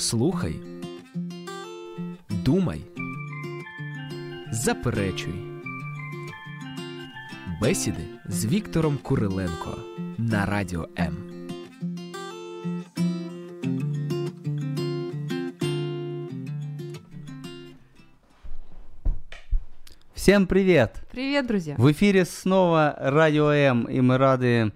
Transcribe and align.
Слухай, 0.00 0.56
думай, 2.30 2.80
заперечуй. 4.52 5.34
Бесіди 7.60 8.04
з 8.28 8.46
Віктором 8.46 8.98
Куриленко 9.02 9.78
на 10.18 10.46
радіо 10.46 10.88
М. 10.98 11.16
Всем 20.14 20.46
привет! 20.46 21.02
Привет, 21.12 21.46
друзья! 21.46 21.76
В 21.78 21.86
эфире 21.92 22.24
снова 22.24 22.96
Радио 22.98 23.50
М, 23.50 23.84
и 23.84 24.00
мы 24.00 24.18
рады, 24.18 24.46
э, 24.46 24.70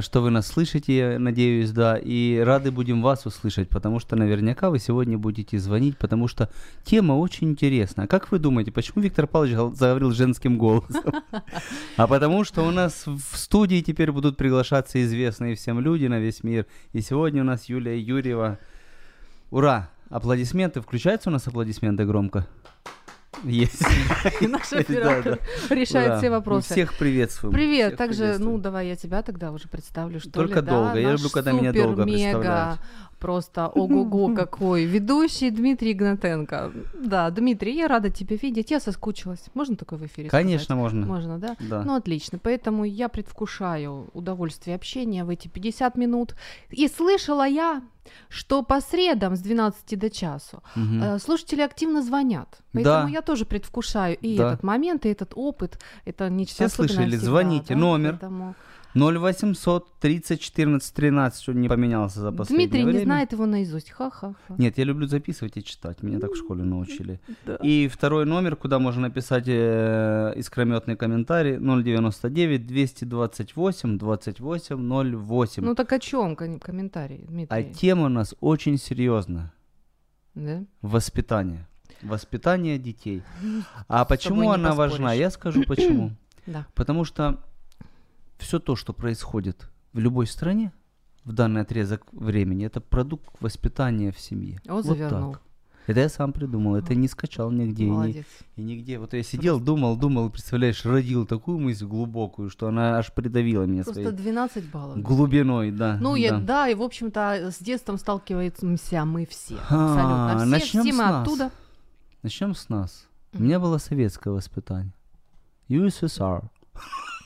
что 0.00 0.20
вы 0.20 0.30
нас 0.30 0.46
слышите, 0.46 0.96
я 0.96 1.18
надеюсь, 1.18 1.70
да, 1.70 1.96
и 1.96 2.38
рады 2.38 2.70
будем 2.70 3.02
вас 3.02 3.26
услышать, 3.26 3.68
потому 3.68 4.00
что 4.00 4.16
наверняка 4.16 4.70
вы 4.70 4.78
сегодня 4.78 5.16
будете 5.18 5.58
звонить, 5.58 5.96
потому 5.98 6.28
что 6.28 6.50
тема 6.84 7.12
очень 7.14 7.50
интересная. 7.50 8.06
Как 8.06 8.30
вы 8.30 8.38
думаете, 8.38 8.72
почему 8.72 9.02
Виктор 9.02 9.26
Павлович 9.26 9.76
заговорил 9.76 10.12
женским 10.12 10.58
голосом? 10.58 11.12
А 11.96 12.06
потому 12.06 12.44
что 12.44 12.66
у 12.66 12.70
нас 12.70 13.04
в 13.06 13.36
студии 13.36 13.80
теперь 13.80 14.12
будут 14.12 14.36
приглашаться 14.36 15.02
известные 15.04 15.54
всем 15.54 15.80
люди 15.80 16.06
на 16.06 16.18
весь 16.18 16.42
мир, 16.42 16.66
и 16.92 17.00
сегодня 17.00 17.42
у 17.42 17.44
нас 17.44 17.66
Юлия 17.66 17.98
Юрьева. 17.98 18.58
Ура! 19.50 19.90
Аплодисменты. 20.10 20.80
Включаются 20.80 21.28
у 21.28 21.32
нас 21.32 21.46
аплодисменты 21.46 22.06
громко? 22.06 22.46
Есть. 23.44 23.82
Наш 24.40 24.72
оператор 24.72 25.38
решает 25.70 26.18
все 26.18 26.30
Мы 26.30 26.36
вопросы. 26.36 26.72
Всех 26.72 26.94
приветствуем. 26.94 27.52
Привет, 27.52 27.96
также, 27.96 28.36
ну 28.38 28.58
давай 28.58 28.88
я 28.88 28.96
тебя 28.96 29.22
тогда 29.22 29.52
уже 29.52 29.68
представлю, 29.68 30.20
что 30.20 30.30
Только 30.30 30.62
долго. 30.62 30.98
Я 30.98 31.12
люблю, 31.12 31.30
когда 31.30 31.52
меня 31.52 31.72
долго 31.72 32.04
представляют. 32.04 32.80
Просто 33.18 33.68
ого-го 33.68 34.34
какой, 34.36 34.84
ведущий 34.84 35.50
Дмитрий 35.50 35.92
Игнатенко. 35.92 36.72
Да, 36.94 37.30
Дмитрий, 37.30 37.74
я 37.76 37.88
рада 37.88 38.10
тебя 38.10 38.36
видеть, 38.36 38.70
я 38.70 38.80
соскучилась. 38.80 39.44
Можно 39.54 39.76
такое 39.76 39.98
в 39.98 40.06
эфире 40.06 40.28
Конечно, 40.28 40.64
сказать? 40.64 40.82
можно. 40.82 41.06
Можно, 41.06 41.38
да? 41.38 41.56
Да. 41.60 41.82
Ну, 41.84 41.94
отлично. 41.94 42.38
Поэтому 42.38 42.84
я 42.84 43.08
предвкушаю 43.08 44.08
удовольствие 44.14 44.76
общения 44.76 45.24
в 45.24 45.30
эти 45.30 45.48
50 45.48 45.96
минут. 45.96 46.34
И 46.70 46.88
слышала 46.88 47.46
я, 47.46 47.82
что 48.28 48.62
по 48.62 48.80
средам 48.80 49.36
с 49.36 49.40
12 49.40 49.98
до 49.98 50.08
часу. 50.10 50.62
Э, 50.76 51.18
Слушатели 51.18 51.60
активно 51.60 52.02
звонят. 52.02 52.58
Поэтому 52.72 53.06
Да. 53.06 53.08
я 53.12 53.22
тоже 53.22 53.44
предвкушаю 53.44 54.16
и 54.16 54.36
Да. 54.36 54.48
этот 54.52 54.62
момент, 54.62 55.04
и 55.06 55.08
этот 55.10 55.32
опыт. 55.34 55.78
Это 56.06 56.30
нечто 56.30 56.54
Все 56.54 56.68
слышали? 56.68 57.08
всегда, 57.10 57.24
Звоните. 57.26 57.74
да, 57.74 57.80
Номер. 57.80 58.10
поэтому- 58.12 58.54
0800 58.98 59.98
30 60.00 60.40
14 60.40 60.94
13, 60.94 61.48
он 61.48 61.60
не 61.60 61.68
поменялся 61.68 62.20
за 62.20 62.32
последнее 62.32 62.68
Дмитрий 62.68 62.84
не 62.84 62.90
время. 62.90 63.04
знает 63.04 63.32
его 63.32 63.46
наизусть. 63.46 63.90
Ха-ха-ха. 63.90 64.54
Нет, 64.58 64.78
я 64.78 64.84
люблю 64.84 65.06
записывать 65.06 65.56
и 65.56 65.64
читать. 65.64 66.02
Меня 66.02 66.18
так 66.20 66.32
в 66.32 66.36
школе 66.36 66.64
научили. 66.64 67.20
Да. 67.46 67.56
И 67.56 67.88
второй 67.88 68.26
номер, 68.26 68.56
куда 68.56 68.78
можно 68.78 69.02
написать 69.02 69.44
э, 69.46 70.32
искрометный 70.36 70.96
комментарий 70.96 71.56
099 71.58 72.66
228 72.66 73.98
28 73.98 75.16
08. 75.16 75.64
Ну 75.64 75.74
так 75.74 75.92
о 75.92 75.98
чем 75.98 76.36
комментарий, 76.36 77.24
а 77.24 77.26
Дмитрий? 77.30 77.74
тема 77.74 78.06
у 78.06 78.08
нас 78.08 78.34
очень 78.40 78.78
серьезная. 78.78 79.52
Да? 80.34 80.64
Воспитание. 80.82 81.66
Воспитание 82.02 82.78
детей. 82.78 83.22
А 83.88 84.04
с 84.04 84.06
тобой 84.06 84.16
почему 84.16 84.42
не 84.42 84.54
она 84.54 84.72
важна? 84.72 85.12
Я 85.12 85.30
скажу 85.30 85.64
почему. 85.64 86.10
Да. 86.46 86.66
Потому 86.74 87.04
что 87.04 87.44
все 88.38 88.58
то, 88.58 88.76
что 88.76 88.92
происходит 88.92 89.68
в 89.92 89.98
любой 89.98 90.26
стране 90.26 90.72
в 91.24 91.32
данный 91.32 91.60
отрезок 91.62 92.04
времени, 92.12 92.64
это 92.66 92.80
продукт 92.80 93.26
воспитания 93.40 94.12
в 94.12 94.18
семье. 94.18 94.60
О, 94.66 94.74
Вот 94.74 94.84
завернул. 94.86 95.32
так. 95.32 95.42
Это 95.86 96.00
я 96.00 96.08
сам 96.10 96.34
придумал, 96.34 96.74
это 96.76 96.94
не 96.94 97.08
скачал 97.08 97.50
нигде. 97.50 97.84
и 97.84 97.86
не- 97.86 97.92
Молодец. 97.92 98.26
И, 98.56 98.62
нигде. 98.62 98.98
Вот 98.98 99.14
я 99.14 99.22
сидел, 99.22 99.58
думал, 99.58 99.96
думал, 99.96 100.28
представляешь, 100.28 100.84
родил 100.84 101.24
такую 101.26 101.58
мысль 101.58 101.86
глубокую, 101.86 102.50
что 102.50 102.68
она 102.68 102.98
аж 102.98 103.10
придавила 103.14 103.62
меня 103.64 103.84
Просто 103.84 104.02
своей 104.02 104.16
12 104.16 104.70
баллов. 104.70 105.00
глубиной, 105.00 105.70
да. 105.70 105.96
Ну, 105.98 106.12
да. 106.12 106.18
я, 106.18 106.38
да, 106.38 106.68
и, 106.68 106.74
в 106.74 106.82
общем-то, 106.82 107.50
с 107.50 107.58
детством 107.58 107.96
сталкиваемся 107.96 109.04
мы 109.06 109.24
все. 109.24 109.56
А, 109.70 110.32
Абсолютно. 110.34 110.38
Все, 110.38 110.46
начнем 110.50 110.82
все 110.82 110.92
с 110.92 110.96
нас. 110.98 111.22
оттуда. 111.22 111.50
Начнем 112.22 112.54
с 112.54 112.68
нас. 112.68 113.06
У 113.32 113.42
меня 113.42 113.58
было 113.58 113.78
советское 113.78 114.30
воспитание. 114.30 114.92
USSR. 115.70 116.44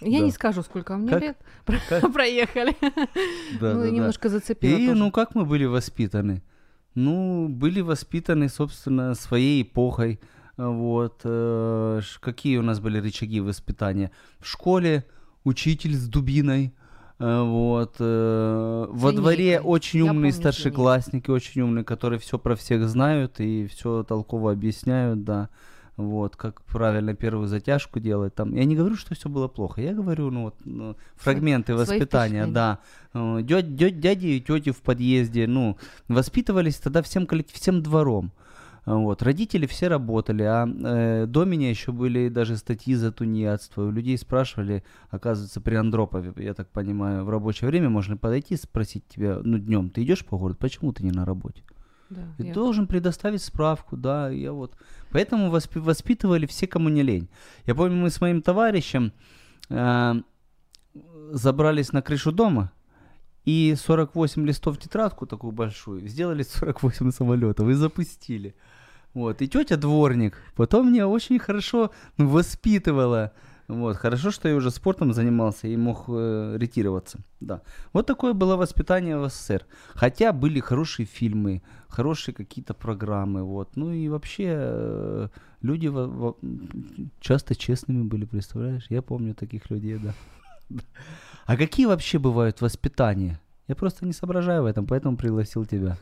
Я 0.05 0.19
Да. 0.21 0.25
не 0.27 0.31
скажу, 0.33 0.63
сколько 0.63 0.97
мне 0.97 1.11
Как- 1.11 1.23
лет. 1.23 1.37
Как- 1.89 2.13
Проехали. 2.13 2.77
Да, 3.61 3.75
ну, 3.75 3.81
да, 3.81 3.87
и 3.87 3.91
да. 3.91 3.97
немножко 3.97 4.29
зацепило 4.29 4.77
И, 4.77 4.87
тоже. 4.89 4.99
ну, 4.99 5.11
как 5.11 5.35
мы 5.35 5.45
были 5.45 5.65
воспитаны? 5.65 6.43
Ну, 6.95 7.49
были 7.49 7.81
воспитаны, 7.81 8.49
собственно, 8.49 9.15
своей 9.15 9.63
эпохой. 9.63 10.21
Вот. 10.59 11.21
э, 11.25 12.01
Какие 12.21 12.59
у 12.59 12.63
нас 12.63 12.81
были 12.81 12.99
рычаги 12.99 13.41
воспитания? 13.41 14.11
В 14.41 14.47
школе 14.49 15.05
учитель 15.45 15.95
с 15.95 16.07
дубиной. 16.09 16.75
э, 17.19 17.41
Вот. 17.43 17.97
э, 18.01 18.87
Во 18.91 19.13
дворе 19.13 19.61
очень 19.61 20.01
умные 20.01 20.15
помню 20.15 20.33
старшеклассники, 20.33 21.31
очень 21.31 21.63
умные, 21.63 21.85
которые 21.85 22.19
все 22.19 22.39
про 22.39 22.55
всех 22.57 22.87
знают 22.89 23.41
и 23.41 23.67
все 23.69 24.03
толково 24.03 24.53
объясняют, 24.53 25.25
да. 25.25 25.49
Вот, 25.97 26.37
как 26.37 26.63
правильно 26.63 27.15
первую 27.15 27.49
затяжку 27.49 28.01
делать. 28.01 28.35
Там, 28.35 28.55
я 28.55 28.65
не 28.65 28.75
говорю, 28.77 28.97
что 28.97 29.15
все 29.15 29.29
было 29.29 29.47
плохо. 29.49 29.83
Я 29.83 29.93
говорю, 29.93 30.31
ну 30.31 30.45
вот, 30.45 30.55
ну, 30.65 30.97
фрагменты 31.17 31.75
свои 31.75 31.87
воспитания, 31.99 32.47
да. 32.55 32.79
Дё- 33.15 33.61
дё- 33.63 33.91
дяди 33.91 34.27
и 34.27 34.41
тети 34.41 34.71
в 34.71 34.81
подъезде, 34.81 35.47
ну, 35.47 35.77
воспитывались 36.09 36.77
тогда 36.77 37.03
всем, 37.03 37.29
всем 37.53 37.83
двором. 37.83 38.33
Вот. 38.85 39.23
Родители 39.23 39.67
все 39.67 39.87
работали, 39.89 40.43
а 40.43 40.67
э, 40.67 41.27
до 41.27 41.45
меня 41.45 41.71
еще 41.71 41.93
были 41.93 42.29
даже 42.29 42.57
статьи 42.57 42.95
за 42.97 43.13
тунеядство. 43.13 43.83
У 43.87 43.91
людей 43.93 44.19
спрашивали, 44.19 44.83
оказывается, 45.11 45.61
при 45.61 45.77
Андропове, 45.77 46.33
я 46.37 46.55
так 46.55 46.69
понимаю, 46.69 47.25
в 47.25 47.31
рабочее 47.31 47.69
время 47.69 47.91
можно 47.91 48.17
подойти 48.17 48.55
и 48.55 48.57
спросить 48.57 49.07
тебя, 49.09 49.39
ну, 49.45 49.59
днем, 49.59 49.91
ты 49.91 50.03
идешь 50.03 50.25
по 50.25 50.37
городу, 50.37 50.59
почему 50.59 50.93
ты 50.93 51.05
не 51.05 51.13
на 51.13 51.25
работе? 51.25 51.63
Да, 52.13 52.35
Ты 52.39 52.47
я- 52.49 52.55
должен 52.55 52.87
предоставить 52.87 53.43
справку, 53.43 53.97
да, 53.97 54.31
я 54.31 54.53
вот. 54.53 54.77
Поэтому 55.11 55.51
воспи- 55.51 55.81
воспитывали 55.81 56.47
все, 56.47 56.67
кому 56.67 56.89
не 56.89 57.03
лень. 57.03 57.29
Я 57.67 57.75
помню, 57.75 57.97
мы 57.97 58.11
с 58.11 58.21
моим 58.21 58.43
товарищем 58.43 59.13
э, 59.71 60.15
забрались 61.33 61.93
на 61.93 62.03
крышу 62.03 62.33
дома 62.33 62.71
и 63.45 63.75
48 63.77 64.47
листов 64.47 64.79
тетрадку 64.79 65.27
такую 65.27 65.53
большую 65.53 66.07
сделали 66.09 66.43
48 66.49 67.11
самолетов 67.11 67.69
и 67.69 67.73
запустили. 67.75 68.55
Вот, 69.15 69.43
и 69.43 69.49
тетя 69.49 69.77
дворник 69.77 70.39
потом 70.57 70.89
меня 70.89 71.07
очень 71.07 71.39
хорошо 71.39 71.91
ну, 72.17 72.29
воспитывала. 72.29 73.33
Вот, 73.81 73.97
хорошо, 73.97 74.31
что 74.31 74.49
я 74.49 74.55
уже 74.57 74.71
спортом 74.71 75.13
занимался 75.13 75.69
и 75.69 75.77
мог 75.77 76.05
э, 76.09 76.57
ретироваться. 76.59 77.19
Да. 77.41 77.61
Вот 77.93 78.07
такое 78.07 78.33
было 78.33 78.57
воспитание 78.57 79.17
в 79.19 79.29
СССР. 79.29 79.67
Хотя 79.95 80.33
были 80.33 80.61
хорошие 80.61 81.07
фильмы, 81.07 81.63
хорошие 81.89 82.35
какие-то 82.35 82.75
программы, 82.75 83.43
вот. 83.43 83.77
Ну 83.77 83.93
и 83.93 84.09
вообще 84.09 84.45
э, 84.49 85.29
люди 85.63 85.89
во- 85.89 86.07
во- 86.07 86.37
часто 87.21 87.55
честными 87.55 88.03
были, 88.03 88.25
представляешь? 88.27 88.87
Я 88.91 89.03
помню 89.03 89.35
таких 89.35 89.71
людей, 89.71 89.99
да. 89.99 90.15
А 91.47 91.57
какие 91.57 91.87
вообще 91.87 92.19
бывают 92.19 92.61
воспитания? 92.61 93.39
Я 93.73 93.77
просто 93.77 94.05
не 94.07 94.13
соображаю 94.13 94.63
в 94.63 94.67
этом, 94.67 94.87
поэтому 94.87 95.17
пригласил 95.17 95.65
тебя. 95.65 95.97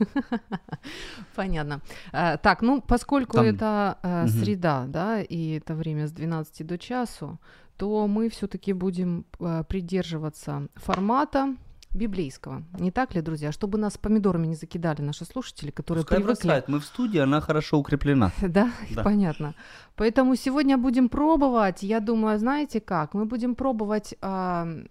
Понятно. 1.37 1.81
Э, 2.13 2.37
так, 2.43 2.63
ну, 2.63 2.81
поскольку 2.81 3.37
Там- 3.37 3.47
это 3.47 3.97
э, 4.03 4.23
Мгм. 4.23 4.29
среда, 4.29 4.85
да, 4.89 5.21
и 5.23 5.59
это 5.59 5.75
время 5.75 6.07
с 6.07 6.13
12 6.13 6.67
до 6.67 6.79
часу, 6.79 7.39
то 7.77 8.07
мы 8.09 8.29
все-таки 8.29 8.73
будем 8.73 9.25
э, 9.41 9.63
придерживаться 9.69 10.67
формата 10.75 11.55
библейского. 11.93 12.62
Не 12.78 12.91
так 12.91 13.15
ли, 13.15 13.21
друзья? 13.23 13.51
Чтобы 13.53 13.78
нас 13.78 13.99
помидорами 13.99 14.47
не 14.47 14.55
закидали 14.55 15.03
наши 15.03 15.25
слушатели, 15.25 15.71
которые 15.71 16.04
Пускай 16.04 16.19
привыкли... 16.19 16.42
бросает. 16.47 16.69
Мы 16.69 16.78
в 16.78 16.84
студии, 16.84 17.19
она 17.19 17.41
хорошо 17.41 17.78
укреплена. 17.78 18.31
Да, 18.42 18.71
Да. 18.95 19.03
понятно. 19.03 19.54
Поэтому 19.97 20.37
сегодня 20.37 20.77
будем 20.78 21.09
пробовать, 21.09 21.83
я 21.83 22.01
думаю, 22.01 22.39
знаете 22.39 22.81
как? 22.81 23.15
Мы 23.15 23.25
будем 23.25 23.54
пробовать 23.54 24.15
м, 24.22 24.87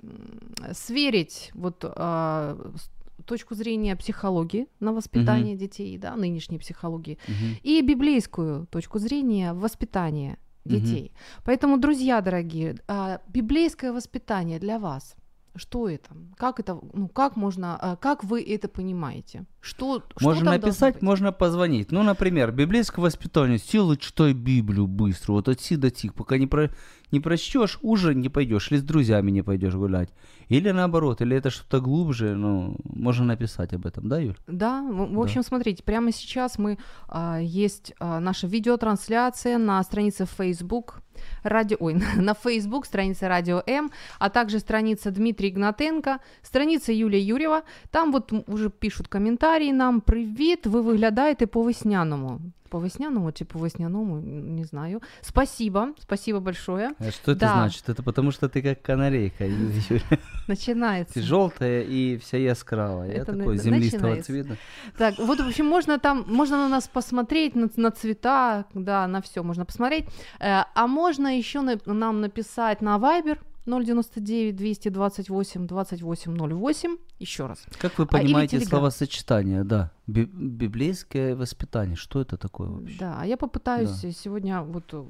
сверить 0.74 1.51
вот 1.54 1.84
с- 1.84 2.92
точку 3.25 3.56
зрения 3.56 3.96
психологии 3.96 4.68
на 4.80 4.92
воспитание 4.92 5.56
детей, 5.56 5.98
да, 5.98 6.16
нынешней 6.16 6.57
психологии, 6.60 7.18
Мгм. 7.28 7.57
и 7.63 7.81
библейскую 7.81 8.66
точку 8.68 9.00
зрения 9.00 9.54
воспитания 9.54 10.38
детей. 10.66 11.12
Поэтому, 11.46 11.78
друзья 11.78 12.22
дорогие, 12.22 12.75
а, 12.88 13.19
библейское 13.28 13.92
воспитание 13.94 14.60
для 14.60 14.78
вас 14.80 15.16
Что 15.56 15.90
это? 15.90 16.10
Как 16.38 16.60
это, 16.60 16.80
ну, 16.94 17.07
как 17.07 17.36
можно, 17.36 17.75
а, 17.75 17.96
как 17.96 18.24
вы 18.24 18.42
это 18.42 18.68
понимаете? 18.68 19.46
Что, 19.62 20.04
что 20.16 20.24
Можно 20.25 20.46
там 20.46 20.54
написать, 20.62 21.01
можно 21.01 21.31
позвонить. 21.31 21.92
Ну, 21.92 22.04
например, 22.04 22.51
библейское 22.51 23.04
воспитание. 23.04 23.57
Силы 23.57 23.98
читай 23.98 24.34
Библию 24.34 24.88
быстро. 24.88 25.34
Вот 25.34 25.50
от 25.50 25.60
си 25.60 25.75
до 25.75 25.90
тих. 25.90 26.13
Пока 26.13 26.38
не, 26.38 26.48
про, 26.48 26.69
не 27.12 27.19
прочтешь, 27.19 27.80
уже 27.81 28.16
не 28.16 28.30
пойдешь. 28.30 28.72
Или 28.72 28.80
с 28.80 28.84
друзьями 28.84 29.31
не 29.31 29.42
пойдешь 29.42 29.75
гулять. 29.75 30.10
Или 30.49 30.73
наоборот, 30.73 31.21
или 31.21 31.37
это 31.37 31.50
что-то 31.50 31.81
глубже. 31.81 32.35
Ну, 32.35 32.76
можно 32.85 33.25
написать 33.25 33.73
об 33.73 33.87
этом, 33.87 34.09
да, 34.09 34.19
Юль? 34.19 34.37
Да, 34.47 34.82
в, 34.82 35.15
в 35.15 35.21
общем, 35.21 35.43
смотрите, 35.43 35.82
прямо 35.82 36.12
сейчас 36.12 36.59
мы 36.59 36.79
а, 37.09 37.38
есть 37.41 37.94
а, 37.99 38.21
наша 38.21 38.47
видеотрансляция 38.47 39.59
на 39.59 39.82
странице 39.82 40.26
Facebook 40.26 41.03
радио, 41.43 41.76
ой, 41.81 41.94
на 42.17 42.35
Facebook 42.35 42.87
страница 42.87 43.29
Радио 43.29 43.62
М, 43.69 43.91
а 44.19 44.29
также 44.29 44.59
страница 44.59 45.11
Дмитрий 45.11 45.50
Игнатенко, 45.50 46.19
страница 46.43 46.93
Юлія 46.93 47.25
Юрєва. 47.25 47.62
Там 47.91 48.12
вот 48.12 48.32
м, 48.32 48.44
уже 48.47 48.69
пишут 48.69 49.06
коментарі 49.06 49.73
нам. 49.73 50.00
Привіт, 50.00 50.67
ви 50.67 50.81
виглядаєте 50.81 51.47
по 51.47 51.62
весняному. 51.62 52.41
По 52.69 52.80
весняному 52.80 53.31
чи 53.31 53.45
по 53.45 53.57
весняному, 53.66 54.19
не 54.21 54.63
знаю. 54.63 55.01
Спасибо, 55.21 55.94
спасибо 56.00 56.39
большое. 56.39 56.92
А 57.00 57.12
что 57.12 57.31
это 57.31 57.39
Да. 57.42 57.54
значит? 57.54 57.89
Это 57.89 58.04
потому 58.04 58.31
что 58.31 58.48
ты 58.48 58.62
как 58.62 58.81
канарейка, 58.81 59.45
Юля. 59.45 60.01
Начинается. 60.48 61.13
Ты 61.16 61.21
желтая 61.21 61.81
и 61.83 62.18
вся 62.18 62.38
яскравая. 62.38 63.07
Я 63.07 63.21
Это 63.21 63.31
на- 63.31 63.38
такой 63.39 63.57
землистого 63.57 64.01
начинается. 64.16 64.31
цвета. 64.31 64.57
Так, 64.98 65.18
вот, 65.18 65.39
в 65.39 65.48
общем, 65.48 65.66
можно 65.66 65.98
там, 66.00 66.25
можно 66.27 66.57
на 66.57 66.69
нас 66.69 66.88
посмотреть, 66.88 67.56
на, 67.56 67.69
на 67.75 67.92
цвета, 67.92 68.66
да, 68.74 69.07
на 69.07 69.22
все 69.22 69.44
можно 69.44 69.65
посмотреть. 69.65 70.06
Э, 70.39 70.63
а 70.75 70.88
можно 70.88 71.38
еще 71.38 71.62
на- 71.62 71.80
нам 71.86 72.22
написать 72.22 72.81
на 72.81 72.98
Viber 72.98 73.38
099 73.66 74.56
228 74.56 75.68
2808. 75.68 76.98
Еще 77.20 77.46
раз. 77.46 77.60
Как 77.80 77.98
вы 77.98 78.06
А, 78.06 78.08
понимаете 78.08 78.58
Telegram. 78.58 78.66
словосочетание, 78.70 79.64
да? 79.64 79.92
Би- 80.08 80.26
библейское 80.26 81.36
воспитание. 81.36 81.96
Что 81.96 82.22
это 82.22 82.38
такое 82.38 82.70
вообще? 82.70 82.98
Да, 83.00 83.18
а 83.22 83.26
я 83.26 83.38
попытаюсь 83.38 83.92
сегодня 84.18 84.62
вот 84.62 84.94
м, 84.94 85.08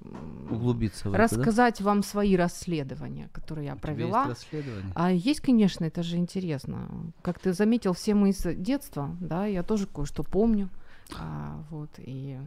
Углубиться 0.51 1.09
в 1.09 1.13
это, 1.13 1.17
да? 1.17 1.23
рассказать 1.23 1.79
вам 1.81 2.03
свои 2.03 2.35
расследования, 2.35 3.29
которые 3.31 3.67
я 3.67 3.75
У 3.75 3.77
провела. 3.79 4.25
есть 4.27 4.43
расследование? 4.51 4.91
А 4.95 5.11
есть, 5.11 5.41
конечно, 5.41 5.85
это 5.85 6.03
же 6.03 6.17
интересно. 6.17 6.89
Как 7.21 7.39
ты 7.39 7.53
заметил, 7.53 7.93
все 7.93 8.13
мы 8.15 8.33
с 8.33 8.53
детства, 8.53 9.15
да, 9.21 9.45
я 9.45 9.63
тоже 9.63 9.87
кое-что 9.87 10.23
помню. 10.23 10.69
А, 11.17 11.63
вот, 11.69 11.89
и, 11.97 12.37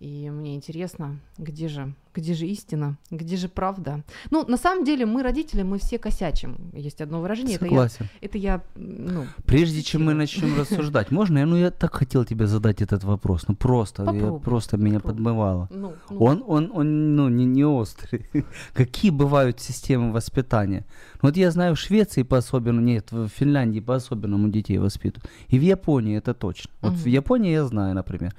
и 0.00 0.30
мне 0.30 0.54
интересно, 0.56 1.18
где 1.38 1.68
же, 1.68 1.94
где 2.18 2.34
же 2.34 2.46
истина, 2.46 2.96
где 3.10 3.36
же 3.36 3.48
правда. 3.48 4.02
Ну, 4.30 4.44
на 4.48 4.56
самом 4.56 4.84
деле, 4.84 5.06
мы, 5.06 5.22
родители, 5.22 5.62
мы 5.62 5.78
все 5.78 5.98
косячим. 5.98 6.56
Есть 6.72 7.00
одно 7.00 7.20
выражение, 7.20 7.56
это 7.56 7.64
я, 7.64 7.70
Согласен. 7.70 8.08
это 8.20 8.38
я, 8.38 8.60
ну, 8.76 9.26
Прежде 9.44 9.82
чем 9.82 10.04
мы 10.04 10.14
начнем 10.14 10.56
рассуждать, 10.60 11.10
можно 11.10 11.38
я, 11.38 11.46
ну 11.46 11.56
я 11.56 11.70
так 11.70 11.94
хотел 11.94 12.24
тебе 12.24 12.46
задать 12.46 12.82
этот 12.82 13.04
вопрос, 13.04 13.44
ну 13.48 13.54
просто, 13.54 14.02
я 14.02 14.12
Попробуй, 14.12 14.40
просто 14.40 14.76
меня 14.76 15.00
подмывало. 15.00 15.68
ну, 15.70 15.92
ну, 16.10 16.24
Он, 16.24 16.42
он, 16.46 16.70
он, 16.74 17.16
ну, 17.16 17.28
не, 17.28 17.44
не 17.44 17.64
острый. 17.64 18.26
Какие 18.74 19.10
бывают 19.10 19.60
системы 19.60 20.12
воспитания? 20.12 20.84
Ну, 21.22 21.28
Вот 21.28 21.36
я 21.36 21.50
знаю, 21.50 21.74
в 21.74 21.78
Швеции 21.78 22.24
по-особенному, 22.24 22.86
нет, 22.86 23.12
в 23.12 23.28
Финляндии 23.28 23.80
по-особенному 23.80 24.48
детей 24.48 24.78
воспитывают. 24.78 25.30
И 25.52 25.58
в 25.58 25.62
Японии 25.62 26.16
это 26.18 26.34
точно. 26.34 26.70
Вот 26.80 26.92
в. 26.92 27.06
Японии 27.06 27.52
я 27.52 27.64
знаю, 27.64 27.94
например. 27.94 28.32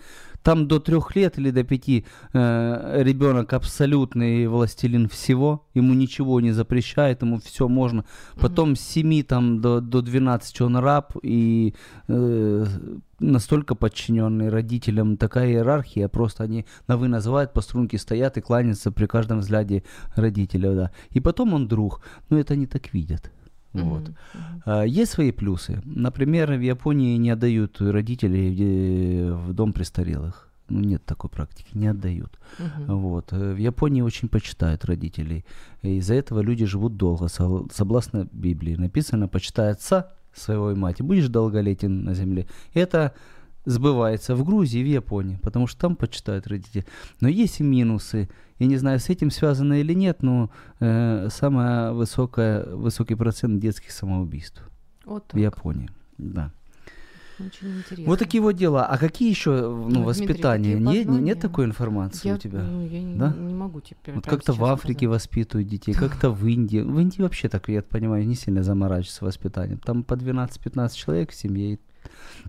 Там 0.44 0.68
до 0.68 0.80
трех 0.80 1.16
лет 1.18 1.38
или 1.38 1.52
до 1.52 1.64
пяти 1.64 2.06
э, 2.34 3.04
ребенок 3.04 3.54
абсолютный 3.70 4.48
властелин 4.48 5.08
всего, 5.08 5.68
ему 5.76 5.94
ничего 5.94 6.42
не 6.42 6.52
запрещает, 6.52 7.22
ему 7.22 7.38
все 7.38 7.68
можно. 7.68 8.04
Потом 8.42 8.76
с 8.76 8.80
7 8.82 9.24
там, 9.24 9.62
до, 9.62 9.80
до 9.80 10.02
12 10.02 10.62
он 10.62 10.78
раб 10.78 11.14
и 11.24 11.74
э, 12.08 12.66
настолько 13.20 13.76
подчиненный 13.76 14.50
родителям, 14.50 15.18
такая 15.18 15.50
иерархия, 15.50 16.08
просто 16.08 16.44
они 16.44 16.66
на 16.88 16.98
вы 16.98 17.08
называют, 17.08 17.54
по 17.54 17.62
струнке 17.62 17.98
стоят 17.98 18.38
и 18.38 18.42
кланяются 18.42 18.92
при 18.92 19.06
каждом 19.06 19.40
взгляде 19.40 19.84
родителя, 20.16 20.74
да. 20.74 20.92
И 21.12 21.20
потом 21.20 21.54
он 21.54 21.68
друг, 21.68 22.02
но 22.30 22.40
это 22.40 22.54
они 22.54 22.66
так 22.66 22.94
видят. 22.94 23.32
Вот. 23.74 24.02
мгм. 24.02 24.64
А, 24.66 24.84
Есть 24.84 25.12
свои 25.12 25.32
плюсы. 25.32 25.80
Например, 25.86 26.52
в 26.54 26.62
Японии 26.62 27.18
не 27.18 27.30
отдают 27.30 27.80
родителей 27.82 28.52
где- 28.54 29.32
в 29.32 29.54
дом 29.54 29.74
престарелых. 29.74 30.49
Ну, 30.70 30.80
нет 30.80 31.06
такой 31.06 31.30
практики, 31.30 31.70
не 31.74 31.88
отдают. 31.88 32.40
Мгм. 32.60 33.00
Вот. 33.00 33.34
Э, 33.34 33.54
В 33.54 33.58
Японии 33.58 34.02
очень 34.02 34.30
почитают 34.30 34.86
родителей. 34.86 35.46
Из-за 35.82 36.14
этого 36.16 36.42
люди 36.42 36.66
живут 36.66 36.98
долго, 36.98 37.28
согласно 37.28 38.28
Библии. 38.32 38.76
Написано, 38.76 39.28
почитай 39.28 39.72
отца 39.72 40.12
своего 40.34 40.72
и 40.72 40.76
мать, 40.76 41.00
и 41.00 41.04
будешь 41.04 41.28
долголетен 41.28 42.04
на 42.04 42.14
земле. 42.14 42.48
Это 42.74 43.14
сбывается 43.66 44.36
в 44.36 44.44
Грузии 44.44 44.80
и 44.82 44.84
в 44.84 44.88
Японии, 44.88 45.38
потому 45.42 45.68
что 45.68 45.80
там 45.82 45.96
почитают 45.96 46.48
родители. 46.48 46.86
Но 47.22 47.28
есть 47.28 47.60
и 47.60 47.64
минусы. 47.64 48.30
Я 48.58 48.68
не 48.68 48.78
знаю, 48.78 49.00
с 49.00 49.10
этим 49.10 49.32
связано 49.32 49.80
или 49.80 49.94
нет, 49.94 50.24
но 50.24 50.50
э, 50.80 51.28
высокая, 51.94 52.66
высокий 52.76 53.16
процент 53.16 53.60
детских 53.60 53.92
самоубийств 53.92 54.62
Вот 55.06 55.34
в. 55.34 55.38
Японии. 55.38 55.90
Да. 56.18 56.52
Очень 57.40 57.78
интересно. 57.78 58.06
Вот 58.06 58.20
такие 58.20 58.42
вот 58.42 58.54
дела. 58.54 58.86
А 58.86 58.98
какие 58.98 59.30
еще 59.30 59.52
ну, 59.52 59.86
Дмитрий, 59.86 60.04
воспитания? 60.04 60.74
Не- 60.76 60.86
познания? 61.04 61.22
нет 61.22 61.40
такой 61.40 61.66
информации 61.66 62.28
я, 62.28 62.36
у 62.36 62.38
тебя? 62.38 62.62
ну, 62.62 62.86
я 62.86 63.02
Да? 63.18 63.34
не 63.38 63.54
могу 63.54 63.82
теперь. 63.82 64.16
Вот 64.16 64.26
как-то 64.26 64.54
в 64.54 64.64
Африке 64.66 65.06
сказать. 65.06 65.22
воспитывают 65.22 65.68
детей, 65.70 65.94
как-то 65.94 66.32
в 66.32 66.46
Индии. 66.46 66.80
В 66.80 67.00
Индии 67.00 67.22
вообще 67.22 67.50
так, 67.50 67.70
я 67.70 67.82
понимаю, 67.82 68.28
не 68.28 68.36
сильно 68.36 68.64
заморачиваются 68.64 69.26
воспитанием. 69.26 69.80
Там 69.80 70.04
по 70.04 70.14
12-15 70.14 70.96
человек 70.96 71.32
в 71.32 71.36
семье. 71.36 71.80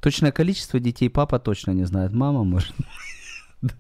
Точное 0.01 0.33
количество 0.33 0.81
детей 0.81 1.09
папа 1.09 1.39
точно 1.39 1.73
не 1.73 1.85
знает, 1.85 2.13
мама 2.13 2.45
может. 2.45 2.75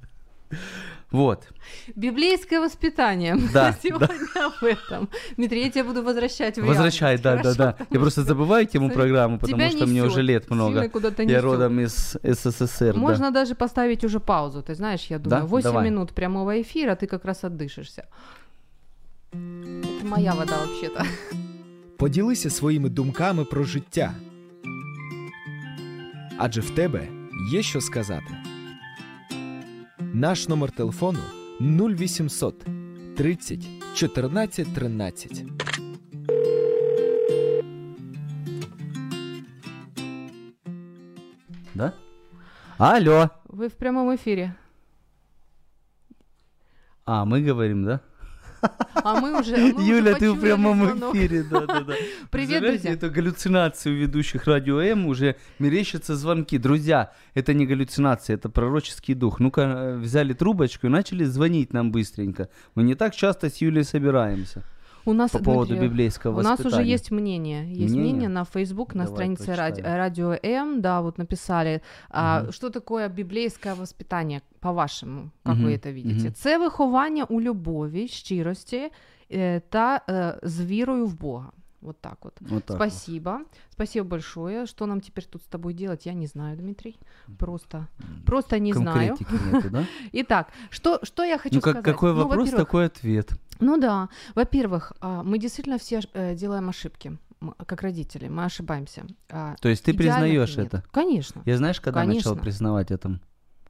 Вот. 1.11 1.47
Библейское 1.95 2.59
воспитание. 2.59 3.37
Да, 3.53 3.75
Сегодня 3.83 4.07
об 4.35 4.63
этом. 4.63 5.07
Дмитрий, 5.37 5.63
я 5.63 5.69
тебя 5.69 5.83
буду 5.83 6.03
возвращать 6.03 6.57
в 6.57 6.65
Возвращай, 6.65 7.15
реальность, 7.17 7.23
да, 7.23 7.35
да, 7.35 7.41
хорошо? 7.41 7.57
да. 7.57 7.65
Я 7.79 7.85
Потому 7.85 8.01
просто 8.01 8.21
что 8.23 8.33
забываю 8.33 8.65
тему 8.65 8.85
смотри, 8.85 8.95
программы, 9.01 9.37
потому 9.39 9.57
тебя 9.57 9.69
что 9.71 9.85
мне 9.87 10.01
уже 10.03 10.21
несёт, 10.21 10.25
лет 10.25 10.51
много. 10.51 10.73
сильно 10.73 10.89
куда-то 10.89 11.23
Я 11.23 11.29
несёт. 11.29 11.43
родом 11.43 11.79
из 11.79 12.17
СССР, 12.23 12.93
да. 12.93 12.99
Можно 12.99 13.31
даже 13.31 13.55
поставить 13.55 14.03
уже 14.03 14.19
паузу. 14.19 14.61
Ты 14.61 14.75
знаешь, 14.75 15.05
я 15.11 15.19
думаю, 15.19 15.41
Да? 15.41 15.47
8 15.47 15.63
Давай. 15.63 15.85
минут 15.85 16.11
прямого 16.13 16.61
эфира, 16.61 16.95
ты 16.95 17.07
как 17.07 17.25
раз 17.25 17.43
отдышишься. 17.43 18.03
Это 19.31 20.05
моя 20.05 20.33
вода 20.33 20.57
вообще-то. 20.65 21.03
Поділися 21.97 22.49
своїми 22.49 22.89
думками 22.89 23.45
про 23.45 23.63
життя. 23.63 24.13
Адже 26.37 26.61
в 26.61 26.69
тебе 26.69 27.07
є 27.51 27.61
що 27.61 27.81
сказати. 27.81 28.37
Наш 30.12 30.48
номер 30.48 30.72
телефону 30.72 31.20
0800 31.60 32.64
30 33.16 33.68
14 33.94 34.74
13. 34.74 35.46
Да? 41.74 41.94
Алло. 42.76 43.30
Вы 43.44 43.68
в 43.68 43.76
прямом 43.76 44.12
эфире. 44.16 44.56
А, 47.04 47.24
мы 47.24 47.40
говорим, 47.40 47.84
да? 47.84 48.00
А 49.02 49.20
мы 49.20 49.40
уже... 49.40 49.56
мы 49.56 49.74
уже 49.74 49.86
Юля, 49.86 50.14
ты 50.14 50.30
почуяли 50.30 50.36
в 50.36 50.40
прямом 50.40 50.84
звонок. 50.84 51.14
эфире, 51.14 51.42
да, 51.42 51.60
да, 51.66 51.80
да. 51.80 51.94
Привет, 52.30 52.62
друзья. 52.62 52.92
Это 52.92 53.08
галлюцинации 53.08 53.90
у 53.90 53.94
ведущих 53.94 54.44
радио 54.46 54.80
М, 54.80 55.06
уже 55.06 55.36
мерещатся 55.58 56.16
звонки. 56.16 56.58
Друзья, 56.58 57.12
это 57.34 57.54
не 57.54 57.66
галлюцинации, 57.66 58.34
это 58.34 58.48
пророческий 58.48 59.14
дух. 59.14 59.40
Ну-ка, 59.40 59.62
э, 59.62 59.96
взяли 59.96 60.34
трубочку 60.34 60.86
и 60.86 60.90
начали 60.90 61.24
звонить 61.24 61.72
нам 61.72 61.92
быстренько. 61.92 62.48
Мы 62.74 62.82
не 62.82 62.94
так 62.94 63.14
часто 63.14 63.48
с 63.48 63.56
Юлей 63.56 63.84
собираемся 63.84 64.62
У 65.07 65.13
нас, 65.13 65.31
по 65.31 65.39
поводу 65.39 65.67
Дмитрий, 65.67 65.89
библейского 65.89 66.39
У 66.39 66.41
нас 66.43 66.59
воспитания. 66.59 66.83
уже 66.83 66.93
есть 66.93 67.11
мнение. 67.11 67.61
Есть 67.69 67.93
Мнение? 67.95 68.01
мнение, 68.03 68.29
на 68.29 68.43
Facebook, 68.43 68.95
на 68.95 69.03
Давай 69.03 69.07
странице 69.07 69.55
ради- 69.55 69.71
почитаем. 69.75 69.97
радио 69.97 70.35
М, 70.43 70.81
да, 70.81 71.01
вот 71.01 71.17
написали, 71.17 71.81
а, 72.09 72.41
Мгм. 72.41 72.51
что 72.51 72.69
такое 72.69 73.07
библейское 73.09 73.73
воспитание, 73.75 74.41
по-вашому, 74.59 75.29
как 75.43 75.55
Мгм, 75.55 75.65
ви 75.65 75.77
це 75.77 75.93
видите? 75.93 76.23
мгм. 76.25 76.33
Це 76.33 76.57
виховання 76.57 77.23
у 77.23 77.41
любові, 77.41 78.07
щирості 78.07 78.89
е, 79.31 79.59
та 79.69 80.01
е, 80.09 80.39
з 80.43 80.61
вірою 80.65 81.05
в 81.05 81.19
Бога. 81.19 81.51
Вот 81.80 82.00
так 82.00 82.18
вот. 82.22 82.34
Вот 82.40 82.64
так 82.66 82.78
вот. 82.78 82.88
Спасибо. 82.90 83.40
Спасибо 83.70 84.06
большое. 84.06 84.66
Что 84.66 84.86
нам 84.86 85.00
теперь 85.00 85.24
тут 85.24 85.42
с 85.42 85.46
тобой 85.46 85.72
делать, 85.74 86.04
я 86.06 86.12
не 86.12 86.26
знаю, 86.26 86.56
Дмитрий. 86.56 86.98
Просто, 87.38 87.88
просто 88.26 88.58
не 88.58 88.72
знаю. 88.72 89.16
Нету, 89.52 89.70
да? 89.70 89.84
Итак, 90.12 90.48
что, 90.70 91.00
что 91.02 91.22
я 91.24 91.38
хочу 91.38 91.54
Ну, 91.56 91.60
как, 91.60 91.72
сказать? 91.78 91.84
какой 91.84 92.12
Ну, 92.12 92.24
вопрос, 92.24 92.50
такой 92.50 92.86
ответ. 92.86 93.32
ну 93.60 93.78
да, 93.78 94.08
во-первых, 94.34 94.92
а, 95.00 95.22
мы 95.22 95.38
действительно 95.38 95.78
все 95.78 96.00
э, 96.12 96.34
делаем 96.34 96.68
ошибки, 96.68 97.18
как 97.66 97.80
родители, 97.82 98.28
мы 98.28 98.44
ошибаемся. 98.44 99.06
А, 99.30 99.56
То 99.60 99.68
есть 99.70 99.82
ты 99.84 99.92
идеальных 99.92 100.20
признаешь 100.20 100.56
нет. 100.56 100.66
это? 100.66 100.84
Конечно. 100.90 101.42
Я 101.46 101.56
знаешь, 101.56 101.80
когда 101.80 102.04
начал 102.04 102.36
признавать 102.36 102.90
это? 102.90 103.18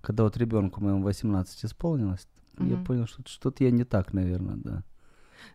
Когда 0.01 0.25
вот 0.25 0.37
ребенку 0.37 0.81
моему 0.81 1.03
18 1.05 1.65
исполнилось, 1.65 2.27
я 2.59 2.77
понял, 2.79 3.07
что 3.07 3.23
что-то 3.27 3.63
я 3.65 3.71
не 3.71 3.85
так, 3.85 4.13
наверное, 4.13 4.57
да. 4.57 4.83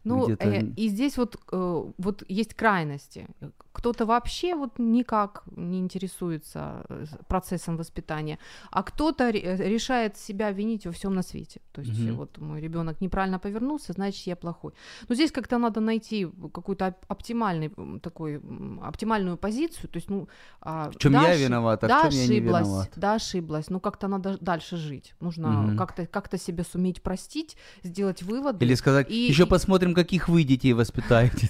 Ну, 0.04 0.30
э, 0.30 0.62
и 0.78 0.88
здесь 0.90 1.18
вот, 1.18 1.36
э, 1.52 1.84
вот 1.98 2.24
есть 2.28 2.54
крайности. 2.54 3.28
Кто-то 3.72 4.06
вообще 4.06 4.56
вот 4.56 4.80
никак 4.80 5.44
не 5.58 5.80
интересуется 5.80 6.86
э, 6.90 7.06
процессом 7.28 7.78
воспитания, 7.78 8.38
а 8.72 8.84
кто-то 8.84 9.24
э, 9.30 9.58
решает 9.70 10.18
себя 10.18 10.52
винить 10.52 10.86
во 10.86 10.92
всем 10.92 11.14
на 11.14 11.24
свете. 11.24 11.60
То 11.72 11.82
есть 11.82 12.00
э, 12.00 12.12
вот 12.12 12.38
мой 12.38 12.62
ребенок 12.62 13.02
неправильно 13.02 13.40
повернулся, 13.40 13.94
значит 13.94 14.28
я 14.28 14.36
плохой. 14.36 14.72
Но 15.10 15.16
здесь 15.16 15.32
как-то 15.32 15.58
надо 15.58 15.82
найти 15.82 16.28
какую-то 16.54 16.86
оп- 16.88 17.06
оптимальный 17.12 17.72
такой 18.02 18.42
оптимальную 18.82 19.38
позицию. 19.38 19.90
То 19.90 19.98
есть, 19.98 20.10
ну, 20.10 20.28
а, 20.62 20.90
В 20.92 20.98
чем 20.98 21.14
да, 21.14 21.30
я 21.30 21.36
виноват, 21.36 21.84
а 21.84 21.88
в 21.88 21.90
да, 21.90 22.02
чем 22.02 22.12
я 22.12 22.28
не 22.28 22.34
ошиблась, 22.38 22.68
виноват. 22.68 22.92
да, 22.96 23.14
ошиблась. 23.16 23.70
Ну, 23.70 23.80
как-то 23.80 24.08
надо 24.08 24.38
дальше 24.42 24.78
жить. 24.78 25.16
Нужно 25.20 25.48
Мгм. 25.50 25.78
как-то 25.78 26.06
как 26.08 26.30
себе 26.38 26.64
суметь 26.64 27.02
простить, 27.02 27.56
сделать 27.84 28.24
выводы. 28.24 28.66
Или 28.66 28.76
сказать, 28.76 29.10
И- 29.10 29.28
еще 29.28 29.44
и- 29.44 29.48
посмотрим, 29.76 29.94
каких 29.94 30.30
вы 30.30 30.44
детей 30.44 30.74
воспитаете. 30.74 31.50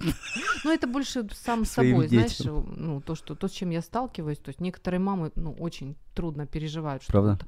Ну, 0.64 0.72
это 0.72 0.88
больше 0.88 1.28
сам 1.32 1.66
собой, 1.66 2.08
знаешь, 2.08 2.40
ну, 2.40 3.02
то, 3.02 3.16
что, 3.16 3.36
то, 3.36 3.48
с 3.48 3.52
чем 3.52 3.70
я 3.70 3.82
сталкиваюсь, 3.82 4.40
то 4.40 4.50
есть 4.50 4.60
некоторые 4.62 5.00
мамы, 5.00 5.32
ну, 5.36 5.52
очень 5.60 5.96
трудно 6.16 6.48
переживают, 6.48 7.04
что 7.04 7.12
Правда? 7.12 7.40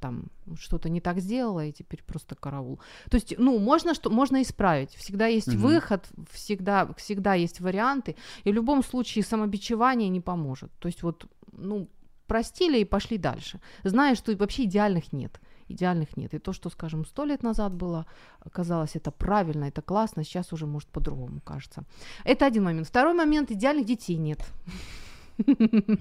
там 0.00 0.24
что-то 0.58 0.88
не 0.88 1.00
так 1.00 1.20
сделала, 1.20 1.66
и 1.66 1.72
теперь 1.72 2.02
просто 2.02 2.34
караул. 2.34 2.80
То 3.10 3.16
есть, 3.16 3.34
ну, 3.38 3.58
можно, 3.58 3.94
что, 3.94 4.10
можно 4.10 4.40
исправить, 4.40 4.94
всегда 4.94 5.26
есть 5.26 5.48
Мгм. 5.48 5.58
выход, 5.58 6.08
всегда, 6.30 6.88
всегда 6.96 7.34
есть 7.34 7.60
варианты, 7.60 8.16
и 8.44 8.50
в 8.50 8.54
любом 8.54 8.82
случае 8.82 9.24
самобичевание 9.24 10.08
не 10.08 10.20
поможет. 10.20 10.70
То 10.78 10.88
есть 10.88 11.02
вот, 11.02 11.26
ну, 11.52 11.88
простили 12.26 12.78
и 12.78 12.84
пошли 12.84 13.18
дальше, 13.18 13.60
зная, 13.84 14.14
что 14.14 14.36
вообще 14.36 14.64
идеальных 14.64 15.12
нет. 15.12 15.40
Идеальных 15.68 16.16
нет. 16.16 16.34
И 16.34 16.38
то, 16.38 16.52
что, 16.52 16.70
скажем, 16.70 17.04
сто 17.04 17.24
лет 17.24 17.42
назад 17.42 17.72
было, 17.72 18.06
казалось, 18.52 18.96
это 18.96 19.10
правильно, 19.10 19.64
это 19.64 19.82
классно, 19.82 20.24
сейчас 20.24 20.52
уже, 20.52 20.66
может, 20.66 20.88
по-другому 20.88 21.40
кажется. 21.40 21.84
Это 22.24 22.46
один 22.46 22.64
момент. 22.64 22.88
Второй 22.88 23.14
момент, 23.14 23.50
идеальных 23.50 23.86
детей 23.86 24.16
нет. 24.16 24.40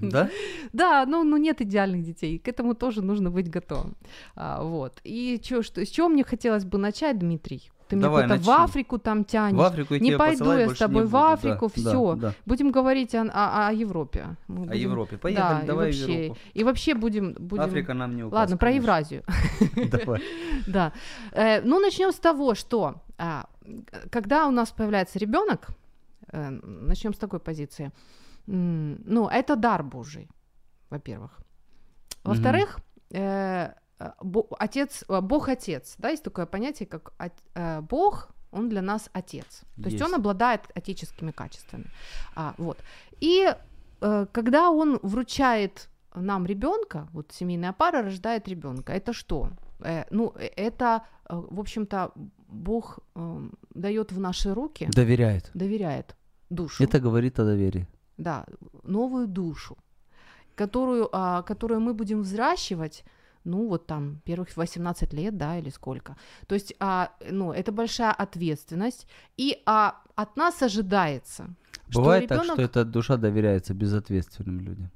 Да? 0.02 0.30
Да, 0.74 1.06
ну, 1.06 1.24
ну 1.24 1.38
нет 1.38 1.62
идеальных 1.62 2.04
детей, 2.04 2.40
к 2.40 2.48
этому 2.48 2.76
тоже 2.76 3.02
нужно 3.02 3.30
быть 3.30 3.50
готовым. 3.50 3.96
А, 4.36 4.64
вот. 4.64 5.00
И 5.04 5.40
чё, 5.44 5.62
что, 5.62 5.86
с 5.86 5.90
чего 5.90 6.10
мне 6.10 6.24
хотелось 6.24 6.66
бы 6.66 6.78
начать, 6.78 7.20
Дмитрий? 7.20 7.72
Ты 7.92 7.98
меня 7.98 8.08
Давай, 8.08 8.24
куда-то 8.24 8.42
в. 8.44 8.50
Африку 8.50 9.00
там 9.00 9.26
тянешь. 9.26 9.58
В 9.58 9.62
Африку 9.62 9.96
Не 9.96 10.18
пойду 10.18 10.54
я 10.54 10.70
с 10.70 10.78
тобой 10.78 11.04
в 11.04 11.12
буду, 11.12 11.12
да, 11.12 11.34
Африку, 11.34 11.72
да, 11.76 12.16
да. 12.16 12.34
Будем 12.46 12.72
говорить 12.72 13.14
о, 13.14 13.24
о- 13.24 13.68
о 13.68 13.74
Европе. 13.74 14.38
Мы 14.48 14.64
О 14.64 14.68
будем- 14.68 14.80
Европе. 14.80 15.18
Поехали, 15.18 15.60
да, 15.60 15.66
давай 15.66 15.90
и 15.90 15.92
в 15.92 16.00
вообще, 16.00 16.24
Европу. 16.24 16.40
И 16.54 16.64
вообще 16.64 16.94
будем... 16.94 17.34
будем... 17.34 17.64
Африка 17.64 17.94
нам 17.94 18.16
не 18.16 18.24
указ, 18.24 18.40
Ладно, 18.40 18.56
про 18.58 18.68
конечно. 18.68 18.84
Евразию. 18.84 19.24
Давай. 19.92 20.22
Да. 20.68 20.94
Э, 21.34 21.62
ну, 21.62 21.80
начнем 21.80 22.14
с 22.14 22.20
того, 22.20 22.56
что 22.56 23.02
а, 23.18 23.50
когда 24.10 24.48
у 24.48 24.52
нас 24.52 24.72
появляется 24.72 25.20
ребенок, 25.20 25.68
начнем 26.32 27.14
с 27.14 27.18
такой 27.18 27.40
позиции. 27.40 27.92
Ну, 28.48 29.28
это 29.28 29.58
дар 29.58 29.84
Божий, 29.84 30.30
во-первых. 30.90 31.32
Во-вторых, 32.24 32.80
э, 33.10 33.20
э, 33.20 33.74
отец, 34.60 35.04
э, 35.10 35.22
Бог 35.22 35.50
отец, 35.50 35.96
да, 35.98 36.10
есть 36.10 36.24
такое 36.24 36.46
понятие, 36.46 36.88
как 36.88 37.14
от- 37.18 37.44
э, 37.56 37.82
Бог, 37.82 38.30
он 38.52 38.70
для 38.70 38.82
нас 38.82 39.10
отец. 39.14 39.62
То 39.76 39.90
есть, 39.90 40.00
Есть. 40.00 40.04
он 40.06 40.14
обладает 40.16 40.62
отеческими 40.76 41.32
качествами. 41.32 41.86
А, 42.36 42.54
вот. 42.58 42.78
И 43.24 43.56
э, 44.02 44.26
когда 44.32 44.70
он 44.72 45.00
вручает 45.04 45.90
нам 46.16 46.46
ребенка, 46.46 47.08
вот 47.14 47.32
семейная 47.32 47.72
пара 47.74 48.02
рождает 48.02 48.48
ребенка, 48.48 48.92
это 48.94 49.14
что? 49.14 49.50
Э, 49.80 50.04
ну, 50.12 50.34
э, 50.36 50.50
это, 50.58 51.02
э, 51.30 51.36
в 51.52 51.60
общем-то, 51.60 52.12
Бог 52.48 53.00
э, 53.16 53.50
дает 53.76 54.12
в 54.12 54.20
наши 54.20 54.54
руки, 54.54 54.90
Доверяет. 54.96 55.52
доверяет 55.54 56.16
душу. 56.50 56.84
Это 56.84 57.00
говорит 57.00 57.40
о 57.40 57.46
доверии. 57.46 57.86
Да, 58.18 58.46
новую 58.84 59.28
душу, 59.28 59.78
которую, 60.56 61.08
а, 61.12 61.42
которую 61.44 61.80
мы 61.80 61.94
будем 61.94 62.22
взращивать, 62.22 63.04
ну, 63.44 63.68
вот 63.68 63.88
там, 63.88 64.22
первых 64.26 64.56
18 64.56 65.14
лет, 65.14 65.38
да, 65.38 65.58
или 65.58 65.70
сколько. 65.70 66.16
То 66.48 66.56
есть, 66.56 66.74
а, 66.80 67.12
ну, 67.30 67.52
это 67.52 67.72
большая 67.72 68.12
ответственность, 68.12 69.08
и 69.38 69.62
а, 69.66 70.02
от 70.16 70.36
нас 70.38 70.62
ожидается, 70.64 71.48
Бывает 71.94 72.24
что 72.26 72.36
так, 72.36 72.44
ребенок... 72.44 72.56
что 72.56 72.62
эта 72.64 72.86
душа 72.86 73.18
доверяется 73.18 73.74
безответственным 73.74 74.60
людям. 74.60 74.90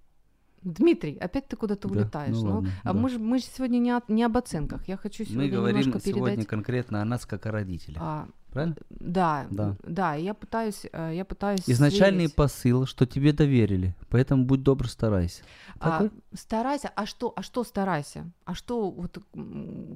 Дмитрий, 0.62 1.18
опять 1.18 1.48
ты 1.48 1.56
куда-то 1.56 1.88
Да, 1.88 1.94
улетаешь. 2.00 2.36
ну 2.36 2.44
Ну, 2.44 2.56
ладно, 2.56 2.70
а 2.84 2.94
да. 2.94 3.00
мы 3.00 3.10
же 3.10 3.20
мы 3.20 3.38
ж 3.38 3.44
сегодня 3.44 3.78
не, 3.78 3.92
о- 3.92 4.02
не 4.08 4.24
об 4.24 4.36
оценках. 4.36 4.88
Я 4.88 4.98
хочу 4.98 5.24
Мы 5.24 5.30
сегодня 5.30 5.52
говорим 5.52 5.80
немножко 5.82 6.00
сегодня 6.10 6.30
передать. 6.32 6.48
конкретно 6.48 7.02
о 7.02 7.06
нас 7.06 7.25
как 7.28 7.46
о 7.46 7.52
родителях. 7.52 8.02
а, 8.02 8.28
Правильно? 8.56 8.76
да, 8.90 9.48
Да. 9.52 9.76
да, 9.84 10.16
я 10.16 10.34
пытаюсь, 10.34 10.86
э, 10.94 11.12
я 11.14 11.26
пытаюсь. 11.26 11.60
Изначальный 11.68 12.20
сверить. 12.28 12.36
посыл, 12.36 12.86
что 12.86 13.06
тебе 13.06 13.34
доверили, 13.34 13.94
поэтому 14.10 14.46
будь 14.46 14.64
добр, 14.64 14.88
старайся. 14.88 15.44
А, 15.80 15.92
Такой? 15.92 16.12
старайся, 16.34 16.90
а 16.96 17.06
что, 17.06 17.34
а 17.36 17.42
что 17.42 17.66
старайся? 17.66 18.32
А 18.46 18.54
что, 18.56 18.90
вот, 18.92 19.18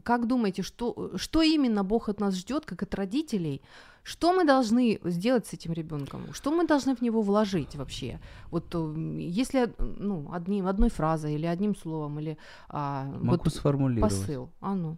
как 0.03 0.27
думаете, 0.27 0.61
что, 0.61 1.11
что 1.15 1.41
именно 1.41 1.85
Бог 1.85 2.09
от 2.09 2.19
нас 2.19 2.35
ждет, 2.35 2.65
как 2.65 2.83
от 2.83 2.93
родителей? 2.95 3.61
Что 4.03 4.33
мы 4.33 4.43
должны 4.45 4.99
сделать 5.05 5.47
с 5.47 5.53
этим 5.53 5.71
ребенком? 5.71 6.33
Что 6.33 6.51
мы 6.51 6.67
должны 6.67 6.95
в 6.95 7.01
него 7.01 7.21
вложить 7.21 7.75
вообще? 7.75 8.19
Вот 8.51 8.75
э, 8.75 8.95
если 9.19 9.73
ну, 9.77 10.33
одним, 10.33 10.67
одной 10.67 10.89
фразой 10.89 11.35
или 11.35 11.45
одним 11.45 11.75
словом, 11.75 12.19
или 12.19 12.37
а, 12.67 13.05
Могу 13.05 13.43
вот 13.45 13.53
сформулировать. 13.53 14.13
посыл. 14.13 14.49
А 14.59 14.75
ну, 14.75 14.97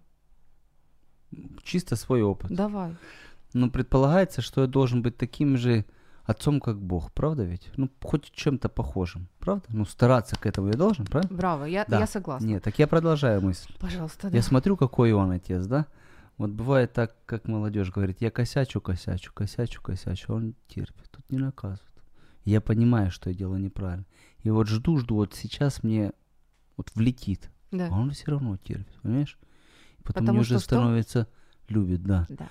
Чисто 1.64 1.96
свой 1.96 2.24
опыт. 2.24 2.52
давай. 2.52 2.96
Ну, 3.54 3.70
предполагается, 3.70 4.42
что 4.42 4.62
я 4.62 4.68
должен 4.68 5.02
быть 5.02 5.18
таким 5.18 5.58
же 5.58 5.86
отцом, 6.24 6.60
как 6.62 6.80
Бог, 6.82 7.12
правда 7.12 7.44
ведь? 7.44 7.70
Ну, 7.78 7.90
хоть 8.02 8.32
чем-то 8.32 8.70
похожим, 8.70 9.28
правда? 9.40 9.66
Ну, 9.70 9.86
стараться 9.86 10.36
к 10.38 10.46
этому 10.46 10.68
я 10.68 10.74
должен, 10.74 11.06
правда? 11.06 11.34
Браво, 11.34 11.66
я, 11.66 11.86
Да. 11.88 12.00
я 12.00 12.08
согласна. 12.08 12.46
Нет, 12.46 12.64
так 12.64 12.80
я 12.80 12.88
продолжаю 12.88 13.42
мысль. 13.42 13.72
Пожалуйста, 13.80 14.30
да. 14.30 14.38
Я 14.38 14.42
смотрю, 14.44 14.78
какой 14.78 15.12
он 15.12 15.32
отец, 15.32 15.66
да? 15.66 15.88
Вот 16.38 16.52
бывает 16.52 16.94
так, 16.94 17.16
как 17.26 17.48
молодежь 17.48 17.92
говорит, 17.92 18.22
я 18.22 18.32
косячу, 18.32 18.80
косячу, 18.82 19.34
косячу, 19.34 19.82
косячу, 19.82 20.32
а 20.34 20.36
он 20.38 20.56
терпит, 20.68 21.10
тут 21.12 21.30
не 21.30 21.38
наказывает. 21.38 21.82
Я 22.46 22.62
понимаю, 22.62 23.12
что 23.12 23.30
я 23.30 23.36
делаю 23.36 23.60
неправильно. 23.60 24.06
И 24.44 24.50
вот 24.50 24.68
жду, 24.68 24.98
жду, 24.98 25.16
вот 25.16 25.36
сейчас 25.36 25.84
мне 25.84 26.14
вот 26.78 26.90
влетит, 26.96 27.52
Да. 27.72 27.90
а 27.92 28.00
он 28.00 28.12
все 28.12 28.32
равно 28.32 28.58
терпит, 28.58 28.96
понимаешь? 29.04 29.38
И 30.00 30.04
потом 30.04 30.24
Потому 30.24 30.38
мне 30.40 30.46
что 30.46 30.56
уже 30.56 30.64
что? 30.64 31.28
Любит, 31.70 32.04
да. 32.04 32.28
Да. 32.30 32.50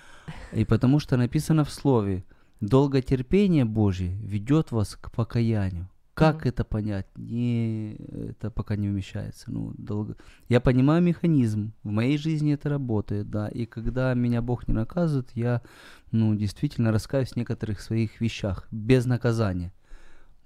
И 0.53 0.65
потому 0.65 0.99
что 1.01 1.17
написано 1.17 1.65
в 1.65 1.71
слове, 1.71 2.25
долготерпение 2.61 3.65
Божье 3.65 4.15
ведет 4.23 4.71
вас 4.73 4.97
к 4.97 5.11
покаянию. 5.11 5.89
Как 6.15 6.41
Мгм. 6.41 6.49
это 6.49 6.65
понять? 6.65 7.07
Не, 7.17 7.95
это 7.95 8.51
пока 8.51 8.77
не 8.77 8.89
умещается. 8.89 9.51
Ну, 9.51 9.73
долго... 9.79 10.17
Я 10.49 10.61
понимаю 10.61 11.03
механизм. 11.03 11.73
В 11.83 11.89
моей 11.91 12.19
жизни 12.19 12.53
это 12.53 12.69
работает, 12.69 13.31
да. 13.31 13.49
И 13.49 13.65
когда 13.65 14.13
меня 14.13 14.43
Бог 14.43 14.69
не 14.69 14.75
наказывает, 14.75 15.31
я, 15.35 15.63
ну, 16.11 16.35
действительно 16.35 16.93
раскаюсь 16.93 17.31
в 17.31 17.37
некоторых 17.37 17.81
своих 17.81 18.21
вещах 18.21 18.67
без 18.71 19.07
наказания. 19.07 19.73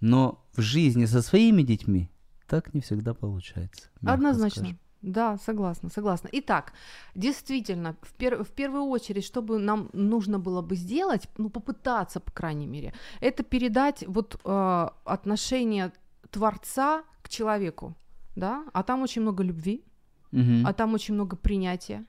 Но 0.00 0.46
в 0.54 0.60
жизни 0.60 1.06
со 1.06 1.22
своими 1.22 1.62
детьми 1.62 2.08
так 2.46 2.72
не 2.74 2.80
всегда 2.80 3.14
получается. 3.14 3.88
Однозначно. 4.02 4.62
скажем. 4.62 4.78
Да, 5.04 5.36
согласна, 5.36 5.90
согласна. 5.90 6.28
Итак, 6.32 6.72
действительно, 7.14 7.94
в, 8.02 8.14
пер- 8.18 8.42
в 8.42 8.48
первую 8.50 8.84
очередь, 8.84 9.24
что 9.24 9.42
бы 9.42 9.58
нам 9.58 9.90
нужно 9.92 10.38
было 10.38 10.62
бы 10.62 10.76
сделать, 10.76 11.28
ну, 11.38 11.50
попытаться, 11.50 12.20
по 12.20 12.30
крайней 12.32 12.66
мере, 12.66 12.92
это 13.20 13.42
передать 13.42 14.04
вот 14.08 14.40
э, 14.44 14.88
отношение 15.04 15.92
Творца 16.30 17.02
к 17.22 17.28
человеку, 17.28 17.94
да, 18.36 18.64
а 18.72 18.82
там 18.82 19.02
очень 19.02 19.22
много 19.22 19.42
любви, 19.44 19.84
Мгм. 20.32 20.66
а 20.66 20.72
там 20.72 20.94
очень 20.94 21.14
много 21.14 21.36
принятия, 21.36 22.04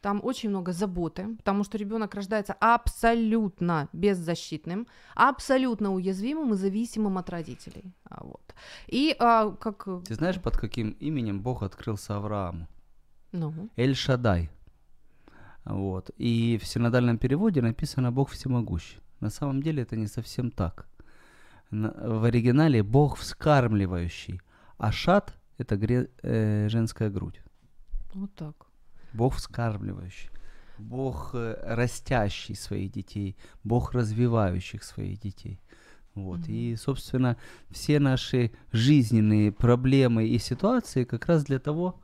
там 0.00 0.20
очень 0.22 0.48
много 0.50 0.72
заботы, 0.72 1.36
потому 1.36 1.64
что 1.64 1.78
ребенок 1.78 2.14
рождается 2.14 2.54
абсолютно 2.60 3.88
беззащитным, 3.92 4.86
абсолютно 5.14 5.92
уязвимым 5.94 6.52
и 6.52 6.56
зависимым 6.56 7.18
от 7.18 7.30
родителей. 7.30 7.84
А, 8.10 8.24
Вот. 8.24 8.54
И 8.86 9.14
а, 9.18 9.50
как... 9.50 9.86
Ты 10.06 10.14
знаешь, 10.14 10.40
под 10.40 10.56
каким 10.56 10.90
именем 11.00 11.40
Бог 11.42 11.62
открылся 11.62 12.16
Аврааму? 12.16 12.66
Ну, 13.32 13.52
Эль-Шадай. 13.76 14.50
Вот. 15.64 16.10
И 16.20 16.58
в 16.62 16.66
синодальном 16.66 17.18
переводе 17.18 17.60
написано 17.62 18.10
«Бог 18.12 18.30
всемогущий». 18.30 19.00
На 19.20 19.30
самом 19.30 19.62
деле 19.62 19.82
это 19.82 19.96
не 19.96 20.06
совсем 20.06 20.50
так. 20.50 20.86
В 21.70 22.24
оригинале 22.24 22.82
«Бог 22.82 23.16
вскармливающий», 23.18 24.40
а 24.78 24.92
«шат»— 24.92 25.34
это 25.58 25.74
гре- 25.76 26.08
э, 26.22 26.68
женская 26.70 27.10
грудь. 27.10 27.42
вот 28.14 28.34
так. 28.34 28.54
Бог 29.12 29.34
вскармливающий. 29.34 30.30
Бог 30.78 31.30
э, 31.34 31.56
растящий 31.62 32.54
своих 32.54 32.92
детей, 32.92 33.36
Бог 33.64 33.92
развивающих 33.92 34.84
своих 34.84 35.20
детей. 35.20 35.60
Вот. 36.14 36.40
Мгм. 36.40 36.52
И, 36.52 36.76
собственно, 36.76 37.36
все 37.70 38.00
наши 38.00 38.50
жизненные 38.72 39.52
проблемы 39.52 40.26
и 40.26 40.38
ситуации 40.38 41.04
как 41.04 41.26
раз 41.26 41.44
для 41.44 41.58
того, 41.58 42.00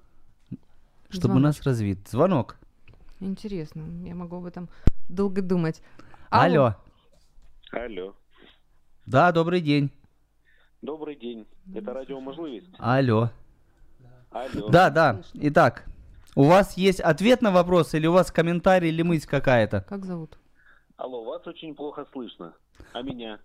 чтобы 1.09 1.41
нас 1.41 1.63
развить. 1.63 2.09
Звонок. 2.09 2.57
Интересно, 3.21 3.85
я 4.05 4.15
могу 4.15 4.37
об 4.37 4.47
этом 4.47 4.69
долго 5.09 5.43
думать. 5.43 5.83
Алло. 6.31 6.75
Алло. 7.73 8.15
Да, 9.07 9.33
добрый 9.33 9.61
день. 9.61 9.91
Добрый 10.83 11.17
день. 11.17 11.47
Это 11.75 11.95
радио 11.95 12.21
Можливість? 12.21 12.69
Алло. 12.79 13.31
Алло. 14.31 14.69
Да, 14.69 14.91
да. 14.91 15.23
Итак, 15.35 15.87
у 16.35 16.45
вас 16.45 16.77
есть 16.77 17.01
ответ 17.01 17.43
на 17.43 17.51
вопрос 17.51 17.95
или 17.95 18.07
у 18.07 18.13
вас 18.13 18.31
комментарий 18.31 18.89
или 18.89 19.03
мысль 19.03 19.29
какая-то? 19.29 19.81
Как 19.83 20.05
зовут? 20.05 20.39
Алло, 20.97 21.25
вас 21.25 21.47
очень 21.47 21.75
плохо 21.75 22.07
слышно. 22.13 22.55
А 22.93 23.03
меня? 23.03 23.39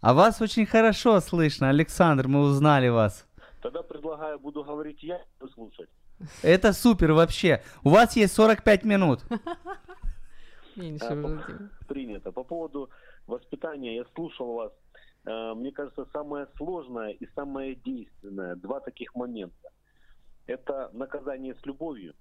А 0.00 0.14
вас 0.14 0.40
очень 0.40 0.66
хорошо 0.66 1.20
слышно, 1.20 1.68
Александр, 1.68 2.28
мы 2.28 2.40
узнали 2.40 2.88
вас. 2.88 3.26
Тогда 3.62 3.82
предлагаю, 3.82 4.38
буду 4.38 4.64
говорить 4.64 5.02
я, 5.02 5.20
вы 5.40 5.48
слушать. 5.50 5.88
Это 6.42 6.72
супер 6.72 7.12
вообще. 7.12 7.62
У 7.84 7.90
вас 7.90 8.16
есть 8.16 8.34
45 8.34 8.84
минут. 8.84 9.20
А. 10.74 11.42
Принято. 11.86 12.32
По 12.32 12.44
поводу 12.44 12.88
воспитания, 13.26 13.96
я 13.96 14.04
слушал 14.14 14.54
вас. 14.54 14.72
Э, 15.26 15.52
Мне 15.54 15.70
кажется, 15.70 16.06
самое 16.14 16.46
сложное 16.56 17.10
и 17.10 17.26
самое 17.34 17.74
действенное, 17.74 18.56
два 18.56 18.80
таких 18.80 19.14
момента. 19.14 19.68
Это 20.46 20.90
наказание 20.94 21.54
с 21.54 21.66
любовью. 21.66 22.14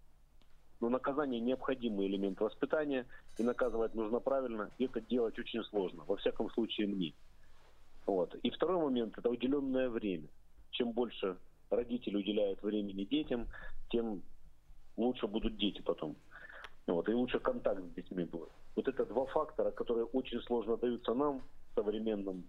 Но 0.82 0.90
наказание 0.90 1.40
необходимый 1.40 2.08
элемент 2.08 2.42
воспитания, 2.42 3.06
и 3.38 3.44
наказывать 3.44 3.94
нужно 3.94 4.20
правильно, 4.20 4.72
и 4.80 4.86
это 4.86 5.00
делать 5.00 5.38
очень 5.38 5.64
сложно, 5.64 6.04
во 6.06 6.18
всяком 6.18 6.50
случае 6.52 6.88
мне. 6.88 7.14
Вот. 8.08 8.36
И 8.44 8.50
второй 8.50 8.82
момент– 8.82 9.16
это 9.18 9.30
уделенное 9.30 9.90
время. 9.90 10.28
Чем 10.72 10.92
больше 10.92 11.38
родители 11.70 12.18
уделяют 12.18 12.64
времени 12.64 13.04
детям, 13.04 13.48
тем 13.90 14.24
лучше 14.98 15.28
будут 15.28 15.56
дети 15.58 15.82
потом. 15.82 16.16
Вот, 16.88 17.08
и 17.08 17.14
лучше 17.14 17.40
контакт 17.40 17.84
с 17.84 17.94
детьми 17.94 18.26
будет. 18.26 18.50
Вот 18.76 18.88
это 18.88 19.06
два 19.06 19.26
фактора, 19.28 19.70
которые 19.70 20.06
очень 20.06 20.42
сложно 20.42 20.78
даются 20.78 21.14
нам, 21.14 21.44
современным, 21.76 22.44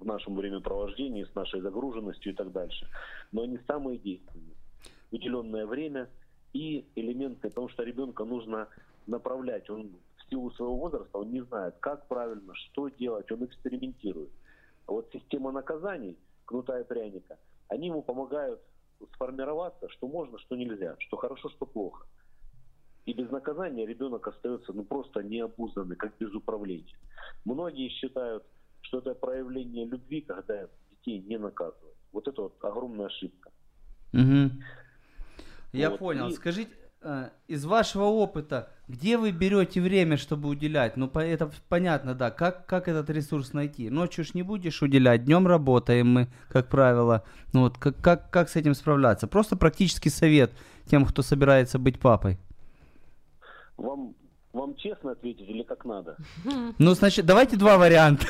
в 0.00 0.06
нашем 0.06 0.34
времяпровождении, 0.34 1.24
с 1.24 1.34
нашей 1.34 1.60
загруженностью 1.60 2.32
и 2.32 2.34
так 2.34 2.52
дальше. 2.52 2.88
Но 3.32 3.42
они 3.42 3.58
самые 3.66 3.98
действенные. 3.98 4.56
Уделенное 5.10 5.66
время 5.66 6.08
и 6.54 6.86
элементы, 6.94 7.48
потому 7.48 7.68
что 7.68 7.82
ребенка 7.82 8.24
нужно 8.24 8.68
направлять. 9.06 9.68
Он 9.68 9.90
в 10.16 10.30
силу 10.30 10.50
своего 10.52 10.76
возраста, 10.76 11.18
он 11.18 11.30
не 11.30 11.44
знает, 11.44 11.74
как 11.80 12.06
правильно, 12.08 12.54
что 12.54 12.88
делать, 12.88 13.30
он 13.30 13.44
экспериментирует. 13.44 14.32
А 14.86 14.92
вот 14.92 15.10
система 15.12 15.50
наказаний, 15.52 16.16
кнута 16.46 16.80
и 16.80 16.84
пряника, 16.84 17.36
они 17.68 17.88
ему 17.88 18.02
помогают 18.02 18.60
сформироваться, 19.14 19.88
что 19.90 20.06
можно, 20.08 20.38
что 20.38 20.56
нельзя, 20.56 20.96
что 21.00 21.16
хорошо, 21.16 21.50
что 21.50 21.66
плохо. 21.66 22.06
И 23.06 23.12
без 23.12 23.30
наказания 23.30 23.84
ребенок 23.84 24.26
остается 24.26 24.72
ну, 24.72 24.84
просто 24.84 25.22
необузданный, 25.22 25.96
как 25.96 26.16
без 26.18 26.32
управления. 26.34 26.96
Многие 27.44 27.90
считают, 27.90 28.44
что 28.80 28.98
это 28.98 29.14
проявление 29.14 29.86
любви, 29.86 30.22
когда 30.22 30.68
детей 30.90 31.20
не 31.20 31.38
наказывают. 31.38 31.96
Вот 32.12 32.28
это 32.28 32.42
вот 32.42 32.54
огромная 32.60 33.06
ошибка. 33.06 33.50
Мгм. 34.12 34.62
Я 35.78 35.90
Вот, 35.90 35.98
понял. 35.98 36.28
и- 36.28 36.32
Скажите, 36.34 36.70
э, 37.02 37.28
из 37.48 37.64
вашего 37.64 38.04
опыта, 38.04 38.70
где 38.88 39.16
вы 39.18 39.30
берете 39.32 39.80
время, 39.80 40.16
чтобы 40.16 40.48
уделять? 40.48 40.96
Ну, 40.96 41.10
это 41.14 41.50
понятно, 41.68 42.14
да. 42.14 42.30
Как, 42.30 42.66
как 42.66 42.88
этот 42.88 43.10
ресурс 43.10 43.52
найти? 43.52 43.90
Ночью 43.90 44.24
ж 44.24 44.34
не 44.34 44.42
будешь 44.42 44.82
уделять, 44.82 45.24
днем 45.24 45.46
работаем 45.46 46.06
мы, 46.08 46.28
как 46.48 46.68
правило. 46.68 47.24
Ну 47.52 47.60
вот, 47.62 47.78
как, 47.78 47.96
как, 48.00 48.30
как 48.30 48.48
с 48.48 48.56
этим 48.56 48.74
справляться? 48.74 49.26
Просто 49.26 49.56
практический 49.56 50.10
совет 50.10 50.52
тем, 50.86 51.04
кто 51.06 51.22
собирается 51.22 51.78
быть 51.78 51.98
папой. 51.98 52.38
Вам, 53.76 54.14
вам 54.52 54.74
честно 54.76 55.12
ответить 55.12 55.48
или 55.48 55.62
как 55.62 55.84
надо? 55.84 56.16
Ну, 56.78 56.94
значит, 56.94 57.26
давайте 57.26 57.56
два 57.56 57.76
варианта. 57.78 58.26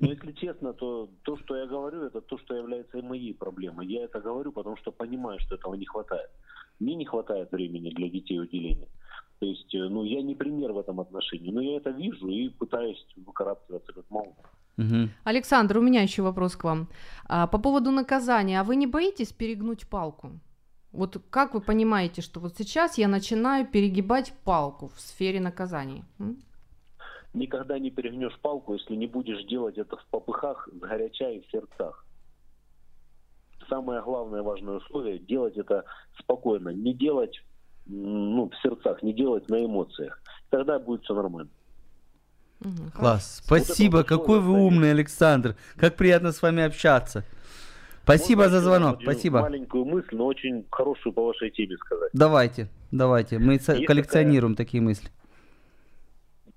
Но 0.00 0.10
если 0.10 0.32
честно, 0.32 0.72
то 0.72 1.10
то, 1.22 1.36
что 1.36 1.56
я 1.56 1.66
говорю, 1.66 2.02
это 2.04 2.20
то, 2.22 2.38
что 2.38 2.54
является 2.54 2.98
и 2.98 3.02
моей 3.02 3.34
проблемой. 3.34 3.86
Я 3.86 4.04
это 4.04 4.20
говорю, 4.20 4.50
потому 4.50 4.76
что 4.78 4.92
понимаю, 4.92 5.38
что 5.40 5.56
этого 5.56 5.74
не 5.74 5.84
хватает. 5.84 6.30
Мне 6.80 6.94
не 6.94 7.04
хватает 7.04 7.52
времени 7.52 7.90
для 7.90 8.08
детей 8.08 8.40
уделения. 8.40 8.88
То 9.40 9.46
есть, 9.46 9.74
э, 9.74 9.88
ну, 9.88 10.04
я 10.04 10.22
не 10.22 10.34
пример 10.34 10.72
в 10.72 10.78
этом 10.78 11.00
отношении, 11.00 11.52
но 11.52 11.60
я 11.60 11.76
это 11.76 11.90
вижу 11.90 12.28
и 12.28 12.48
пытаюсь 12.48 13.06
выкарабкиваться 13.26 13.92
как 13.92 14.10
могу. 14.10 14.36
Александр, 15.24 15.78
у 15.78 15.82
меня 15.82 16.02
еще 16.02 16.22
вопрос 16.22 16.56
к 16.56 16.64
вам. 16.64 16.88
А, 17.28 17.46
по 17.46 17.58
поводу 17.58 17.90
наказания, 17.90 18.60
а 18.60 18.64
вы 18.64 18.76
не 18.76 18.86
боитесь 18.86 19.32
перегнуть 19.32 19.86
палку? 19.86 20.30
Вот 20.92 21.22
как 21.30 21.54
вы 21.54 21.60
понимаете, 21.60 22.22
что 22.22 22.40
вот 22.40 22.56
сейчас 22.56 22.98
я 22.98 23.08
начинаю 23.08 23.66
перегибать 23.66 24.32
палку 24.44 24.88
в 24.88 25.00
сфере 25.00 25.40
наказаний? 25.40 26.04
М? 26.18 26.38
Никогда 27.32 27.78
не 27.78 27.90
перегнешь 27.90 28.38
палку, 28.40 28.74
если 28.74 28.96
не 28.96 29.06
будешь 29.06 29.44
делать 29.44 29.78
это 29.78 29.96
в 29.96 30.04
попыхах, 30.06 30.68
с 30.72 30.78
горяча 30.78 31.30
и 31.30 31.40
в 31.40 31.50
сердцах. 31.50 32.04
Самое 33.68 34.02
главное 34.02 34.42
важное 34.42 34.78
условие– 34.78 35.18
делать 35.20 35.56
это 35.56 35.84
спокойно, 36.18 36.70
не 36.70 36.92
делать 36.92 37.40
ну, 37.86 38.50
в 38.50 38.62
сердцах, 38.62 39.02
не 39.02 39.12
делать 39.12 39.48
на 39.48 39.64
эмоциях. 39.64 40.20
Тогда 40.50 40.78
будет 40.78 41.04
все 41.04 41.14
нормально. 41.14 41.50
Класс. 42.94 43.40
Спасибо. 43.44 43.98
вот 43.98 44.06
Какой 44.06 44.40
вы 44.40 44.52
умный, 44.52 44.90
Александр. 44.90 45.56
Как 45.76 45.96
приятно 45.96 46.32
с 46.32 46.42
вами 46.42 46.62
общаться. 46.62 47.24
Спасибо 48.02 48.42
Можно 48.42 48.58
за 48.58 48.64
звонок. 48.64 49.02
Спасибо. 49.02 49.40
Маленькую 49.40 49.84
мысль, 49.84 50.16
но 50.16 50.26
очень 50.26 50.66
хорошую 50.70 51.12
по 51.12 51.26
вашей 51.26 51.50
теме 51.50 51.76
сказать. 51.76 52.10
Давайте, 52.12 52.68
давайте. 52.90 53.38
Мы 53.38 53.54
Есть 53.54 53.86
коллекционируем 53.86 54.56
такие 54.56 54.82
мысли. 54.82 55.10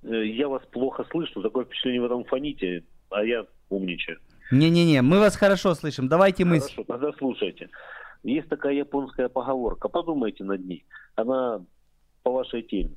Э, 0.04 0.26
Я 0.26 0.48
вас 0.48 0.63
плохо 0.72 1.06
слышу, 1.12 1.42
такое 1.42 1.66
впечатление 1.66 2.02
в 2.02 2.06
этом 2.06 2.24
фоните, 2.26 2.84
а 3.10 3.24
я 3.24 3.46
умничаю. 3.70 4.20
Не-не-не, 4.52 5.02
мы 5.02 5.20
вас 5.20 5.36
хорошо 5.36 5.74
слышим. 5.74 6.08
Давайте 6.08 6.46
мысль. 6.46 6.74
Хорошо, 6.76 6.84
тогда 6.84 7.12
слушайте. 7.18 7.70
Есть 8.24 8.50
такая 8.50 8.74
японская 8.74 9.30
поговорка, 9.30 9.89
подумайте 9.89 10.44
над 10.44 10.66
ней. 10.66 10.86
Она 11.16 11.62
по 12.24 12.32
вашей 12.32 12.62
теме. 12.62 12.96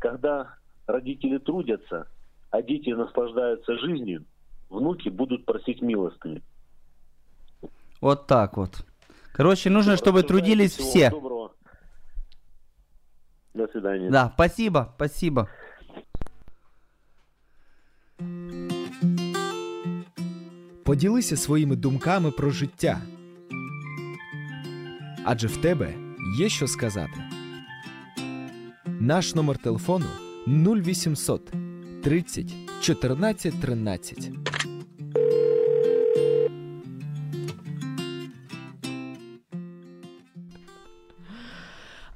Когда 0.00 0.54
родители 0.86 1.38
трудятся, 1.38 2.08
а 2.50 2.62
дети 2.62 2.90
наслаждаются 2.90 3.78
жизнью, 3.78 4.24
внуки 4.68 5.08
будут 5.08 5.44
просить 5.44 5.82
милостыни. 5.82 6.42
Вот 8.00 8.26
так 8.26 8.56
вот. 8.56 8.84
Короче, 9.32 9.70
нужно, 9.70 9.96
чтобы 9.96 10.22
трудились 10.22 10.76
все. 10.76 11.10
Доброго. 11.10 11.52
До 13.54 13.66
свидания. 13.68 14.10
Да, 14.10 14.30
спасибо, 14.34 14.92
спасибо. 14.96 15.48
Поділися 20.84 21.36
своїми 21.36 21.76
думками 21.76 22.30
про 22.30 22.50
життя. 22.50 23.00
Адже 25.24 25.46
в 25.46 25.56
тебе 25.56 25.94
є 26.38 26.48
що 26.48 26.66
сказати. 26.66 27.22
Наш 28.86 29.34
номер 29.34 29.58
телефону 29.58 30.06
0800 30.46 31.52
30 32.02 32.54
14 32.80 33.60
13. 33.60 34.30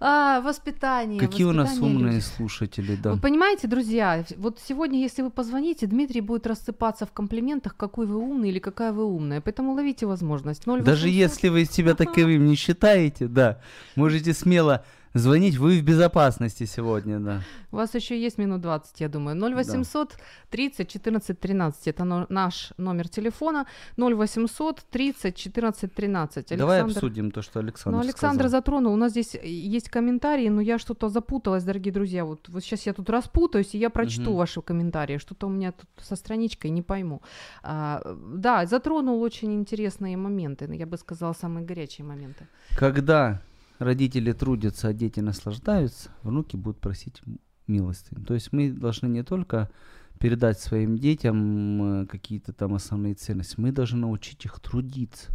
А, 0.06 0.42
воспитание. 0.42 1.18
Какие 1.18 1.46
у 1.46 1.52
нас 1.52 1.70
воспитание 1.70 1.96
умные 1.96 2.14
людей. 2.16 2.28
слушатели, 2.36 2.94
да. 2.94 3.12
Вы 3.14 3.20
понимаете, 3.20 3.68
друзья, 3.68 4.22
вот 4.36 4.58
сегодня, 4.68 5.00
если 5.00 5.22
вы 5.22 5.30
позвоните, 5.30 5.86
Дмитрий 5.86 6.20
будет 6.20 6.46
рассыпаться 6.46 7.06
в 7.06 7.12
комплиментах, 7.12 7.74
какой 7.74 8.04
вы 8.04 8.16
умный 8.16 8.50
или 8.50 8.58
какая 8.58 8.92
вы 8.92 9.06
умная. 9.06 9.40
Поэтому 9.40 9.72
ловите 9.72 10.04
возможность. 10.04 10.66
0800 10.66 10.84
Даже 10.84 11.08
если 11.08 11.48
вы 11.48 11.64
себя 11.64 11.94
таковым 11.94 12.44
не 12.44 12.54
считаете, 12.54 13.28
да, 13.28 13.60
можете 13.96 14.34
смело 14.34 14.84
звонить, 15.14 15.56
вы 15.56 15.78
в 15.80 15.82
безопасности 15.84 16.66
сегодня, 16.66 17.20
да. 17.20 17.40
У 17.72 17.76
вас 17.76 17.94
еще 17.94 18.20
есть 18.20 18.38
минут 18.38 18.60
20, 18.60 19.00
я 19.00 19.08
думаю. 19.08 19.36
0800 19.36 20.16
30 20.50 20.88
14 20.88 21.40
13. 21.40 21.86
Это 21.88 22.26
наш 22.28 22.72
номер 22.78 23.08
телефона. 23.08 23.66
0800 23.96 24.82
30 24.90 25.36
14 25.36 25.94
13. 25.94 26.56
Давай 26.58 26.80
Александр- 26.80 26.96
обсудим 26.98 27.30
то, 27.30 27.42
что 27.42 27.60
Александр 27.60 27.96
Ну, 27.98 28.02
Александр 28.04 28.42
сказал. 28.44 28.50
затронул. 28.60 28.92
У 28.92 28.96
нас 28.96 29.10
здесь 29.12 29.34
есть 29.44 29.88
комментарии, 29.88 30.48
но 30.50 30.60
я 30.60 30.78
что-то 30.78 31.08
запуталась, 31.08 31.64
дорогие 31.64 31.92
друзья. 31.92 32.24
Вот, 32.24 32.48
вот 32.48 32.62
сейчас 32.64 32.86
я 32.86 32.92
тут 32.92 33.10
распутаюсь, 33.10 33.74
и 33.74 33.78
я 33.78 33.90
прочту 33.90 34.22
Мгм. 34.30 34.34
ваши 34.34 34.62
комментарии. 34.62 35.18
Что-то 35.18 35.46
у 35.46 35.50
меня 35.50 35.72
тут 35.72 35.88
со 36.00 36.16
страничкой 36.16 36.70
не 36.70 36.82
пойму. 36.82 37.20
А, 37.62 38.00
да, 38.36 38.66
затронул 38.66 39.20
очень 39.22 39.52
интересные 39.54 40.16
моменты. 40.16 40.68
Я 40.76 40.86
бы 40.86 40.96
сказала, 40.98 41.32
самые 41.34 41.64
горячие 41.66 42.04
моменты. 42.06 42.46
Когда 42.76 43.40
родители 43.78 44.32
трудятся, 44.32 44.88
а 44.88 44.92
дети 44.92 45.20
наслаждаются, 45.20 46.10
внуки 46.22 46.56
будут 46.56 46.80
просить 46.80 47.22
милостыню. 47.66 48.24
То 48.24 48.34
есть 48.34 48.52
мы 48.52 48.70
должны 48.70 49.06
не 49.06 49.22
только 49.22 49.70
передать 50.18 50.60
своим 50.60 50.96
детям 50.96 52.02
э, 52.02 52.06
какие-то 52.06 52.52
там 52.52 52.74
основные 52.74 53.14
ценности, 53.14 53.58
мы 53.58 53.72
должны 53.72 53.98
научить 53.98 54.44
их 54.44 54.60
трудиться. 54.60 55.32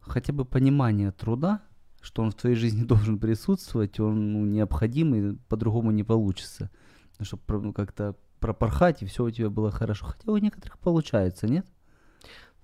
Хотя 0.00 0.32
бы 0.32 0.44
понимание 0.44 1.10
труда, 1.12 1.62
что 2.00 2.22
он 2.22 2.30
в 2.30 2.34
твоей 2.34 2.56
жизни 2.56 2.84
должен 2.84 3.18
присутствовать, 3.18 3.98
он 4.00 4.32
ну, 4.32 4.44
необходим 4.44 5.38
по-другому 5.48 5.90
не 5.90 6.04
получится. 6.04 6.70
Чтобы 7.20 7.72
как-то 7.72 8.14
пропорхать, 8.38 9.02
и 9.02 9.06
все 9.06 9.24
у 9.24 9.30
тебя 9.30 9.50
было 9.50 9.70
хорошо. 9.70 10.06
Хотя 10.06 10.30
у 10.30 10.36
некоторых 10.36 10.78
получается, 10.78 11.48
нет? 11.48 11.66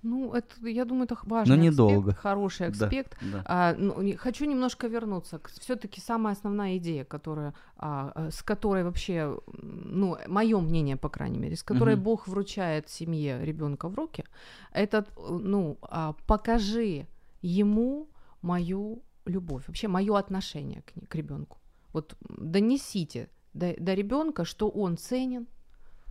Ну, 0.03 0.33
это, 0.33 0.67
я 0.67 0.85
думаю, 0.85 1.05
это 1.05 1.17
важный 1.23 1.57
Но 1.57 1.63
недолго. 1.63 2.09
аспект, 2.09 2.19
хороший 2.19 2.69
Да, 2.71 2.85
аспект. 2.85 3.17
да. 3.21 3.41
А, 3.45 3.75
ну, 3.75 4.15
хочу 4.17 4.45
немножко 4.45 4.87
вернуться. 4.87 5.41
Все-таки 5.59 5.99
самая 5.99 6.33
основная 6.35 6.77
идея, 6.77 7.03
которая, 7.05 7.53
а, 7.77 8.29
с 8.29 8.43
которой 8.43 8.83
вообще, 8.83 9.35
ну, 9.57 10.17
мое 10.27 10.59
мнение, 10.59 10.95
по 10.95 11.09
крайней 11.09 11.39
мере, 11.39 11.55
с 11.55 11.63
которой 11.63 11.95
Мгм. 11.95 12.03
Бог 12.03 12.27
вручает 12.27 12.87
семье 12.89 13.43
ребенка 13.43 13.89
в 13.89 13.95
руки, 13.95 14.23
это, 14.71 15.05
ну, 15.29 15.77
а, 15.81 16.13
покажи 16.27 17.07
ему 17.41 18.07
мою 18.43 19.01
любовь, 19.25 19.63
вообще 19.67 19.87
мое 19.87 20.17
отношение 20.19 20.83
к, 20.83 21.07
к 21.09 21.15
ребенку. 21.15 21.57
Вот 21.93 22.15
донесите 22.29 23.29
до, 23.53 23.73
до 23.79 23.95
ребенка, 23.95 24.45
что 24.45 24.69
он 24.69 24.97
ценен, 24.97 25.47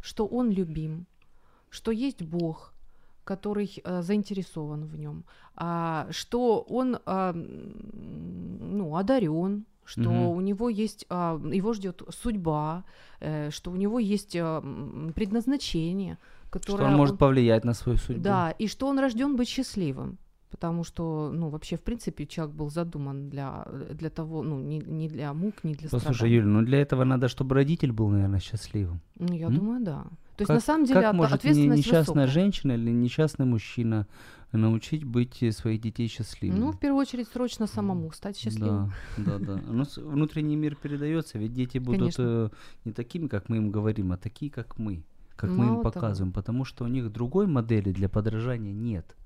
что 0.03 0.27
он 0.27 0.51
любим, 0.51 1.07
что 1.71 1.93
есть 1.93 2.23
Бог, 2.23 2.74
который 3.25 3.71
э, 3.85 4.03
заинтересован 4.03 4.85
в 4.85 4.97
нем, 4.99 5.25
а, 5.57 6.07
что 6.11 6.61
он 6.69 6.99
а, 7.07 7.33
ну, 7.35 8.97
одарен, 8.97 9.65
что 9.85 10.11
Мгм. 10.11 10.29
у 10.37 10.41
него 10.41 10.69
есть, 10.69 11.07
а, 11.11 11.41
его 11.53 11.73
ждет 11.75 12.03
судьба, 12.11 12.85
э, 13.21 13.51
что 13.51 13.71
у 13.71 13.77
него 13.77 13.99
есть 13.99 14.37
а, 14.37 14.61
предназначение, 15.15 16.19
которое 16.51 16.85
Что 16.85 16.87
он 16.87 16.97
может 16.97 17.19
повлиять 17.19 17.65
на 17.65 17.75
свою 17.75 17.99
судьбу. 17.99 18.23
да, 18.23 18.51
и 18.51 18.67
что 18.69 18.87
он 18.87 18.99
рожден 18.99 19.37
быть 19.37 19.49
счастливым. 19.49 20.19
Потому 20.51 20.85
что, 20.85 21.31
ну, 21.35 21.49
вообще, 21.49 21.77
в 21.77 21.81
принципе, 21.81 22.27
человек 22.27 22.55
был 22.55 22.71
задуман 22.71 23.29
для, 23.29 23.67
для 23.91 24.09
того, 24.09 24.43
ну, 24.45 24.61
не, 24.61 24.79
не 24.79 25.09
для 25.09 25.33
мук, 25.35 25.65
не 25.65 25.75
для 25.75 25.89
Послушай, 25.89 26.15
страданий. 26.15 26.37
Юль, 26.37 26.47
ну 26.47 26.63
для 26.63 26.79
этого 26.79 27.05
надо, 27.05 27.27
чтобы 27.29 27.55
родитель 27.57 27.91
был, 27.91 28.09
наверное, 28.09 28.39
счастливым. 28.41 29.01
Ну, 29.19 29.35
я 29.35 29.49
М? 29.49 29.55
думаю, 29.55 29.85
да. 29.85 30.05
То 30.37 30.43
есть, 30.43 30.49
Как- 30.49 30.57
на 30.57 30.61
самом 30.61 30.85
деле, 30.87 31.01
как 31.01 31.11
от- 31.11 31.17
может 31.17 31.35
ответственность 31.35 31.79
несчастная 31.79 32.01
высокая. 32.01 32.27
женщина 32.27 32.73
или 32.73 32.91
несчастный 32.91 33.47
мужчина 33.47 34.07
научить 34.53 35.05
быть 35.05 35.43
э, 35.43 35.53
своих 35.53 35.81
детей 35.81 36.09
счастливыми? 36.09 36.59
Ну, 36.59 36.73
в 36.73 36.79
первую 36.79 37.01
очередь, 37.01 37.29
срочно 37.29 37.67
самому 37.67 38.11
стать 38.13 38.37
счастливым. 38.37 38.93
Да, 39.17 39.39
да, 39.39 39.55
да. 39.55 39.61
Ну, 39.67 39.85
с- 39.85 39.97
внутренний 39.99 40.57
мир 40.57 40.75
передается, 40.77 41.39
ведь 41.39 41.53
дети 41.53 41.79
будут 41.79 42.01
Конечно. 42.17 42.23
э, 42.23 42.51
не 42.85 42.93
такими, 42.93 43.29
как 43.29 43.49
мы 43.49 43.59
им 43.59 43.71
говорим, 43.71 44.13
а 44.13 44.17
такие, 44.17 44.51
как 44.51 44.79
мы, 44.79 45.05
как 45.37 45.51
мы 45.51 45.57
им 45.65 45.71
Мало 45.73 45.83
того. 45.83 45.93
показываем, 45.93 46.33
потому 46.33 46.65
что 46.65 46.85
у 46.85 46.89
них 46.89 47.13
другой 47.13 47.47
модели 47.47 47.93
для 47.93 48.09
подражания 48.09 48.73
нет. 48.73 49.17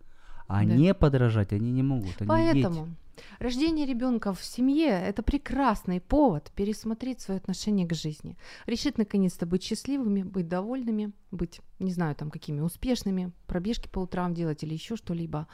А 0.47 0.59
Да. 0.65 0.65
не 0.65 0.95
подражать 0.95 1.53
они 1.53 1.71
не 1.71 1.83
могут. 1.83 2.15
Они 2.21 2.29
Поэтому 2.29 2.75
дети. 2.87 2.97
Рождение 3.39 3.87
ребенка 3.87 4.33
в 4.33 4.43
семье 4.45 4.89
это 4.89 5.23
прекрасный 5.23 6.01
повод 6.01 6.51
пересмотреть 6.55 7.21
свое 7.21 7.39
отношение 7.39 7.87
к 7.87 7.95
жизни. 7.95 8.37
Решить 8.67 8.99
наконец-то 8.99 9.47
быть 9.47 9.63
счастливыми, 9.63 10.23
быть 10.23 10.49
довольными, 10.49 11.13
быть, 11.31 11.61
не 11.79 11.93
знаю, 11.93 12.15
там 12.15 12.31
какими 12.31 12.61
успешными, 12.61 13.33
пробежки 13.47 13.89
по 13.89 14.01
утрам 14.01 14.35
делать 14.35 14.63
или 14.63 14.75
еще 14.75 14.97
что-либо. 14.97 15.47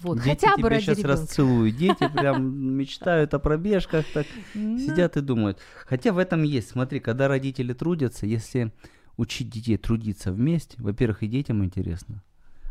Вот. 0.00 0.22
Дети 0.22 0.44
Хотя 0.46 0.56
бы 0.56 0.68
ради 0.68 0.82
сейчас 0.82 0.98
ребенка. 0.98 1.22
расцелуют. 1.22 1.76
Дети 1.76 2.08
прям 2.14 2.76
мечтают 2.76 3.34
о 3.34 3.38
пробежках, 3.38 4.04
так 4.12 4.26
сидят 4.54 5.16
и 5.16 5.20
думают. 5.20 5.58
Хотя 5.86 6.12
в 6.12 6.18
этом 6.18 6.42
есть. 6.42 6.70
Смотри, 6.70 7.00
когда 7.00 7.28
родители 7.28 7.72
трудятся, 7.72 8.26
если 8.26 8.72
учить 9.16 9.50
детей 9.50 9.76
трудиться 9.76 10.32
вместе, 10.32 10.76
во-первых, 10.80 11.22
и 11.22 11.26
детям 11.28 11.64
интересно. 11.64 12.22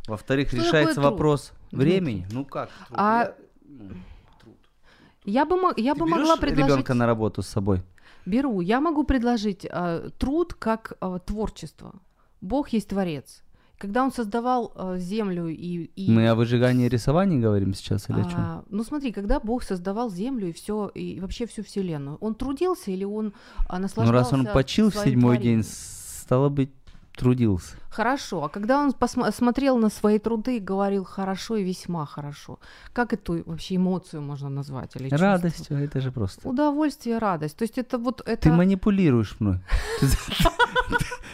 Во-вторых, 0.07 0.53
решается 0.53 0.99
вопрос 1.01 1.53
времени. 1.71 2.27
Ну 2.31 2.45
как? 2.45 2.69
А- 2.89 3.33
Я- 5.25 5.45
ну, 5.45 5.61
бы, 5.73 5.73
я 5.81 5.93
Ты 5.93 5.99
бы 5.99 6.07
могла 6.07 6.35
предложить... 6.35 6.71
ребенка 6.71 6.93
на 6.93 7.05
работу 7.05 7.41
с 7.41 7.47
собой? 7.47 7.81
Беру. 8.25 8.61
Я 8.61 8.79
могу 8.81 9.03
предложить 9.03 9.65
э, 9.69 10.09
труд 10.17 10.53
как 10.53 10.93
э, 11.01 11.19
творчество. 11.25 11.93
Бог 12.41 12.69
есть 12.69 12.89
творец. 12.89 13.43
Когда 13.77 14.03
он 14.03 14.11
создавал 14.11 14.71
э, 14.75 14.97
землю 14.99 15.47
и, 15.47 15.85
и 15.95 16.11
Мы 16.11 16.27
о 16.29 16.35
выжигании 16.35 16.87
рисовании 16.87 17.39
говорим 17.39 17.73
сейчас 17.73 18.09
или 18.09 18.19
о 18.21 18.23
чем? 18.25 18.33
А, 18.37 18.63
ну 18.69 18.83
смотри, 18.83 19.11
когда 19.11 19.39
Бог 19.39 19.63
создавал 19.63 20.09
землю 20.11 20.49
и 20.49 20.51
все 20.51 20.87
и 20.93 21.19
вообще 21.19 21.45
всю 21.47 21.63
вселенную, 21.63 22.17
он 22.21 22.35
трудился 22.35 22.91
или 22.91 23.03
он 23.05 23.33
а, 23.67 23.77
Ну 23.77 23.81
наслаждался? 23.83 24.11
раз 24.13 24.33
он 24.33 24.45
почил 24.53 24.91
в 24.91 24.95
седьмой 24.95 25.35
творением? 25.37 25.61
день, 25.61 25.69
стало 25.71 26.49
быть, 26.49 26.69
трудился. 27.15 27.75
Хорошо. 27.89 28.43
А 28.43 28.49
когда 28.49 28.79
он 28.79 28.91
посма- 28.91 29.31
смотрел 29.31 29.77
на 29.77 29.89
свои 29.89 30.17
труды 30.19 30.57
и 30.57 30.59
говорил 30.59 31.03
хорошо 31.03 31.57
и 31.57 31.63
весьма 31.63 32.05
хорошо, 32.05 32.59
как 32.93 33.13
эту 33.13 33.43
вообще 33.45 33.75
эмоцию 33.75 34.21
можно 34.21 34.49
назвать 34.49 34.95
или 34.95 35.09
чувство? 35.09 35.27
Радость, 35.27 35.67
это 35.69 35.99
же 36.01 36.11
просто. 36.11 36.47
Удовольствие, 36.47 37.17
радость. 37.17 37.57
То 37.57 37.63
есть 37.63 37.77
это 37.77 37.97
вот 37.97 38.21
это. 38.25 38.43
Ты 38.43 38.51
манипулируешь 38.51 39.35
мной. 39.39 39.59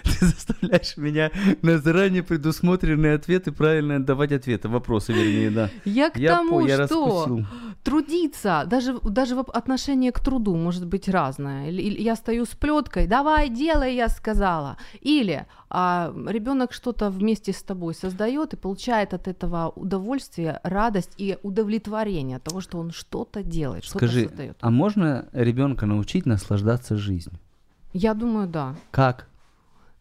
Ты 0.07 0.25
за- 0.25 0.31
Ты 0.37 0.47
заставляешь 0.57 0.97
меня 0.97 1.31
на 1.61 1.77
заранее 1.77 2.23
предусмотренные 2.23 3.15
ответы 3.15 3.51
правильно 3.51 4.03
давать 4.03 4.31
ответы, 4.31 4.67
вопросы, 4.69 5.13
вернее, 5.13 5.51
да. 5.51 5.69
Я 5.85 6.09
к 6.09 6.17
Я, 6.17 6.35
тому, 6.37 6.59
по- 6.61 6.67
я 6.67 6.85
что 6.87 7.27
раскусил. 7.27 7.45
трудиться, 7.83 8.63
даже, 8.67 8.99
даже 9.03 9.35
в 9.35 9.39
отношение 9.41 10.11
к 10.11 10.19
труду 10.19 10.55
может 10.55 10.85
быть 10.85 11.07
разное. 11.09 11.69
Или, 11.69 11.81
или 11.81 12.01
я 12.01 12.15
стою 12.15 12.45
с 12.45 12.49
плеткой, 12.49 13.07
давай, 13.07 13.49
делай, 13.49 13.95
я 13.95 14.07
сказала. 14.09 14.77
Или 15.01 15.45
а, 15.69 16.13
ребенок 16.27 16.73
что-то 16.73 17.09
вместе 17.09 17.51
с 17.53 17.61
тобой 17.61 17.93
создает 17.93 18.53
и 18.53 18.57
получает 18.57 19.13
от 19.13 19.27
этого 19.27 19.69
удовольствие, 19.75 20.59
радость 20.63 21.13
и 21.17 21.37
удовлетворение 21.43 22.37
от 22.37 22.43
того, 22.43 22.61
что 22.61 22.79
он 22.79 22.91
что-то 22.91 23.43
делает, 23.43 23.83
что-то 23.83 24.07
Скажи, 24.07 24.27
создает. 24.27 24.57
а 24.61 24.69
можно 24.69 25.25
ребенка 25.33 25.85
научить 25.85 26.25
наслаждаться 26.25 26.95
жизнью? 26.97 27.37
Я 27.93 28.13
думаю, 28.13 28.47
да. 28.47 28.75
Как? 28.91 29.27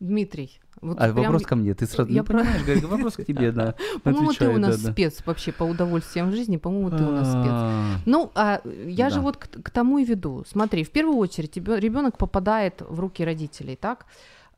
Дмитрий. 0.00 0.60
Вот 0.82 0.98
А 1.00 1.04
прям- 1.04 1.16
вопрос 1.16 1.42
ко 1.46 1.56
мне. 1.56 1.72
Ты 1.74 1.86
сразу 1.86 2.10
я 2.10 2.20
не 2.20 2.22
про- 2.24 2.38
понимаешь, 2.38 2.62
говорю, 2.64 2.88
вопрос 2.88 3.14
к 3.16 3.24
тебе, 3.24 3.50
да. 3.52 3.74
По-моему, 4.04 4.32
ты 4.32 4.48
у 4.48 4.58
нас 4.58 4.78
да, 4.78 4.86
да. 4.86 4.92
спец 4.92 5.22
вообще 5.26 5.52
по 5.52 5.64
удовольствиям 5.64 6.30
в 6.30 6.32
жизни, 6.34 6.58
по-моему, 6.58 6.90
ты 6.90 7.02
у 7.04 7.10
нас 7.12 7.28
спец. 7.28 7.50
А, 7.50 7.96
Ну, 8.06 8.30
а 8.34 8.60
я 8.86 9.08
же 9.08 9.16
Да. 9.16 9.22
вот 9.22 9.36
к, 9.38 9.48
к 9.62 9.70
тому 9.70 9.98
и 9.98 10.04
веду. 10.04 10.44
Смотри, 10.46 10.84
в 10.84 10.90
первую 10.90 11.16
очередь 11.16 11.56
ребенок 11.56 12.18
попадает 12.18 12.82
в 12.88 13.00
руки 13.00 13.24
родителей, 13.24 13.76
так? 13.76 14.04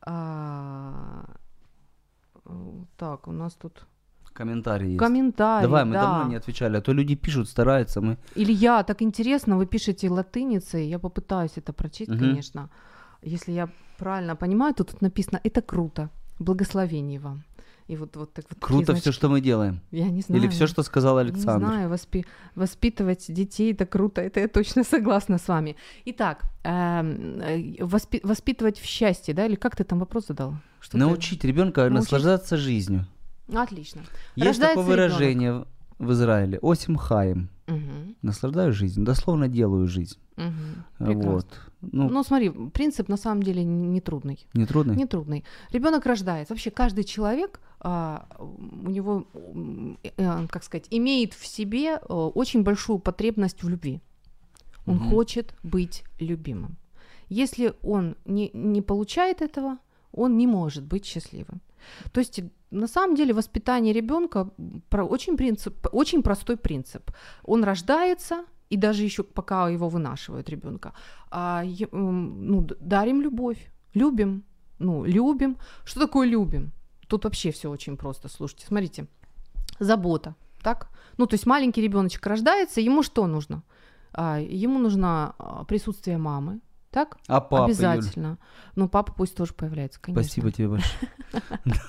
А, 0.01 1.23
так, 2.97 3.27
у 3.27 3.31
нас 3.31 3.53
тут 3.53 3.85
Комментарий 4.33 4.87
есть. 4.87 4.99
комментарий. 4.99 5.63
Давай, 5.67 5.85
мы 5.85 5.93
да. 5.93 6.01
давно 6.01 6.29
не 6.29 6.35
отвечали, 6.37 6.77
а 6.77 6.81
то 6.81 6.93
люди 6.93 7.15
пишут, 7.15 7.47
стараются, 7.49 8.01
мы... 8.01 8.17
Илья, 8.35 8.83
так 8.83 9.01
интересно, 9.01 9.57
вы 9.57 9.65
пишете 9.65 10.09
латыницей, 10.09 10.87
я 10.87 10.99
попытаюсь 10.99 11.51
это 11.57 11.73
прочесть, 11.73 12.09
Мгм. 12.11 12.19
конечно. 12.19 12.69
Если 13.21 13.51
я 13.53 13.69
правильно 13.99 14.35
понимаю, 14.35 14.73
то 14.73 14.83
тут 14.83 15.01
написано 15.01 15.39
«это 15.43 15.61
круто, 15.61 16.09
благословение 16.39 17.19
вам». 17.19 17.43
И 17.91 17.95
вот, 17.97 18.15
вот 18.17 18.33
так 18.33 18.45
вот 18.49 18.59
Круто 18.59 18.93
все, 18.93 19.11
что 19.11 19.29
мы 19.29 19.41
делаем. 19.41 19.79
Я 19.91 20.09
не 20.11 20.21
знаю. 20.21 20.41
Или 20.41 20.49
все, 20.49 20.67
что 20.67 20.83
сказал 20.83 21.15
Не 21.15 21.21
Александр. 21.21 21.65
знаю, 21.65 21.89
воспи- 21.89 22.25
воспитывать 22.55 23.25
детей 23.33 23.73
это 23.73 23.85
круто, 23.87 24.21
это 24.21 24.39
я 24.39 24.47
точно 24.47 24.83
согласна 24.89 25.37
с 25.39 25.47
вами. 25.47 25.75
Итак, 26.05 26.43
эм, 26.63 27.41
э, 27.41 27.57
воспи- 27.83 28.21
воспитывать 28.23 28.79
в 28.79 28.85
счастье, 28.85 29.33
да, 29.33 29.45
или 29.47 29.55
как 29.55 29.75
ты 29.75 29.83
там 29.83 29.99
вопрос 29.99 30.27
задал? 30.27 30.53
Что 30.79 30.91
ты- 30.91 30.97
Научить 30.99 31.43
ребенка 31.43 31.81
Научить. 31.81 31.95
наслаждаться 31.95 32.57
жизнью. 32.57 33.05
Отлично. 33.51 34.01
Есть 34.35 34.47
Рождается 34.47 34.75
такое 34.75 34.85
выражение 34.85 35.53
в- 35.53 35.67
в 35.99 36.11
Израиле. 36.11 36.59
Осим 36.61 36.95
хаем. 36.95 37.49
Мгм, 37.67 38.15
Наслаждаюсь 38.23 38.75
жизнью. 38.75 39.05
Дословно 39.05 39.47
делаю 39.47 39.87
жизнь. 39.87 40.17
мгм. 40.37 40.85
Прекрасно. 40.97 41.31
Вот. 41.31 41.45
Ну, 41.81 42.09
Ну, 42.09 42.23
смотри, 42.23 42.49
принцип 42.49 43.09
на 43.09 43.17
самом 43.17 43.43
деле 43.43 43.63
не 43.63 44.01
трудный. 44.01 44.47
не 44.55 44.65
трудно? 44.65 44.93
Не 44.93 45.05
трудный. 45.05 45.43
Ребенок 45.71 46.05
рождается. 46.05 46.53
Вообще 46.53 46.71
каждый 46.71 47.03
человек, 47.03 47.59
а, 47.79 48.25
у 48.39 48.89
него, 48.89 49.25
э, 50.17 50.47
как 50.47 50.63
сказать, 50.63 50.87
имеет 50.91 51.33
в 51.33 51.45
себе 51.45 51.99
э, 52.01 52.13
очень 52.13 52.63
большую 52.63 52.99
потребность 52.99 53.63
в 53.63 53.69
любви. 53.69 53.99
Он 54.87 54.95
Мгм. 54.95 55.09
хочет 55.09 55.53
быть 55.63 56.03
любимым. 56.19 56.77
Если 57.29 57.73
он 57.83 58.15
не, 58.25 58.49
не 58.53 58.81
получает 58.81 59.41
этого, 59.41 59.77
он 60.11 60.37
не 60.37 60.47
может 60.47 60.83
быть 60.83 61.05
счастливым. 61.05 61.61
То 62.11 62.19
есть 62.21 62.41
на 62.71 62.87
самом 62.87 63.15
деле 63.15 63.33
воспитание 63.33 63.93
ребенка 63.93 64.49
очень 64.91 65.37
принцип, 65.37 65.87
очень 65.91 66.21
простой 66.21 66.57
принцип. 66.57 67.11
Он 67.43 67.63
рождается 67.63 68.45
и 68.69 68.77
даже 68.77 69.03
еще 69.03 69.23
пока 69.23 69.69
его 69.69 69.89
вынашивают 69.89 70.49
ребенка, 70.49 70.93
а, 71.31 71.63
ну, 71.91 72.67
дарим 72.79 73.21
любовь, 73.21 73.71
любим, 73.95 74.43
ну 74.79 75.05
любим. 75.05 75.57
Что 75.85 75.99
такое 75.99 76.27
любим? 76.27 76.71
Тут 77.07 77.23
вообще 77.23 77.51
все 77.51 77.69
очень 77.69 77.97
просто. 77.97 78.29
Слушайте, 78.29 78.67
смотрите, 78.67 79.07
забота, 79.79 80.35
так? 80.61 80.89
Ну 81.17 81.25
то 81.25 81.33
есть 81.33 81.47
маленький 81.47 81.81
ребеночек 81.81 82.25
рождается, 82.27 82.81
ему 82.81 83.03
что 83.03 83.27
нужно? 83.27 83.63
А, 84.13 84.39
ему 84.39 84.79
нужно 84.79 85.33
а, 85.37 85.63
присутствие 85.63 86.17
мамы, 86.17 86.59
Так? 86.91 87.17
А 87.27 87.39
папа, 87.39 87.69
Юль? 87.69 87.85
Обязательно. 87.85 88.37
Ну, 88.75 88.89
папа 88.89 89.13
пусть 89.13 89.35
тоже 89.35 89.53
появляется, 89.53 89.99
конечно. 90.01 90.23
Спасибо 90.23 90.51
тебе 90.51 90.69
большое. 90.69 90.93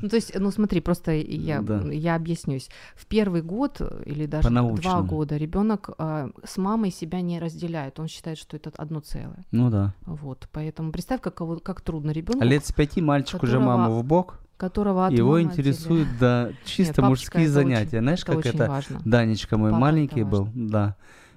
Ну, 0.00 0.08
то 0.10 0.16
есть, 0.16 0.38
ну, 0.38 0.50
смотри, 0.50 0.80
просто 0.80 1.12
я, 1.12 1.62
я 1.90 2.14
объяснюсь. 2.16 2.68
В 2.94 3.06
первый 3.06 3.40
год 3.42 3.80
или 4.04 4.26
даже 4.26 4.50
два 4.50 5.00
года 5.02 5.36
ребенок 5.38 5.90
э, 5.98 6.30
с 6.44 6.58
мамой 6.58 6.90
себя 6.90 7.22
не 7.22 7.38
разделяет. 7.38 7.98
Он 7.98 8.06
считает, 8.08 8.36
что 8.36 8.56
это 8.56 8.70
одно 8.76 9.00
целое. 9.00 9.44
Ну 9.52 9.70
да. 9.70 9.94
Вот, 10.02 10.48
поэтому 10.52 10.92
представь, 10.92 11.20
как, 11.22 11.40
как 11.62 11.80
трудно 11.80 12.10
ребенку, 12.10 12.42
А 12.42 12.44
лет 12.44 12.66
с 12.66 12.72
пяти 12.72 13.00
мальчик 13.00 13.42
уже 13.42 13.58
маму 13.58 13.98
в 13.98 14.04
бок, 14.04 14.38
которого 14.56 15.06
от 15.06 15.12
его 15.12 15.40
интересуют, 15.40 16.08
да, 16.20 16.50
чисто 16.64 17.02
мужские 17.02 17.48
занятия. 17.48 17.98
очень- 17.98 18.00
Знаешь, 18.00 18.22
это 18.22 18.32
как 18.34 18.46
это 18.46 18.68
важно. 18.68 19.00
Данечка 19.04 19.56
мой 19.56 19.70
Папа, 19.70 19.80
маленький 19.80 20.24
был, 20.24 20.48
да. 20.54 20.96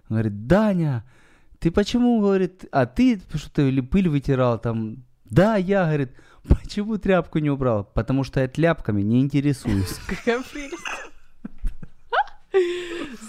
Он 0.10 0.16
говорит, 0.16 0.48
Даня, 0.48 1.04
ты 1.60 1.72
почему, 1.72 2.20
говорит, 2.22 2.66
а 2.72 2.86
ты 2.86 3.22
что-то 3.34 3.64
или 3.64 3.82
пыль 3.82 4.10
вытирал 4.10 4.60
там? 4.60 5.04
Да, 5.26 5.58
я, 5.58 5.86
говорит, 5.86 6.14
почему 6.48 6.98
тряпку 6.98 7.40
не 7.40 7.50
убрал? 7.50 7.84
Потому 7.84 8.24
что 8.24 8.40
я 8.40 8.48
тряпками 8.48 9.02
не 9.02 9.22
интересуюсь. 9.22 10.00
Какая 10.08 10.42
прелесть. 10.42 10.76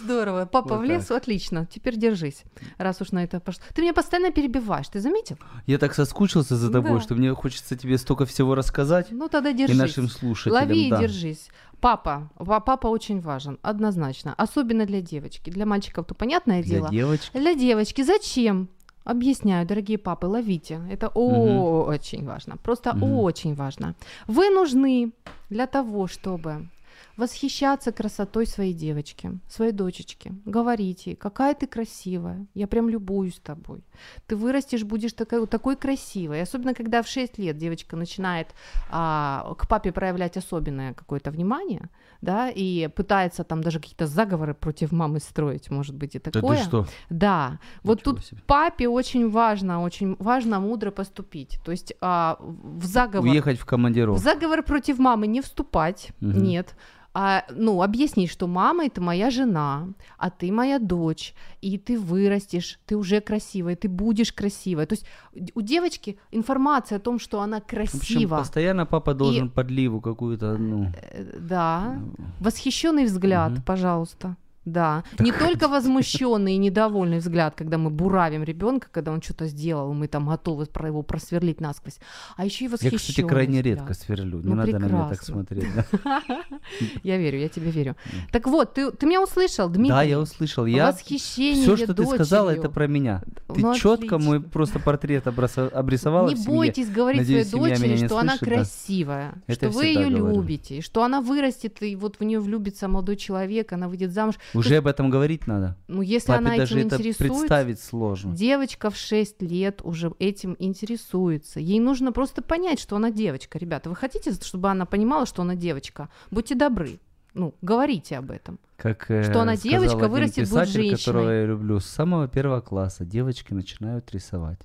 Здорово. 0.02 0.46
Папа 0.46 0.76
Вот 0.76 0.80
в 0.80 0.85
лес, 0.85 1.11
отлично. 1.11 1.66
Теперь 1.66 1.96
держись, 1.96 2.42
раз 2.78 3.00
уж 3.00 3.12
на 3.12 3.22
это 3.24 3.40
пошло. 3.40 3.62
Ты 3.74 3.83
меня 3.83 3.92
постоянно 3.92 4.30
перебиваешь, 4.33 4.88
ты 4.88 5.00
заметил? 5.00 5.37
Я 5.66 5.78
так 5.78 5.94
соскучился 5.94 6.56
за 6.56 6.70
тобой, 6.70 6.92
Да. 6.98 7.00
что 7.00 7.14
мне 7.14 7.35
хочется 7.35 7.76
тебе 7.76 7.98
столько 7.98 8.24
всего 8.24 8.54
рассказать 8.54 9.09
Ну 9.11 9.28
тогда 9.28 9.50
и 9.50 9.54
держись. 9.54 9.76
нашим 9.78 10.09
слушателям. 10.09 10.62
Лови 10.68 10.87
и 10.87 10.90
да. 10.90 11.00
держись. 11.00 11.48
Папа, 11.80 12.30
па- 12.37 12.61
папа 12.61 12.88
очень 12.88 13.20
важен, 13.20 13.59
однозначно. 13.62 14.35
Особенно 14.37 14.85
для 14.87 15.00
девочки. 15.00 15.50
Для 15.50 15.64
мальчиков 15.66 16.06
то 16.06 16.14
понятное 16.14 16.62
Для 16.62 16.76
дело. 16.76 16.90
девочки. 16.90 17.37
Для 17.38 17.54
девочки 17.54 18.02
зачем? 18.02 18.68
Объясняю, 19.04 19.66
дорогие 19.66 19.96
папы, 19.98 20.26
ловите. 20.26 20.80
Это 20.90 21.09
очень 21.09 22.24
важно. 22.26 22.56
Просто 22.59 22.92
очень 22.92 23.54
важно. 23.54 23.94
Вы 24.26 24.50
нужны 24.50 25.12
для 25.48 25.66
того, 25.66 26.06
чтобы 26.06 26.68
восхищаться 27.16 27.92
красотой 27.92 28.46
своей 28.46 28.72
девочки, 28.74 29.38
своей 29.48 29.72
дочечки. 29.72 30.32
Говорить 30.44 31.06
ей, 31.06 31.16
какая 31.16 31.54
ты 31.54 31.66
красивая, 31.66 32.46
я 32.54 32.66
прям 32.66 32.88
любуюсь 32.88 33.38
тобой. 33.42 33.82
Ты 34.26 34.36
вырастешь, 34.36 34.84
будешь 34.84 35.12
такой, 35.12 35.46
такой 35.46 35.76
красивой. 35.76 36.42
Особенно, 36.42 36.74
когда 36.74 37.02
в 37.02 37.08
6 37.08 37.38
лет 37.38 37.56
девочка 37.58 37.96
начинает 37.96 38.48
а, 38.90 39.54
к 39.58 39.68
папе 39.68 39.92
проявлять 39.92 40.36
особенное 40.36 40.94
какое-то 40.94 41.30
внимание, 41.30 41.88
да, 42.22 42.50
и 42.50 42.88
пытается 42.88 43.44
там 43.44 43.62
даже 43.62 43.80
какие-то 43.80 44.06
заговоры 44.06 44.54
против 44.54 44.92
мамы 44.92 45.20
строить, 45.20 45.70
может 45.70 45.94
быть, 45.96 46.14
и 46.14 46.18
Да 46.18 46.30
такое. 46.30 46.56
ты 46.58 46.62
что? 46.64 46.86
Да, 47.10 47.58
вот 47.82 48.00
Ничего 48.00 48.14
тут 48.16 48.24
себе. 48.24 48.40
папе 48.46 48.88
очень 48.88 49.30
важно, 49.30 49.82
очень 49.82 50.16
важно 50.18 50.60
мудро 50.60 50.90
поступить. 50.90 51.58
То 51.64 51.70
есть 51.72 51.94
а, 52.00 52.36
в 52.40 52.84
заговор, 52.84 53.28
Уехать 53.28 53.58
в 53.58 53.62
в 53.62 53.66
командировку. 53.66 54.20
заговор 54.22 54.62
против 54.62 54.98
мамы 54.98 55.26
не 55.26 55.40
вступать, 55.40 56.10
Мгм. 56.20 56.42
нет. 56.42 56.74
А, 57.12 57.44
ну, 57.50 57.82
объяснить, 57.82 58.30
что 58.30 58.46
мама 58.46 58.86
это 58.86 59.00
моя 59.00 59.30
жена, 59.30 59.88
а 60.16 60.30
ты 60.30 60.52
моя 60.52 60.78
дочь, 60.78 61.34
и 61.60 61.76
ты 61.76 61.98
вырастешь, 61.98 62.78
ты 62.86 62.96
уже 62.96 63.20
красивая, 63.20 63.74
ты 63.74 63.88
будешь 63.88 64.32
красивая. 64.32 64.86
То 64.86 64.94
есть 64.94 65.06
у 65.54 65.60
девочки 65.60 66.18
информация 66.30 66.98
о 66.98 67.00
том, 67.00 67.18
что 67.18 67.40
она 67.40 67.58
В 67.58 67.64
общем, 67.64 67.76
красива, 67.76 68.36
постоянно 68.36 68.86
папа 68.86 69.14
должен 69.14 69.50
подливу 69.50 70.00
какую-то, 70.00 70.56
ну, 70.56 70.92
э, 70.94 71.38
да, 71.38 72.00
восхищенный 72.38 73.06
взгляд, 73.06 73.52
Мгм. 73.52 73.62
пожалуйста. 73.62 74.36
Да, 74.66 75.04
не 75.18 75.32
только 75.32 75.68
возмущенный 75.68 76.54
и 76.54 76.58
недовольный 76.58 77.18
взгляд, 77.18 77.54
когда 77.56 77.78
мы 77.78 77.88
буравим 77.90 78.42
ребенка, 78.44 78.88
когда 78.90 79.10
он 79.10 79.22
что-то 79.22 79.46
сделал, 79.46 79.94
мы 79.94 80.06
там 80.06 80.28
готовы 80.28 80.66
про 80.66 80.88
его 80.88 81.02
просверлить 81.02 81.60
насквозь, 81.60 81.98
а 82.36 82.44
еще 82.44 82.66
и 82.66 82.68
Я, 82.68 82.72
восхищенный 82.72 82.98
кстати, 82.98 83.22
крайне 83.22 83.58
взгляд. 83.60 83.78
редко 83.78 83.94
сверлю. 83.94 84.38
Не 84.40 84.48
Ну, 84.50 84.54
надо 84.54 84.78
на 84.78 84.84
меня 84.84 85.08
так 85.08 85.18
прекрасно. 85.18 85.34
смотреть. 85.34 85.64
Я 87.02 87.16
верю, 87.16 87.38
я 87.38 87.48
тебе 87.48 87.70
верю. 87.70 87.96
Так 88.32 88.46
вот, 88.46 88.74
ты, 88.74 88.90
ты 88.92 89.06
меня 89.06 89.22
услышал, 89.22 89.68
Дмитрий? 89.68 89.88
Да, 89.90 90.02
я 90.02 90.20
услышал. 90.20 90.66
Я 90.66 90.92
Восхищение 90.92 91.62
все, 91.62 91.76
что 91.76 91.94
ты 91.94 92.04
сказала, 92.06 92.50
это 92.50 92.68
про 92.68 92.86
меня. 92.86 93.22
Ты 93.54 93.60
Ну, 93.60 93.74
четко 93.74 94.18
мой 94.18 94.40
просто 94.40 94.78
портрет 94.78 95.26
обрисовала 95.26 96.28
Не 96.28 96.34
бойтесь 96.46 96.88
говорить 96.90 97.26
своей 97.26 97.44
дочери, 97.44 98.06
что 98.06 98.18
она 98.18 98.36
красивая, 98.38 99.34
что 99.48 99.66
я 99.66 99.72
вы 99.72 99.86
ее 99.86 100.08
любите, 100.08 100.80
что 100.80 101.02
она 101.02 101.20
вырастет, 101.20 101.82
и 101.82 101.96
вот 101.96 102.16
в 102.20 102.24
нее 102.24 102.40
влюбится 102.40 102.88
молодой 102.88 103.16
человек, 103.16 103.72
она 103.72 103.88
выйдет 103.88 104.12
замуж. 104.12 104.36
Уже 104.54 104.76
об 104.76 104.86
этом 104.86 105.10
говорить 105.10 105.46
надо. 105.46 105.76
Ну, 105.88 106.02
если 106.02 106.28
Папе 106.28 106.38
она 106.38 106.56
даже 106.56 106.78
этим 106.78 106.86
это 106.86 106.96
интересуется, 106.96 107.38
представить 107.40 107.80
сложно. 107.80 108.34
девочка 108.34 108.90
в 108.90 108.96
6 108.96 109.42
лет 109.42 109.80
уже 109.82 110.12
этим 110.18 110.56
интересуется. 110.58 111.60
Ей 111.60 111.80
нужно 111.80 112.12
просто 112.12 112.42
понять, 112.42 112.80
что 112.80 112.96
она 112.96 113.10
девочка. 113.10 113.58
Ребята, 113.58 113.90
вы 113.90 113.96
хотите, 113.96 114.32
чтобы 114.32 114.70
она 114.70 114.86
понимала, 114.86 115.26
что 115.26 115.42
она 115.42 115.54
девочка? 115.54 116.08
Будьте 116.30 116.54
добры. 116.54 116.98
Ну, 117.34 117.54
говорите 117.62 118.18
об 118.18 118.30
этом. 118.32 118.58
Как 118.76 119.10
э, 119.10 119.22
Что 119.22 119.42
она 119.42 119.54
сказал 119.56 119.80
девочка, 119.80 120.08
вырастет, 120.08 120.48
будет 120.48 120.48
писатель, 120.48 120.72
женщиной. 120.72 120.98
которого 120.98 121.30
я 121.30 121.44
люблю. 121.44 121.78
С 121.78 121.86
самого 121.86 122.26
первого 122.26 122.60
класса 122.60 123.04
девочки 123.04 123.52
начинают 123.52 124.10
рисовать 124.12 124.58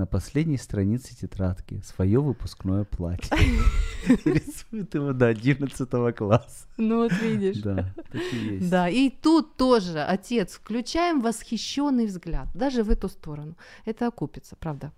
на 0.00 0.06
последней 0.06 0.58
странице 0.58 1.16
тетрадки 1.16 1.80
свое 1.84 2.20
выпускное 2.20 2.84
платье. 2.84 3.36
Рисует 4.24 4.94
его 4.94 5.12
до 5.12 5.28
11 5.28 6.16
класса. 6.16 6.66
Ну, 6.76 6.96
вот 6.96 7.12
видишь. 7.22 7.62
Да, 7.62 7.94
так 8.12 8.22
и 8.32 8.36
есть. 8.36 8.70
Да, 8.70 8.88
и 8.88 9.10
тут 9.10 9.56
тоже, 9.56 10.02
отец, 10.02 10.54
включаем 10.54 11.20
восхищенный 11.20 12.06
взгляд, 12.06 12.48
даже 12.54 12.82
в 12.82 12.90
эту 12.90 13.08
сторону. 13.08 13.56
Это 13.86 14.06
окупится, 14.06 14.56
правда. 14.56 14.92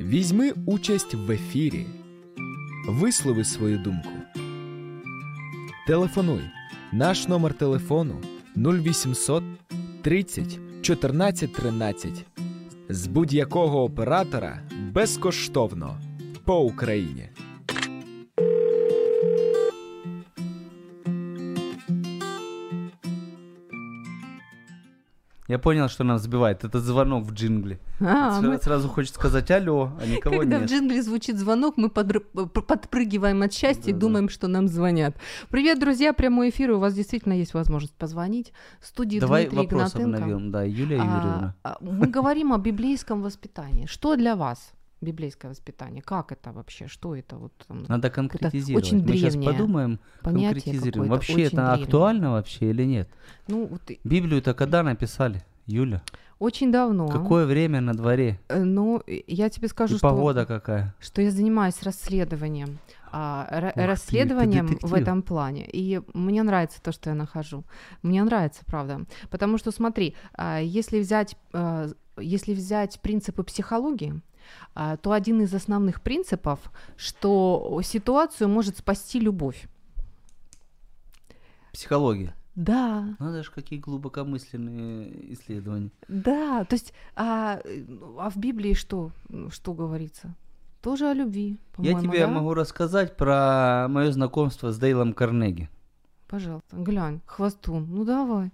Візьми 0.00 0.52
участь 0.66 1.14
в 1.14 1.30
ефірі. 1.30 1.86
Вислови 2.88 3.44
свою 3.44 3.78
думку. 3.78 4.10
Телефонуй. 5.86 6.50
Наш 6.92 7.28
номер 7.28 7.54
телефону 7.54 8.20
0800 8.56 9.42
30 10.01 10.59
14 10.81 11.53
13. 11.53 12.25
З 12.89 13.07
будь-якого 13.07 13.83
оператора 13.83 14.61
безкоштовно 14.91 15.99
по 16.45 16.59
Україні. 16.59 17.29
Я 25.51 25.59
понял, 25.59 25.89
что 25.89 26.05
нас 26.05 26.21
сбивает. 26.21 26.63
Это 26.63 26.79
звонок 26.79 27.25
в 27.25 27.33
джингле. 27.33 27.77
А, 27.99 28.39
Сра- 28.39 28.47
мы- 28.47 28.57
Сразу 28.57 28.87
хочет 28.87 29.13
сказать 29.13 29.51
алло, 29.51 29.91
а 30.01 30.05
никого 30.07 30.39
Когда 30.39 30.57
в 30.57 30.61
нет. 30.61 30.69
джингле 30.69 31.01
звучит 31.01 31.37
звонок, 31.37 31.75
мы 31.75 31.89
подры- 31.89 32.21
п- 32.21 32.61
подпрыгиваем 32.61 33.41
от 33.41 33.51
счастья 33.51 33.89
и 33.89 33.93
Да-да. 33.93 33.99
думаем, 33.99 34.29
что 34.29 34.47
нам 34.47 34.69
звонят. 34.69 35.13
Привет, 35.49 35.77
друзья, 35.77 36.13
прямой 36.13 36.51
эфир, 36.51 36.69
и 36.71 36.73
у 36.75 36.79
вас 36.79 36.93
действительно 36.93 37.33
есть 37.33 37.53
возможность 37.53 37.95
позвонить. 37.95 38.53
В 38.79 38.85
студии 38.87 39.19
Давай 39.19 39.41
Дмитрий 39.49 39.57
вопрос 39.57 39.91
Игнатенко. 39.95 40.23
обновим. 40.23 40.51
Да, 40.51 40.63
Юлия 40.63 41.01
А, 41.01 41.03
Юрьевна. 41.03 41.55
а, 41.63 41.77
Мы 41.81 42.07
говорим 42.07 42.53
о 42.53 42.57
библейском 42.57 43.21
воспитании. 43.21 43.87
Что 43.87 44.15
для 44.15 44.37
вас 44.37 44.71
библейское 45.01 45.51
воспитание? 45.51 46.01
Как 46.01 46.31
это 46.31 46.51
вообще? 46.51 46.87
Что 46.87 47.15
это? 47.15 47.37
Вот, 47.37 47.51
там, 47.67 47.85
Надо 47.87 48.09
конкретизировать. 48.09 48.85
очень 48.85 49.03
Мы 49.05 49.17
сейчас 49.17 49.35
подумаем, 49.35 49.99
конкретизируем. 50.23 51.09
Вообще 51.09 51.43
это 51.43 51.55
древнее. 51.57 51.83
актуально 51.83 52.31
вообще 52.31 52.69
или 52.69 52.83
нет? 52.85 53.09
Ну, 53.47 53.65
вот 53.65 53.81
Библию-то 54.03 54.53
когда 54.53 54.83
написали, 54.83 55.43
Юля? 55.65 56.01
Очень 56.41 56.71
давно. 56.71 57.07
Какое 57.07 57.45
время 57.45 57.81
на 57.81 57.93
дворе? 57.93 58.39
Э, 58.49 58.63
Ну, 58.63 59.03
я 59.05 59.49
тебе 59.49 59.67
скажу, 59.67 59.95
И 59.95 59.97
что... 59.99 60.09
погода 60.09 60.45
какая? 60.45 60.95
что 60.99 61.21
я 61.21 61.29
занимаюсь 61.29 61.83
расследованием, 61.83 62.79
а, 63.11 63.47
Ух 63.51 63.73
ты, 63.73 63.79
ты 63.81 63.85
расследованием 63.85 64.79
в 64.81 64.93
этом 64.95 65.21
плане. 65.21 65.69
И 65.71 66.01
мне 66.13 66.41
нравится 66.41 66.81
то, 66.81 66.91
что 66.91 67.11
я 67.11 67.15
нахожу. 67.15 67.63
Мне 68.01 68.23
нравится, 68.23 68.63
правда. 68.65 69.05
Потому 69.29 69.59
что, 69.59 69.71
смотри, 69.71 70.15
а, 70.33 70.59
если 70.59 70.99
взять, 70.99 71.35
а, 71.53 71.89
если 72.17 72.55
взять 72.55 72.99
принципы 73.01 73.43
психологии, 73.43 74.19
а, 74.73 74.97
то 74.97 75.11
один 75.11 75.41
из 75.41 75.53
основных 75.53 76.01
принципов, 76.01 76.59
что 76.97 77.79
ситуацию 77.83 78.49
может 78.49 78.79
спасти 78.79 79.19
любовь. 79.19 79.67
Психология. 81.71 82.33
Да, 82.55 83.15
Надо 83.19 83.43
же, 83.43 83.51
какие 83.51 83.79
глубокомысленные 83.79 85.33
исследования. 85.33 85.89
да. 86.07 86.65
То 86.65 86.75
есть, 86.75 86.93
а, 87.15 87.59
а 88.17 88.29
в 88.29 88.37
Библии 88.37 88.73
что, 88.73 89.11
что 89.51 89.73
говорится? 89.73 90.35
Тоже 90.81 91.07
о 91.09 91.13
любви, 91.13 91.57
Я 91.77 91.99
тебе 91.99 92.25
да? 92.25 92.27
могу 92.27 92.53
рассказать 92.53 93.15
про 93.15 93.87
мое 93.89 94.11
знакомство 94.11 94.71
с 94.71 94.79
Дейлом 94.79 95.13
Карнеги. 95.13 95.69
Пожалуйста, 96.27 96.75
глянь, 96.75 97.21
хвостун, 97.25 97.87
ну 97.89 98.03
давай. 98.03 98.51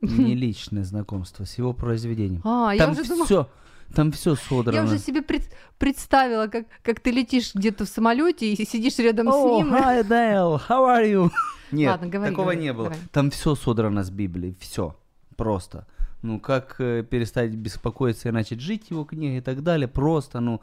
Не 0.00 0.34
личное 0.46 0.84
знакомство, 0.84 1.44
с 1.44 1.58
его 1.58 1.72
произведением. 1.72 2.40
А, 2.44 2.72
я 2.74 2.84
Там 2.84 2.92
уже 2.92 3.04
думала, 3.04 3.24
все, 3.26 3.48
там 3.94 4.10
все 4.12 4.34
содрано. 4.36 4.76
Я 4.76 4.84
уже 4.84 4.98
себе 4.98 5.22
пред- 5.22 5.50
представила, 5.78 6.46
как, 6.48 6.66
как 6.82 7.00
ты 7.00 7.10
летишь 7.10 7.54
где-то 7.54 7.84
в 7.84 7.88
самолете 7.88 8.52
и 8.52 8.64
сидишь 8.64 8.98
рядом 8.98 9.26
с 9.30 9.34
О, 9.34 9.58
ним. 9.58 9.72
hi, 9.74 10.02
Дейл, 10.02 10.56
how 10.56 10.86
are 10.86 11.04
you? 11.08 11.30
Нет, 11.72 11.90
Ладно, 11.90 12.08
говори, 12.08 12.30
такого 12.30 12.44
говори, 12.46 12.60
не 12.60 12.72
было. 12.72 12.84
давай. 12.90 12.98
Там 13.12 13.30
все 13.30 13.54
содрано 13.54 14.02
с 14.04 14.10
Библии, 14.10 14.56
все. 14.60 14.96
Просто. 15.36 15.86
ну, 16.22 16.40
как 16.40 16.76
э, 16.80 17.04
перестать 17.08 17.54
беспокоиться 17.54 18.28
и 18.28 18.32
начать 18.32 18.60
жить 18.60 18.90
его 18.90 19.04
книга 19.04 19.36
и 19.36 19.40
так 19.40 19.62
далее, 19.62 19.86
просто, 19.86 20.40
ну, 20.40 20.60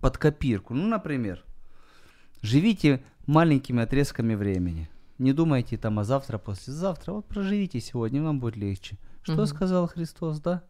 под 0.00 0.18
копирку. 0.18 0.74
Ну, 0.74 0.86
например, 0.86 1.42
живите 2.42 3.02
маленькими 3.26 3.82
отрезками 3.82 4.34
времени. 4.34 4.88
Не 5.18 5.32
думайте 5.32 5.76
там 5.78 5.98
о 5.98 6.04
завтра, 6.04 6.38
послезавтра. 6.38 7.12
Вот 7.12 7.26
проживите 7.26 7.80
сегодня, 7.80 8.22
вам 8.22 8.40
будет 8.40 8.56
легче. 8.56 8.98
Что 9.22 9.34
Мгм. 9.34 9.46
сказал 9.46 9.86
Христос, 9.86 10.40
да? 10.40 10.62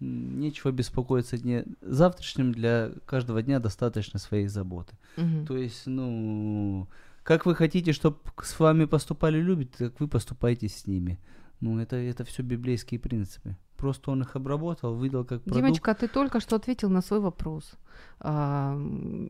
Нечего 0.00 0.70
беспокоиться 0.70 1.38
дне 1.38 1.64
завтрашним, 1.80 2.52
для 2.52 2.90
каждого 3.06 3.42
дня 3.42 3.58
достаточно 3.58 4.18
своей 4.18 4.48
заботы. 4.48 4.96
Мгм. 5.16 5.46
То 5.46 5.56
есть, 5.56 5.86
ну, 5.86 6.88
как 7.28 7.44
вы 7.44 7.54
хотите, 7.54 7.92
чтобы 7.92 8.16
с 8.42 8.58
вами 8.58 8.86
поступали 8.86 9.38
люди, 9.42 9.66
так 9.66 10.00
вы 10.00 10.08
поступайте 10.08 10.66
с 10.66 10.86
ними. 10.86 11.18
Ну, 11.60 11.78
это, 11.78 11.96
это 11.96 12.24
все 12.24 12.42
библейские 12.42 12.98
принципы. 12.98 13.54
Просто 13.76 14.10
он 14.10 14.22
их 14.22 14.34
обработал, 14.36 14.94
выдал 14.94 15.24
как 15.24 15.42
продукт. 15.42 15.56
Димочка, 15.56 15.94
ты 15.94 16.08
только 16.08 16.40
что 16.40 16.56
ответил 16.56 16.88
на 16.90 17.02
свой 17.02 17.20
вопрос. 17.20 17.72
А, 18.20 18.74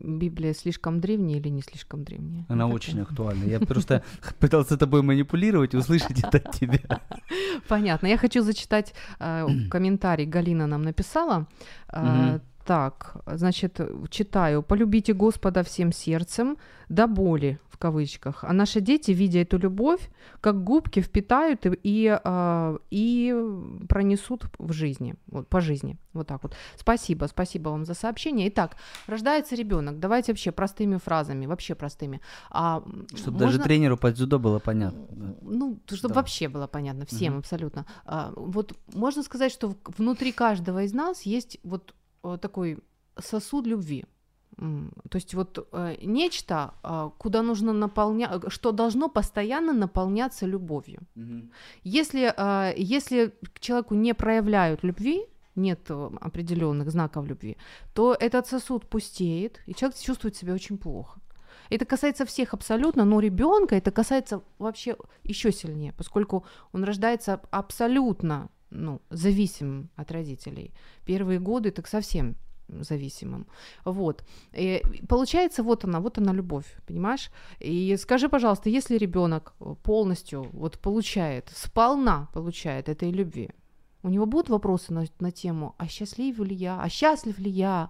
Библия 0.03 0.53
слишком 0.53 1.01
древняя 1.01 1.39
или 1.39 1.49
не 1.49 1.61
слишком 1.61 2.03
древняя? 2.03 2.45
Она 2.49 2.67
Ну, 2.67 2.73
очень 2.73 2.93
такое. 2.93 3.03
актуальна. 3.03 3.43
Я 3.43 3.59
просто 3.59 4.01
пытался 4.39 4.77
тобой 4.77 5.01
манипулировать 5.01 5.73
и 5.73 5.77
услышать 5.77 6.23
это 6.23 6.37
от 6.37 6.51
тебя. 6.51 7.01
Понятно. 7.67 8.07
Я 8.07 8.17
хочу 8.17 8.43
зачитать 8.43 8.93
э, 9.19 9.45
комментарий. 9.69 10.25
Галина 10.25 10.67
нам 10.67 10.83
написала. 10.83 11.47
Так, 12.69 13.15
значит, 13.25 13.79
читаю. 14.11 14.61
«Полюбите 14.61 15.13
Господа 15.13 15.63
всем 15.63 15.91
сердцем, 15.91 16.55
до 16.87 17.07
боли, 17.07 17.57
в 17.67 17.79
кавычках. 17.79 18.43
А 18.43 18.53
наши 18.53 18.79
дети, 18.79 19.09
видя 19.09 19.39
эту 19.39 19.57
любовь, 19.57 19.99
как 20.39 20.63
губки 20.63 21.01
впитают 21.01 21.65
и, 21.65 21.71
и, 21.83 22.19
э, 22.23 22.77
и 22.91 23.35
пронесут 23.87 24.45
в 24.59 24.71
жизни, 24.71 25.15
вот, 25.31 25.47
по 25.47 25.61
жизни. 25.61 25.97
Вот 26.13 26.27
так 26.27 26.43
вот. 26.43 26.55
Спасибо, 26.77 27.25
спасибо 27.25 27.69
вам 27.69 27.85
за 27.85 27.95
сообщение. 27.95 28.47
Итак, 28.49 28.75
рождается 29.07 29.55
ребенок. 29.55 29.97
Давайте 29.99 30.31
вообще 30.31 30.51
простыми 30.51 30.97
фразами, 30.97 31.47
вообще 31.47 31.73
простыми. 31.73 32.19
А, 32.51 32.83
Чтобы 33.15 33.39
даже 33.39 33.57
можно- 33.57 33.63
тренеру 33.63 33.97
по 33.97 34.11
дзюдо 34.11 34.37
было 34.37 34.59
понятно. 34.59 35.07
ну, 35.41 35.79
чтобы 35.87 36.13
Да. 36.13 36.19
вообще 36.19 36.47
было 36.49 36.67
понятно 36.67 37.05
всем 37.07 37.33
Мгм. 37.33 37.39
абсолютно. 37.39 37.85
А, 38.05 38.31
вот 38.35 38.73
можно 38.93 39.23
сказать, 39.23 39.51
что 39.51 39.75
внутри 39.97 40.31
каждого 40.31 40.83
из 40.83 40.93
нас 40.93 41.23
есть 41.23 41.57
вот 41.63 41.95
такой 42.41 42.77
сосуд 43.17 43.67
любви. 43.67 44.05
То 45.09 45.15
есть 45.15 45.33
вот 45.33 45.67
э, 45.71 45.95
нечто, 46.01 46.73
а, 46.83 47.09
куда 47.17 47.41
нужно 47.41 47.71
наполнять, 47.71 48.51
что 48.51 48.71
должно 48.71 49.07
постоянно 49.07 49.71
наполняться 49.73 50.45
любовью. 50.45 50.99
Если, 51.83 52.33
а, 52.35 52.73
если 52.75 53.33
к 53.53 53.59
человеку 53.59 53.95
не 53.95 54.13
проявляют 54.13 54.83
любви, 54.83 55.25
нет 55.55 55.79
э, 55.89 56.09
определенных 56.19 56.91
знаков 56.91 57.25
любви, 57.25 57.57
то 57.93 58.15
этот 58.19 58.47
сосуд 58.47 58.85
пустеет, 58.85 59.61
и 59.65 59.73
человек 59.73 59.97
чувствует 59.97 60.35
себя 60.35 60.53
очень 60.53 60.77
плохо. 60.77 61.19
Это 61.69 61.85
касается 61.85 62.25
всех 62.25 62.53
абсолютно, 62.53 63.05
но 63.05 63.19
ребенка 63.19 63.75
это 63.75 63.91
касается 63.91 64.41
вообще 64.57 64.97
еще 65.23 65.51
сильнее, 65.51 65.93
поскольку 65.93 66.45
он 66.73 66.83
рождается 66.83 67.41
абсолютно 67.51 68.49
ну, 68.71 69.01
зависимым 69.09 69.89
от 69.95 70.11
родителей. 70.11 70.73
Первые 71.05 71.39
годы 71.39 71.71
так 71.71 71.87
совсем 71.87 72.35
зависимым. 72.67 73.47
Вот. 73.85 74.23
И 74.53 74.81
получается, 75.07 75.63
вот 75.63 75.85
она, 75.85 75.99
вот 75.99 76.17
она 76.17 76.33
любовь, 76.33 76.77
понимаешь? 76.85 77.31
И 77.59 77.97
скажи, 77.97 78.29
пожалуйста, 78.29 78.69
если 78.69 78.97
ребенок 78.97 79.53
полностью 79.83 80.47
вот 80.53 80.77
получает, 80.79 81.51
сполна 81.55 82.27
получает 82.33 82.89
этой 82.89 83.11
любви, 83.11 83.49
у 84.03 84.09
него 84.09 84.25
будут 84.25 84.49
вопросы 84.49 84.93
на, 84.93 85.05
на 85.19 85.31
тему, 85.31 85.75
а 85.77 85.87
счастлив 85.87 86.39
ли 86.39 86.55
я, 86.55 86.81
а 86.81 86.89
счастлив 86.89 87.37
ли 87.39 87.49
я, 87.51 87.89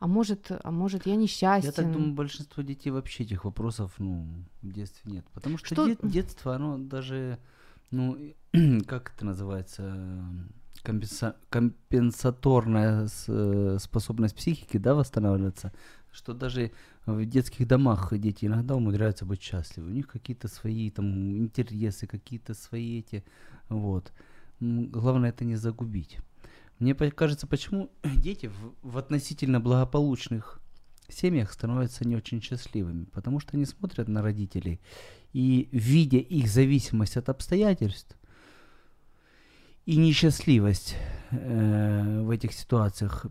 а 0.00 0.06
может, 0.06 0.50
а 0.50 0.70
может 0.70 1.06
я 1.06 1.16
несчастен. 1.16 1.68
Я 1.68 1.72
так 1.72 1.92
думаю, 1.92 2.12
большинство 2.12 2.62
детей 2.62 2.90
вообще 2.90 3.24
этих 3.24 3.44
вопросов, 3.44 3.92
ну, 3.98 4.26
в 4.62 4.72
детстве 4.72 5.12
нет. 5.12 5.26
Потому 5.32 5.58
что, 5.58 5.74
Что- 5.74 5.86
де- 5.86 5.98
детство, 6.02 6.54
оно 6.54 6.78
даже, 6.78 7.38
ну, 7.90 8.16
как 8.86 9.12
это 9.14 9.24
называется, 9.24 9.96
компенса- 10.82 11.36
компенсаторная 11.48 13.08
э, 13.28 13.78
способность 13.80 14.36
психики, 14.36 14.78
да, 14.78 14.94
восстанавливаться, 14.94 15.72
что 16.12 16.32
даже 16.32 16.72
в 17.06 17.24
детских 17.24 17.66
домах 17.66 18.12
дети 18.18 18.46
иногда 18.46 18.74
умудряются 18.76 19.24
быть 19.24 19.42
счастливы. 19.42 19.88
У 19.90 19.92
них 19.92 20.08
какие-то 20.08 20.48
свои 20.48 20.90
там 20.90 21.36
интересы, 21.36 22.06
какие-то 22.06 22.54
свои 22.54 23.00
эти, 23.00 23.24
вот. 23.68 24.12
Главное 24.60 25.30
это 25.30 25.44
не 25.44 25.56
загубить. 25.56 26.18
Мне 26.78 26.94
кажется, 26.94 27.46
почему 27.46 27.90
дети 28.04 28.46
в, 28.46 28.74
в 28.82 28.98
относительно 28.98 29.60
благополучных 29.60 30.60
семьях 31.08 31.52
становятся 31.52 32.06
не 32.06 32.16
очень 32.16 32.40
счастливыми, 32.40 33.04
потому 33.04 33.40
что 33.40 33.56
они 33.56 33.66
смотрят 33.66 34.08
на 34.08 34.22
родителей 34.22 34.80
и, 35.32 35.68
видя 35.72 36.18
их 36.18 36.48
зависимость 36.48 37.16
от 37.16 37.28
обстоятельств 37.28 38.16
и 39.86 39.96
несчастливость 39.96 40.96
э, 41.30 42.22
в 42.22 42.30
этих 42.30 42.52
ситуациях, 42.52 43.26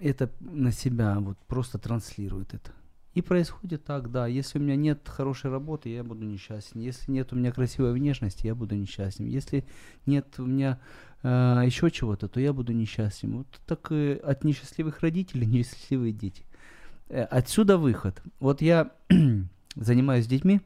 это 0.00 0.30
на 0.40 0.72
себя 0.72 1.18
вот 1.20 1.38
просто 1.46 1.78
транслирует 1.78 2.54
это. 2.54 2.72
И 3.14 3.22
происходит 3.22 3.84
так, 3.84 4.10
да, 4.12 4.28
если 4.28 4.58
у 4.58 4.62
меня 4.62 4.76
нет 4.76 5.08
хорошей 5.08 5.50
работы, 5.50 5.88
я 5.88 6.04
буду 6.04 6.24
несчастен. 6.24 6.80
Если 6.80 7.10
нет 7.10 7.32
у 7.32 7.36
меня 7.36 7.50
красивой 7.50 7.92
внешности, 7.92 8.46
я 8.46 8.54
буду 8.54 8.76
несчастен. 8.76 9.26
Если 9.26 9.64
нет 10.06 10.38
у 10.38 10.46
меня 10.46 10.78
э, 11.22 11.62
еще 11.66 11.90
чего-то, 11.90 12.28
то 12.28 12.38
я 12.38 12.52
буду 12.52 12.72
несчастен. 12.72 13.38
Вот 13.38 13.60
так 13.66 13.90
и 13.90 14.12
от 14.22 14.44
несчастливых 14.44 15.00
родителей 15.00 15.46
несчастливые 15.48 16.12
дети. 16.12 16.44
Э, 17.08 17.24
отсюда 17.24 17.78
выход. 17.78 18.22
Вот 18.38 18.62
я 18.62 18.92
занимаюсь 19.74 20.28
детьми, 20.28 20.60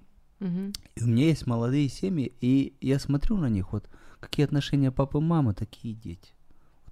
Мгм. 0.45 0.75
и 0.95 1.03
у 1.03 1.07
меня 1.07 1.25
есть 1.29 1.47
молодые 1.47 1.89
семьи, 1.89 2.31
и 2.43 2.75
я 2.83 2.99
смотрю 2.99 3.39
на 3.39 3.49
них, 3.49 3.73
вот 3.73 3.89
какие 4.21 4.45
отношения 4.45 4.93
папы 4.93 5.17
и 5.17 5.23
мамы, 5.23 5.55
такие 5.55 5.95
дети. 5.95 6.34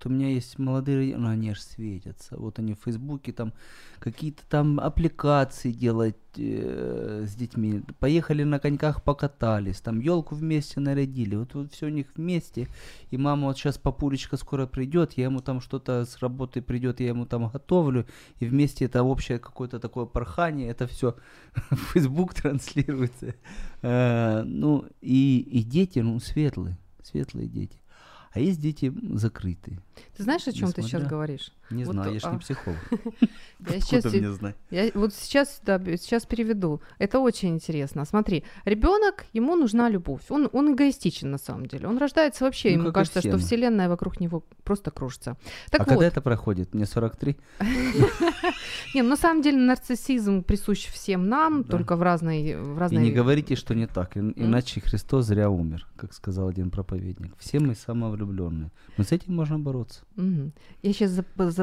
У 0.07 0.09
меня 0.09 0.29
есть 0.29 0.59
молодые, 0.59 1.17
ну 1.17 1.29
они 1.29 1.51
аж 1.51 1.61
светятся. 1.61 2.37
Вот 2.37 2.59
они 2.59 2.75
в 2.75 2.81
Фейсбуке 2.85 3.33
там 3.33 3.53
какие-то 3.99 4.43
там 4.49 4.81
аппликации 4.81 5.73
делать 5.73 6.17
э, 6.37 7.25
с 7.29 7.35
детьми. 7.35 7.83
Поехали 7.99 8.43
на 8.43 8.59
коньках 8.59 9.03
покатались, 9.03 9.81
там 9.81 10.01
елку 10.01 10.35
вместе 10.35 10.81
нарядили. 10.81 11.37
Вот, 11.37 11.55
вот 11.55 11.73
все 11.73 11.87
у 11.87 11.91
них 11.91 12.07
вместе. 12.17 12.69
И 13.11 13.17
мама 13.17 13.49
вот 13.49 13.59
сейчас 13.59 13.79
папулечка 13.79 14.37
скоро 14.37 14.67
придет, 14.67 15.12
я 15.15 15.25
ему 15.25 15.41
там 15.41 15.61
что-то 15.61 16.05
с 16.05 16.19
работы 16.19 16.62
придет, 16.62 17.01
я 17.01 17.09
ему 17.09 17.27
там 17.27 17.49
готовлю. 17.49 18.07
И 18.41 18.47
вместе 18.47 18.87
это 18.87 19.03
общее 19.03 19.38
какое-то 19.38 19.79
такое 19.79 20.07
порхание, 20.07 20.71
это 20.71 20.87
все 20.87 21.17
в 21.71 21.77
Facebook 21.93 22.35
транслируется. 22.35 23.35
Э, 23.83 24.43
ну 24.45 24.87
и 25.01 25.62
дети, 25.67 26.01
ну, 26.01 26.19
светлые, 26.21 26.79
светлые 27.03 27.49
дети. 27.49 27.82
А 28.35 28.40
есть 28.40 28.61
дети 28.61 28.92
закрытые. 29.14 29.79
Ты 30.16 30.23
знаешь, 30.23 30.47
о 30.49 30.53
чем 30.53 30.73
ты 30.73 30.81
сейчас 30.83 30.92
Несмотря- 30.92 31.09
говоришь? 31.09 31.53
Не 31.73 31.85
Вот, 31.85 31.95
знаю, 31.95 32.13
я 32.15 32.21
ж 32.21 32.25
не 32.25 32.37
а, 32.37 32.39
психолог. 32.39 32.79
Я 33.61 33.81
сейчас, 33.81 34.05
мне 34.05 34.31
знать? 34.33 34.57
я 34.71 34.91
вот 34.95 35.15
сейчас, 35.15 35.61
да, 35.65 35.79
сейчас 35.79 36.27
переведу. 36.27 36.81
Это 36.99 37.21
очень 37.21 37.51
интересно. 37.51 38.05
Смотри, 38.05 38.45
ребенок, 38.65 39.25
ему 39.33 39.55
нужна 39.57 39.89
любовь. 39.89 40.23
Он, 40.31 40.49
он 40.53 40.75
эгоистичен 40.75 41.31
на 41.31 41.39
самом 41.39 41.67
деле. 41.67 41.87
Он 41.87 41.99
рождается 41.99 42.45
вообще, 42.45 42.77
Ну, 42.77 42.83
ему 42.85 42.93
кажется, 42.93 43.21
что 43.21 43.39
вселенная 43.39 43.89
вокруг 43.89 44.21
него 44.21 44.43
просто 44.65 44.91
кружится. 44.91 45.37
Так 45.71 45.81
а 45.81 45.85
вот, 45.85 45.91
когда 45.91 46.07
это 46.07 46.21
проходит? 46.21 46.75
Мне 46.75 46.87
43? 46.87 47.37
не, 48.95 49.03
ну, 49.03 49.11
на 49.11 49.17
самом 49.17 49.43
деле 49.43 49.59
нарциссизм 49.59 50.43
присущ 50.43 50.87
всем 50.89 51.29
нам, 51.29 51.65
только 51.65 51.97
в 51.97 52.03
разной, 52.03 52.41
И 52.43 52.97
не 52.97 53.13
говорите, 53.13 53.57
что 53.57 53.75
не 53.75 53.87
так, 53.87 54.17
ин- 54.17 54.35
иначе 54.37 54.81
Христос 54.81 55.27
зря 55.27 55.51
умер, 55.51 55.87
как 55.97 56.13
сказал 56.13 56.49
один 56.49 56.71
проповедник. 56.71 57.33
Все 57.39 57.61
мы 57.61 57.75
самовлюбленные. 57.75 58.71
Но 58.97 59.05
с 59.05 59.13
этим 59.13 59.37
можно 59.37 59.59
бороться. 59.59 60.03
Я 60.83 60.93
сейчас 60.93 61.11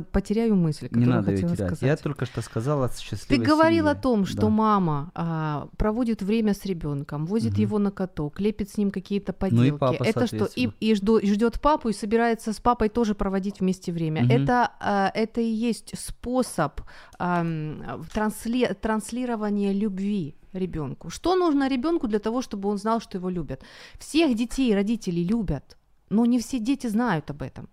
потеряю 0.01 0.55
мысль, 0.55 0.85
Не 0.85 0.89
которую 0.89 1.15
надо 1.15 1.31
ее 1.31 1.37
хотела 1.37 1.55
терять. 1.55 1.69
сказать. 1.75 1.81
Я 1.99 2.03
только 2.03 2.25
что 2.25 2.41
сказал 2.41 2.83
от 2.83 2.95
Ты 2.95 3.01
счастливой 3.01 3.45
говорил 3.45 3.87
о 3.87 3.91
семьи. 3.91 4.01
том, 4.01 4.25
что 4.25 4.41
Да. 4.41 4.49
мама 4.49 5.11
а, 5.15 5.67
проводит 5.77 6.21
время 6.21 6.53
с 6.53 6.65
ребенком, 6.65 7.25
возит 7.25 7.53
Мгм. 7.53 7.61
его 7.61 7.79
на 7.79 7.91
каток, 7.91 8.39
лепит 8.39 8.69
с 8.69 8.77
ним 8.77 8.91
какие-то 8.91 9.35
Ну 9.41 9.47
и 9.47 9.71
поделки. 9.71 9.79
папа, 9.79 10.03
это 10.03 10.27
что? 10.27 10.45
И, 10.55 10.69
и 10.79 10.95
ждет 10.95 11.59
папу 11.61 11.89
и 11.89 11.93
собирается 11.93 12.53
с 12.53 12.59
папой 12.59 12.89
тоже 12.89 13.15
проводить 13.15 13.59
вместе 13.59 13.91
время. 13.91 14.23
Мгм. 14.23 14.31
Это, 14.31 14.71
а, 14.79 15.11
это 15.13 15.41
и 15.41 15.47
есть 15.69 15.93
способ 15.97 16.81
ам, 17.17 17.81
трансли- 18.13 18.73
транслирования 18.73 19.73
любви 19.73 20.35
ребенку. 20.53 21.09
Что 21.09 21.35
нужно 21.35 21.67
ребенку 21.69 22.07
для 22.07 22.19
того, 22.19 22.41
чтобы 22.41 22.69
он 22.69 22.77
знал, 22.77 22.99
что 23.01 23.17
его 23.17 23.29
любят? 23.29 23.63
Всех 23.99 24.35
детей 24.35 24.73
родители 24.73 25.19
любят, 25.21 25.77
но 26.09 26.25
не 26.25 26.39
все 26.39 26.59
дети 26.59 26.87
знают 26.87 27.29
об 27.29 27.41
этом. 27.41 27.69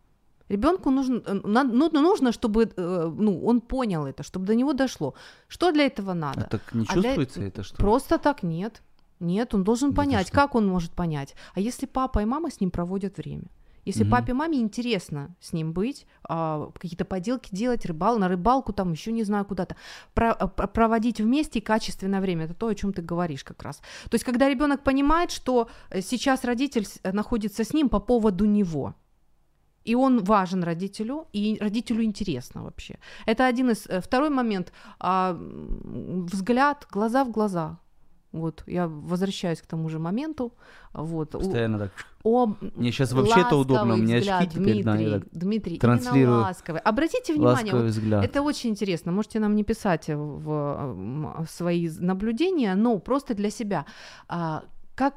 Ребенку 0.49 0.91
нужно, 0.91 1.23
э, 1.27 1.41
ну, 1.45 1.91
нужно, 1.91 2.33
чтобы 2.33 2.71
э, 2.77 3.13
ну, 3.19 3.45
он 3.47 3.61
понял 3.61 4.07
это, 4.07 4.23
чтобы 4.23 4.47
до 4.47 4.55
него 4.55 4.73
дошло. 4.73 5.15
Что 5.49 5.73
для 5.73 5.87
этого 5.87 6.15
надо? 6.15 6.41
А 6.41 6.45
так 6.45 6.75
не 6.75 6.87
А 6.89 6.95
для- 6.95 7.15
это, 7.15 7.63
что? 7.63 7.77
Просто 7.77 8.19
так 8.19 8.43
нет. 8.43 8.83
Нет, 9.21 9.55
он 9.55 9.65
должен 9.65 9.91
Да 9.91 9.97
понять, 10.03 10.31
как 10.31 10.55
он 10.55 10.67
может 10.67 10.93
понять. 10.93 11.35
А 11.55 11.61
если 11.61 11.87
папа 11.87 12.21
и 12.23 12.25
мама 12.27 12.51
с 12.51 12.61
ним 12.61 12.71
проводят 12.71 13.17
время? 13.17 13.45
Если 13.87 14.03
Мгм. 14.03 14.11
папе, 14.11 14.35
маме 14.35 14.59
интересно 14.59 15.29
с 15.41 15.53
ним 15.53 15.73
быть, 15.73 16.07
а, 16.29 16.71
какие-то 16.75 17.05
поделки 17.05 17.55
делать, 17.55 17.87
рыбал, 17.87 18.19
на 18.19 18.29
рыбалку 18.29 18.73
там, 18.73 18.93
еще 18.93 19.13
не 19.13 19.23
знаю 19.25 19.45
куда-то, 19.45 19.77
про- 20.13 20.35
про- 20.35 20.67
проводить 20.67 21.21
вместе 21.21 21.61
качественное 21.61 22.21
время, 22.21 22.47
это 22.47 22.55
то, 22.55 22.67
о 22.67 22.75
чем 22.75 22.93
ты 22.93 23.01
говоришь 23.01 23.45
как 23.45 23.63
раз. 23.63 23.77
То 24.11 24.15
есть, 24.15 24.25
когда 24.25 24.49
ребенок 24.49 24.83
понимает, 24.83 25.31
что 25.31 25.69
э, 25.91 26.01
сейчас 26.03 26.45
родитель 26.45 26.85
э, 27.05 27.13
находится 27.13 27.63
с 27.63 27.73
ним 27.73 27.89
по 27.89 28.01
поводу 28.01 28.45
него, 28.45 28.95
и 29.87 29.95
он 29.97 30.25
важен 30.25 30.65
родителю, 30.65 31.27
и 31.37 31.59
родителю 31.61 32.03
интересно 32.03 32.63
вообще. 32.63 32.95
Это 33.27 33.47
один 33.47 33.71
из... 33.71 33.87
э, 33.87 34.01
Второй 34.01 34.31
момент, 34.31 34.73
а, 34.99 35.37
взгляд, 36.33 36.87
глаза 36.93 37.25
в 37.25 37.31
глаза. 37.31 37.79
Вот, 38.33 38.65
я 38.67 38.87
возвращаюсь 38.89 39.61
к 39.63 39.67
тому 39.67 39.89
же 39.89 39.99
моменту. 39.99 40.53
Вот, 40.93 41.31
Постоянно 41.31 41.79
так. 41.79 41.91
о, 42.25 42.47
Мне 42.77 42.93
сейчас 42.93 43.13
вообще-то 43.13 43.57
удобно, 43.57 43.95
у 43.95 43.97
меня 43.97 44.19
взгляд, 44.19 44.43
очки 44.43 44.59
теперь, 44.59 44.85
да, 44.85 44.93
Дмитрий, 44.93 45.21
так 45.21 45.29
Дмитрий, 45.33 45.79
транслирую 45.79 46.23
именно 46.23 46.39
ласковый. 46.43 46.81
Обратите 46.85 47.33
внимание, 47.35 47.63
ласковый 47.73 47.83
вот 47.85 47.91
взгляд. 47.93 48.25
это 48.25 48.43
очень 48.43 48.71
интересно. 48.71 49.13
Можете 49.13 49.41
нам 49.41 49.55
не 49.57 49.65
писать 49.65 50.09
в 50.09 50.51
м, 50.51 51.47
свои 51.49 51.89
наблюдения, 52.01 52.75
но 52.75 52.99
просто 52.99 53.35
для 53.35 53.51
себя. 53.51 53.85
А, 54.29 54.63
Как, 54.95 55.15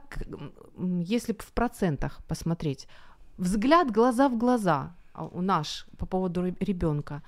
если 0.77 1.33
в 1.33 1.51
процентах 1.53 2.19
посмотреть, 2.27 2.87
взгляд 3.39 3.91
глаза 3.91 4.29
в 4.29 4.37
глаза 4.37 4.95
а, 5.13 5.25
у 5.25 5.41
наш 5.41 5.87
по 5.97 6.05
поводу 6.05 6.45
ребенка, 6.59 7.23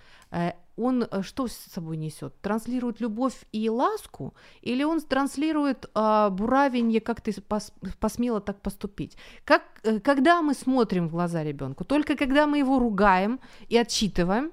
он 0.81 1.03
э, 1.03 1.21
что 1.21 1.47
с 1.47 1.53
собой 1.53 1.97
несет? 1.97 2.33
Транслирует 2.41 3.01
любовь 3.01 3.45
и 3.51 3.69
ласку, 3.69 4.33
или 4.61 4.83
он 4.83 5.01
транслирует 5.01 5.89
а, 5.93 6.29
буравенье, 6.29 6.99
как 7.01 7.21
ты 7.21 7.31
пос- 7.31 7.73
посмела 7.99 8.41
так 8.41 8.61
поступить? 8.61 9.17
Как, 9.45 9.61
э, 9.83 9.99
когда 9.99 10.41
мы 10.41 10.53
смотрим 10.53 11.07
в 11.07 11.11
глаза 11.11 11.43
ребенку? 11.43 11.83
Только 11.85 12.15
когда 12.15 12.47
мы 12.47 12.59
его 12.59 12.79
ругаем 12.79 13.39
и 13.69 13.77
отчитываем, 13.77 14.51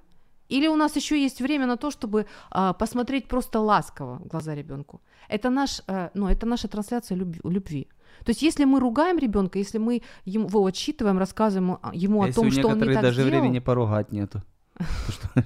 или 0.49 0.69
у 0.69 0.77
нас 0.77 0.97
еще 0.97 1.23
есть 1.23 1.41
время 1.41 1.67
на 1.67 1.77
то, 1.77 1.91
чтобы 1.91 2.27
а, 2.51 2.73
посмотреть 2.73 3.29
просто 3.29 3.61
ласково 3.61 4.19
в 4.19 4.27
глаза 4.27 4.55
ребенку? 4.55 5.01
Это, 5.29 5.51
наш, 5.51 5.83
э, 5.87 6.11
ну, 6.15 6.27
это 6.29 6.47
наша 6.47 6.69
трансляция 6.69 7.19
любви, 7.19 7.41
любви. 7.45 7.87
То 8.25 8.31
есть, 8.31 8.43
если 8.43 8.65
мы 8.65 8.81
ругаем 8.81 9.19
ребенка, 9.19 9.59
если 9.59 9.79
мы 9.79 10.03
его 10.25 10.65
отчитываем, 10.67 11.19
рассказываем 11.19 11.79
а, 11.83 11.91
ему 11.95 12.23
А 12.23 12.25
о 12.25 12.27
если 12.29 12.41
том, 12.41 12.49
у 12.49 12.51
что 12.51 12.69
он 12.69 12.79
не 12.79 12.95
так 12.95 13.03
даже 13.03 13.23
сделал, 13.23 13.31
времени 13.31 13.59
поругать 13.61 14.13
нету. 14.13 14.43
то 14.77 14.85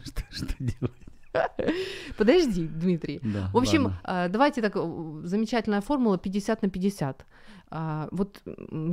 Что, 0.02 0.54
делать? 0.58 0.92
подожди, 2.18 2.66
Дмитрий. 2.66 3.20
Да, 3.22 3.48
В 3.52 3.56
общем, 3.56 3.84
ладно. 3.84 4.00
э, 4.04 4.28
давайте 4.28 4.62
так, 4.62 4.74
замечательная 5.24 5.80
формула 5.80 6.18
50 6.18 6.62
на 6.62 6.68
50. 6.68 7.26
А, 7.70 8.08
Вот 8.10 8.42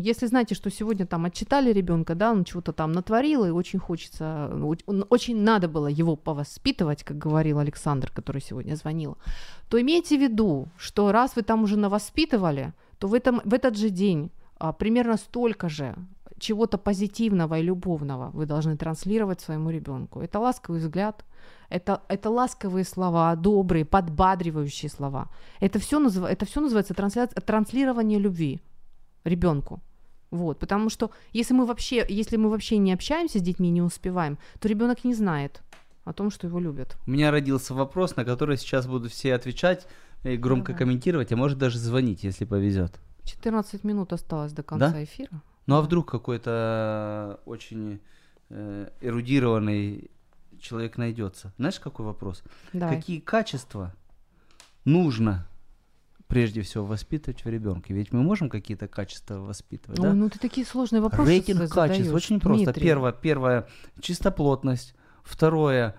если 0.03 0.27
знаете, 0.27 0.55
что 0.55 0.69
сегодня 0.69 1.05
там 1.05 1.25
отчитали 1.25 1.73
ребенка, 1.73 2.15
да, 2.15 2.31
он 2.31 2.45
чего-то 2.45 2.71
там 2.71 2.91
натворил, 2.93 3.45
и 3.45 3.49
очень 3.49 3.79
хочется, 3.79 4.49
ну, 4.53 4.73
очень 5.09 5.43
надо 5.43 5.67
было 5.67 5.87
его 5.87 6.15
повоспитывать, 6.15 7.03
как 7.03 7.17
говорил 7.17 7.59
Александр, 7.59 8.09
который 8.15 8.41
сегодня 8.41 8.75
звонил, 8.75 9.17
то 9.69 9.77
имейте 9.79 10.17
в 10.17 10.21
виду, 10.21 10.67
что 10.77 11.11
раз 11.11 11.35
вы 11.35 11.41
там 11.41 11.63
уже 11.63 11.77
навоспитывали, 11.77 12.73
то 12.99 13.07
в, 13.07 13.13
этом, 13.13 13.41
в 13.43 13.53
этот 13.53 13.77
же 13.77 13.89
день 13.89 14.31
а, 14.57 14.73
примерно 14.73 15.17
столько 15.17 15.69
же 15.69 15.95
чего-то 16.37 16.77
позитивного 16.77 17.59
и 17.59 17.63
любовного 17.63 18.29
вы 18.31 18.45
должны 18.45 18.77
транслировать 18.77 19.41
своему 19.41 19.69
ребенку. 19.71 20.21
Это 20.21 20.39
ласковый 20.39 20.79
взгляд, 20.79 21.25
это, 21.69 22.01
это 22.07 22.29
ласковые 22.29 22.85
слова, 22.85 23.35
добрые, 23.35 23.85
подбадривающие 23.85 24.89
слова. 24.89 25.29
Это 25.59 25.79
все, 25.79 25.99
назыв... 25.99 26.23
это 26.25 26.45
все 26.45 26.61
называется 26.61 26.93
трансля- 26.93 27.27
транслирование 27.27 28.19
любви 28.19 28.61
ребенку. 29.23 29.79
Вот, 30.31 30.59
потому 30.59 30.89
что 30.89 31.11
если 31.33 31.55
мы 31.55 31.65
вообще, 31.65 32.05
если 32.07 32.37
мы 32.37 32.49
вообще 32.49 32.77
не 32.77 32.93
общаемся 32.93 33.39
с 33.39 33.41
детьми 33.41 33.71
не 33.71 33.81
успеваем, 33.81 34.37
то 34.59 34.67
ребенок 34.67 35.03
не 35.03 35.15
знает 35.15 35.61
о 36.05 36.13
том, 36.13 36.31
что 36.31 36.47
его 36.47 36.59
любят. 36.59 36.97
У 37.07 37.11
меня 37.11 37.31
родился 37.31 37.73
вопрос, 37.73 38.15
на 38.15 38.25
который 38.25 38.57
сейчас 38.57 38.87
будут 38.87 39.11
все 39.11 39.33
отвечать 39.33 39.87
и 40.23 40.35
громко 40.37 40.73
Давай. 40.73 40.79
комментировать, 40.79 41.31
а 41.31 41.35
может 41.35 41.57
даже 41.57 41.77
звонить, 41.79 42.23
если 42.23 42.45
повезет. 42.45 42.99
14 43.23 43.83
минут 43.83 44.11
осталось 44.13 44.51
до 44.53 44.63
конца 44.63 44.91
Да? 44.91 45.03
эфира. 45.03 45.41
Ну 45.65 45.75
а 45.75 45.81
вдруг 45.81 46.09
какой-то 46.09 47.39
очень 47.45 47.99
э, 48.49 48.89
эрудированный 49.01 50.09
человек 50.59 50.97
найдется? 50.97 51.53
Знаешь, 51.57 51.79
какой 51.79 52.05
вопрос? 52.05 52.43
Давай. 52.73 52.95
Какие 52.97 53.19
качества 53.19 53.93
нужно 54.85 55.47
прежде 56.27 56.61
всего 56.61 56.85
воспитывать 56.85 57.43
в 57.45 57.49
ребенке? 57.49 57.93
Ведь 57.93 58.11
мы 58.11 58.21
можем 58.21 58.49
какие-то 58.49 58.87
качества 58.87 59.35
воспитывать, 59.35 59.99
Ой, 59.99 60.07
да? 60.07 60.13
ну 60.13 60.29
ты 60.29 60.39
такие 60.39 60.65
сложные 60.65 61.01
вопросы 61.01 61.29
Рейтинг 61.29 61.69
качеств 61.71 62.13
очень 62.13 62.39
просто. 62.39 62.65
Дмитрий. 62.65 62.83
Первое, 62.83 63.11
первое 63.11 63.67
чистоплотность, 64.01 64.95
второе 65.23 65.89
э, 65.89 65.93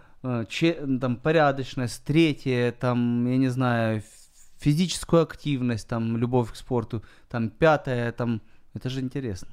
че- 0.49 0.87
там 1.01 1.16
порядочность, 1.16 2.05
третье 2.05 2.73
там 2.73 3.27
я 3.27 3.37
не 3.37 3.49
знаю 3.49 4.03
физическую 4.59 5.23
активность, 5.23 5.89
там 5.89 6.16
любовь 6.16 6.53
к 6.53 6.57
спорту, 6.57 7.03
там 7.29 7.49
пятое 7.49 8.12
там 8.12 8.43
это 8.75 8.89
же 8.89 9.01
интересно. 9.01 9.49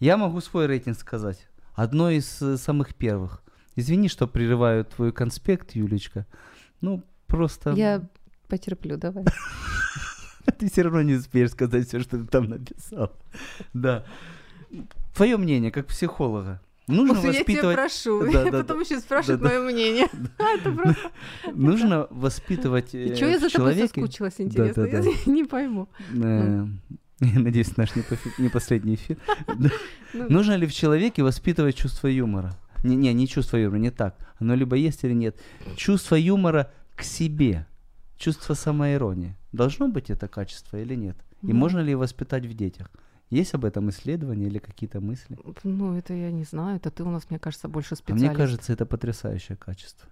Я 0.00 0.16
могу 0.16 0.40
свой 0.40 0.66
рейтинг 0.66 0.98
сказать. 0.98 1.48
Одно 1.74 2.10
из 2.10 2.42
э, 2.42 2.56
самых 2.56 2.94
первых. 2.94 3.42
Извини, 3.76 4.08
что 4.08 4.26
прерываю 4.26 4.84
твой 4.84 5.12
конспект, 5.12 5.72
Юлечка. 5.72 6.26
Ну 6.80 7.04
просто 7.26 7.72
Я 7.72 8.02
потерплю, 8.48 8.96
давай. 8.96 9.24
ты 10.58 10.70
все 10.70 10.82
равно 10.82 11.02
не 11.02 11.14
успеешь 11.14 11.50
сказать 11.50 11.86
все, 11.86 12.00
что 12.00 12.18
ты 12.18 12.26
там 12.26 12.44
написал. 12.48 13.12
Да. 13.72 14.04
Твое 15.14 15.36
мнение, 15.36 15.70
как 15.70 15.86
психолога. 15.86 16.60
Нужно 16.86 17.14
Я 17.14 17.20
тебя 17.20 17.32
воспитывать... 17.32 17.76
прошу, 17.76 18.30
Да, 18.32 18.44
да, 18.44 18.50
потом 18.62 18.78
да. 18.78 18.84
еще 18.84 19.00
спрашивают 19.00 19.40
Да, 19.42 19.48
да. 19.48 19.54
мое 19.60 19.72
мнение. 19.72 20.06
Это 20.38 20.72
просто... 20.72 21.10
Нужно 21.52 22.06
воспитывать 22.10 22.94
э, 22.94 23.16
Чего 23.16 23.30
я 23.30 23.38
за 23.38 23.50
тобой 23.50 23.74
соскучилась, 23.76 24.34
интересно? 24.40 24.84
Я 24.84 25.02
не 25.26 25.44
пойму. 25.44 25.88
э, 26.14 26.66
Я 27.20 27.38
надеюсь, 27.40 27.76
наш 27.76 27.90
не, 28.38 28.48
последний 28.48 28.94
эфир. 28.94 29.16
Ну. 30.12 30.28
Нужно 30.28 30.54
ли 30.56 30.66
в 30.66 30.72
человеке 30.72 31.22
воспитывать 31.22 31.74
чувство 31.76 32.06
юмора? 32.08 32.56
Не, 32.84 32.94
не, 32.96 33.12
не 33.14 33.26
чувство 33.26 33.56
юмора, 33.56 33.80
не 33.80 33.90
так. 33.90 34.14
Оно 34.38 34.54
либо 34.54 34.76
есть 34.76 35.02
или 35.04 35.14
нет. 35.14 35.36
Чувство 35.76 36.14
юмора 36.14 36.70
к 36.94 37.02
себе. 37.02 37.66
Чувство 38.16 38.54
самоиронии. 38.54 39.34
Должно 39.52 39.88
быть 39.88 40.08
это 40.10 40.28
качество 40.28 40.76
или 40.80 40.94
нет? 40.94 41.16
И 41.42 41.46
Ну. 41.52 41.54
можно 41.54 41.80
ли 41.80 41.94
воспитать 41.94 42.46
в 42.46 42.54
детях? 42.54 42.90
Есть 43.30 43.54
об 43.54 43.64
этом 43.64 43.90
исследования 43.90 44.46
или 44.46 44.58
какие-то 44.58 45.00
мысли? 45.00 45.36
Ну, 45.64 45.94
это 45.96 46.14
я 46.14 46.30
не 46.30 46.44
знаю, 46.44 46.76
это 46.76 46.90
ты 46.90 47.02
у 47.02 47.10
нас, 47.10 47.28
мне 47.28 47.38
кажется, 47.38 47.68
больше 47.68 47.94
А 47.94 47.96
специалист. 47.96 48.28
мне 48.28 48.34
кажется, 48.36 48.72
это 48.72 48.86
потрясающее 48.86 49.56
качество. 49.56 50.08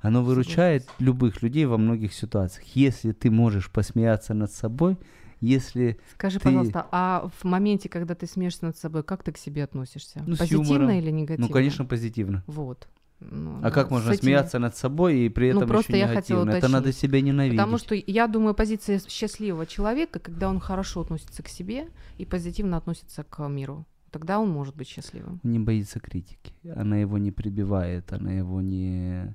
Оно 0.00 0.22
выручает 0.22 0.86
любых 0.98 1.42
людей 1.42 1.64
во 1.66 1.78
многих 1.78 2.12
ситуациях. 2.12 2.66
Если 2.76 3.12
ты 3.12 3.30
можешь 3.30 3.70
посмеяться 3.70 4.34
над 4.34 4.52
собой, 4.52 4.98
если 5.40 5.98
Скажи, 6.14 6.38
ты- 6.38 6.44
пожалуйста, 6.44 6.86
а 6.92 7.30
в 7.38 7.44
моменте, 7.44 7.88
когда 7.88 8.14
ты 8.14 8.26
смеешься 8.26 8.66
над 8.66 8.76
собой, 8.76 9.02
как 9.02 9.22
ты 9.22 9.32
к 9.32 9.38
себе 9.38 9.64
относишься? 9.64 10.22
Ну, 10.26 10.36
Позитивно 10.36 10.98
или 10.98 11.10
негативно? 11.10 11.46
Ну, 11.48 11.52
конечно, 11.52 11.84
позитивно. 11.84 12.44
Вот. 12.46 12.88
Ну, 13.20 13.60
А 13.64 13.70
как 13.70 13.90
можно 13.90 14.10
этим- 14.12 14.22
смеяться 14.22 14.58
над 14.58 14.76
собой 14.76 15.18
и 15.20 15.28
при 15.28 15.50
Ну, 15.52 15.58
этом 15.58 15.68
просто 15.68 15.92
еще 15.92 16.00
я 16.00 16.08
хотела 16.14 16.42
негативно? 16.42 16.58
Это 16.66 16.68
надо 16.72 16.92
себя 16.92 17.20
ненавидеть. 17.20 17.58
Потому 17.58 17.78
что 17.78 17.94
я 17.94 18.26
думаю, 18.28 18.54
позиция 18.54 19.00
счастливого 19.08 19.66
человека, 19.66 20.18
когда 20.20 20.48
он 20.48 20.60
хорошо 20.60 21.00
относится 21.00 21.42
к 21.42 21.48
себе 21.48 21.88
и 22.16 22.24
позитивно 22.24 22.76
относится 22.76 23.24
к 23.24 23.48
миру, 23.48 23.86
тогда 24.12 24.38
он 24.38 24.48
может 24.50 24.76
быть 24.76 24.88
счастливым. 24.88 25.40
не 25.42 25.58
боится 25.58 25.98
критики. 26.00 26.52
Она 26.76 26.96
его 26.98 27.18
не 27.18 27.32
прибивает, 27.32 28.12
она 28.12 28.32
его 28.32 28.60
не, 28.60 29.34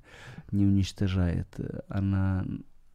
не 0.51 0.65
уничтожает, 0.65 1.47
она 1.89 2.45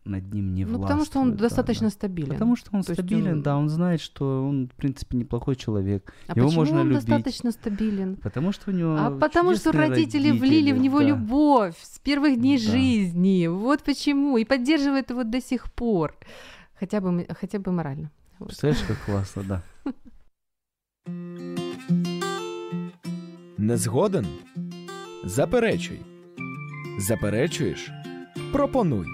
над 0.09 0.33
ним 0.35 0.55
не 0.55 0.65
ну, 0.65 0.81
потому 0.81 1.05
что 1.05 1.19
он 1.21 1.27
властвует, 1.29 1.39
да, 1.41 1.49
достаточно 1.49 1.87
да. 1.87 1.91
стабилен. 1.91 2.29
Потому 2.33 2.57
что 2.57 2.71
он 2.73 2.83
То 2.83 2.95
стабилен, 2.95 3.33
он- 3.35 3.43
да, 3.43 3.57
он 3.57 3.69
знает, 3.69 4.01
что 4.01 4.45
он, 4.49 4.69
в 4.69 4.75
принципе, 4.75 5.17
неплохой 5.17 5.57
человек. 5.57 6.13
а 6.27 6.33
его 6.37 6.49
почему 6.49 6.61
можно 6.65 6.81
он 6.81 6.89
любить. 6.89 7.05
достаточно 7.07 7.51
стабилен? 7.53 8.17
Потому 8.17 8.53
что 8.53 8.71
у 8.71 8.75
него 8.75 8.97
А 8.99 9.11
потому 9.11 9.55
что 9.55 9.71
чудесные 9.73 9.89
родители 9.91 10.31
влили 10.33 10.73
в 10.73 10.79
него 10.79 10.99
да. 11.01 11.07
любовь 11.07 11.77
с 11.83 11.99
первых 11.99 12.39
дней 12.39 12.59
Да. 12.59 12.71
жизни. 12.73 13.47
Вот 13.49 13.83
почему. 13.85 14.39
И 14.39 14.45
поддерживает 14.45 15.11
его 15.11 15.25
до 15.25 15.41
сих 15.41 15.73
пор. 15.73 16.15
Хотя 16.79 17.01
бы, 17.01 17.27
хотя 17.41 17.59
бы 17.59 17.73
морально. 17.73 18.11
Вот. 18.39 18.49
Представляешь, 18.49 18.85
как 18.87 18.97
классно, 19.05 19.43
да. 19.43 19.63
Не 23.59 23.77
згоден? 23.77 24.27
Заперечуй. 25.25 26.01
Заперечуєш? 26.99 27.91
Пропонуй. 28.53 29.07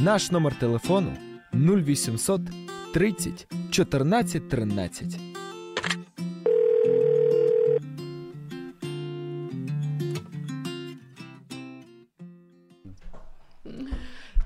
Наш 0.00 0.30
номер 0.30 0.54
телефону 0.54 1.12
0800 1.52 2.40
30 2.94 3.46
14 3.72 4.48
13. 4.48 5.20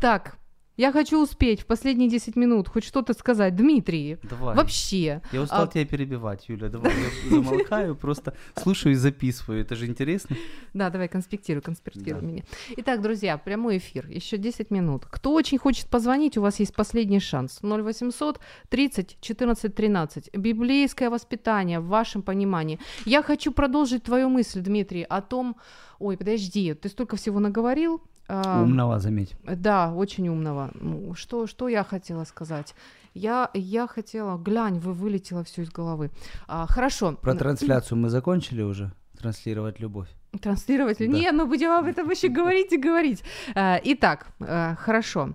Так, 0.01 0.37
Я 0.79 0.91
хочу 0.91 1.23
успеть 1.23 1.61
в 1.61 1.67
последние 1.67 2.09
10 2.09 2.35
минут 2.35 2.67
хоть 2.67 2.85
что-то 2.85 3.13
сказать. 3.13 3.55
Дмитрий, 3.55 4.17
Давай. 4.23 4.57
вообще. 4.57 5.21
Я 5.31 5.43
устал 5.43 5.65
а- 5.65 5.67
тебя 5.67 5.85
перебивать, 5.85 6.49
Юля. 6.49 6.71
Давай, 6.71 6.93
я 6.95 7.31
замолкаю, 7.31 7.95
просто 7.95 8.35
слушаю 8.57 8.93
и 8.93 8.97
записываю. 8.97 9.61
Это 9.61 9.77
же 9.77 9.87
интересно. 9.87 10.35
Да, 10.73 10.89
давай 10.89 11.09
конспектируй, 11.09 11.61
конспектируй 11.61 12.23
Да. 12.23 12.27
меня. 12.27 12.43
Итак, 12.79 13.03
друзья, 13.03 13.37
прямой 13.37 13.77
эфир. 13.77 14.07
Еще 14.09 14.39
10 14.39 14.71
минут. 14.71 15.05
Кто 15.05 15.35
очень 15.35 15.59
хочет 15.59 15.89
позвонить, 15.89 16.39
у 16.39 16.41
вас 16.43 16.59
есть 16.59 16.75
последний 16.75 17.21
шанс. 17.21 17.59
0800 17.63 18.41
30 18.71 19.19
14 19.21 19.75
13. 19.75 20.31
Библейское 20.35 21.11
воспитание 21.11 21.81
в 21.81 21.89
вашем 21.89 22.23
понимании. 22.23 22.79
Я 23.05 23.23
хочу 23.23 23.53
продолжить 23.53 24.05
твою 24.05 24.31
мысль, 24.31 24.61
Дмитрий, 24.61 25.03
о 25.03 25.21
том... 25.21 25.57
Ой, 25.99 26.17
подожди, 26.17 26.75
ты 26.75 26.89
столько 26.89 27.17
всего 27.17 27.39
наговорил. 27.41 28.03
Умного, 28.29 28.99
заметь. 28.99 29.35
Да, 29.45 29.93
очень 29.93 30.29
умного. 30.29 30.71
Ну, 30.75 31.15
Что, 31.15 31.47
что 31.47 31.69
я 31.69 31.85
хотела 31.85 32.25
сказать? 32.25 32.75
Я, 33.15 33.51
я 33.55 33.87
хотела... 33.87 34.39
Глянь, 34.39 34.79
вы 34.79 34.93
вылетело 34.93 35.45
все 35.45 35.63
из 35.63 35.71
головы. 35.71 36.11
А, 36.47 36.67
хорошо. 36.67 37.13
Про 37.21 37.35
трансляцию 37.35 37.99
мы 37.99 38.09
закончили 38.09 38.63
уже? 38.63 38.93
Транслировать 39.19 39.81
любовь. 39.81 40.09
Транслировать? 40.41 40.99
Да. 40.99 41.07
Не, 41.07 41.31
мы 41.33 41.47
будем 41.47 41.71
об 41.71 41.85
этом 41.85 42.09
еще 42.11 42.29
говорить 42.29 42.73
и 42.73 42.79
говорить. 42.79 43.23
А, 43.55 43.79
Итак, 43.85 44.29
а, 44.41 44.77
хорошо. 44.77 45.35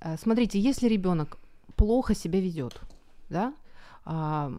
А, 0.00 0.16
Смотрите, 0.16 0.58
если 0.58 0.88
ребенок 0.88 1.36
плохо 1.76 2.14
себя 2.14 2.40
ведет, 2.40 2.80
да, 3.28 3.52
а, 4.04 4.50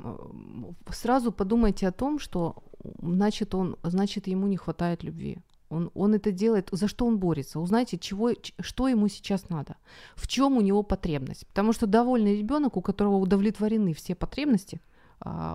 сразу 0.92 1.32
подумайте 1.32 1.88
о 1.88 1.92
том, 1.92 2.20
что 2.20 2.56
значит 3.02 3.56
он, 3.56 3.78
значит 3.84 4.28
ему 4.28 4.48
не 4.48 4.58
хватает 4.58 5.04
любви. 5.04 5.40
Он, 5.70 5.91
он 5.93 6.13
это 6.13 6.32
делает, 6.32 6.70
за 6.72 6.88
что 6.88 7.05
он 7.05 7.18
борется. 7.18 7.59
Узнайте, 7.59 7.97
чего, 7.97 8.32
что 8.59 8.88
ему 8.88 9.07
сейчас 9.07 9.49
надо, 9.49 9.76
в 10.16 10.28
чем 10.28 10.57
у 10.57 10.61
него 10.61 10.84
потребность. 10.84 11.47
Потому 11.47 11.74
что 11.74 11.88
довольный 11.88 12.38
ребенок, 12.38 12.78
у 12.78 12.82
которого 12.82 13.16
удовлетворены 13.16 13.93
все 13.93 14.16
потребности, 14.16 14.80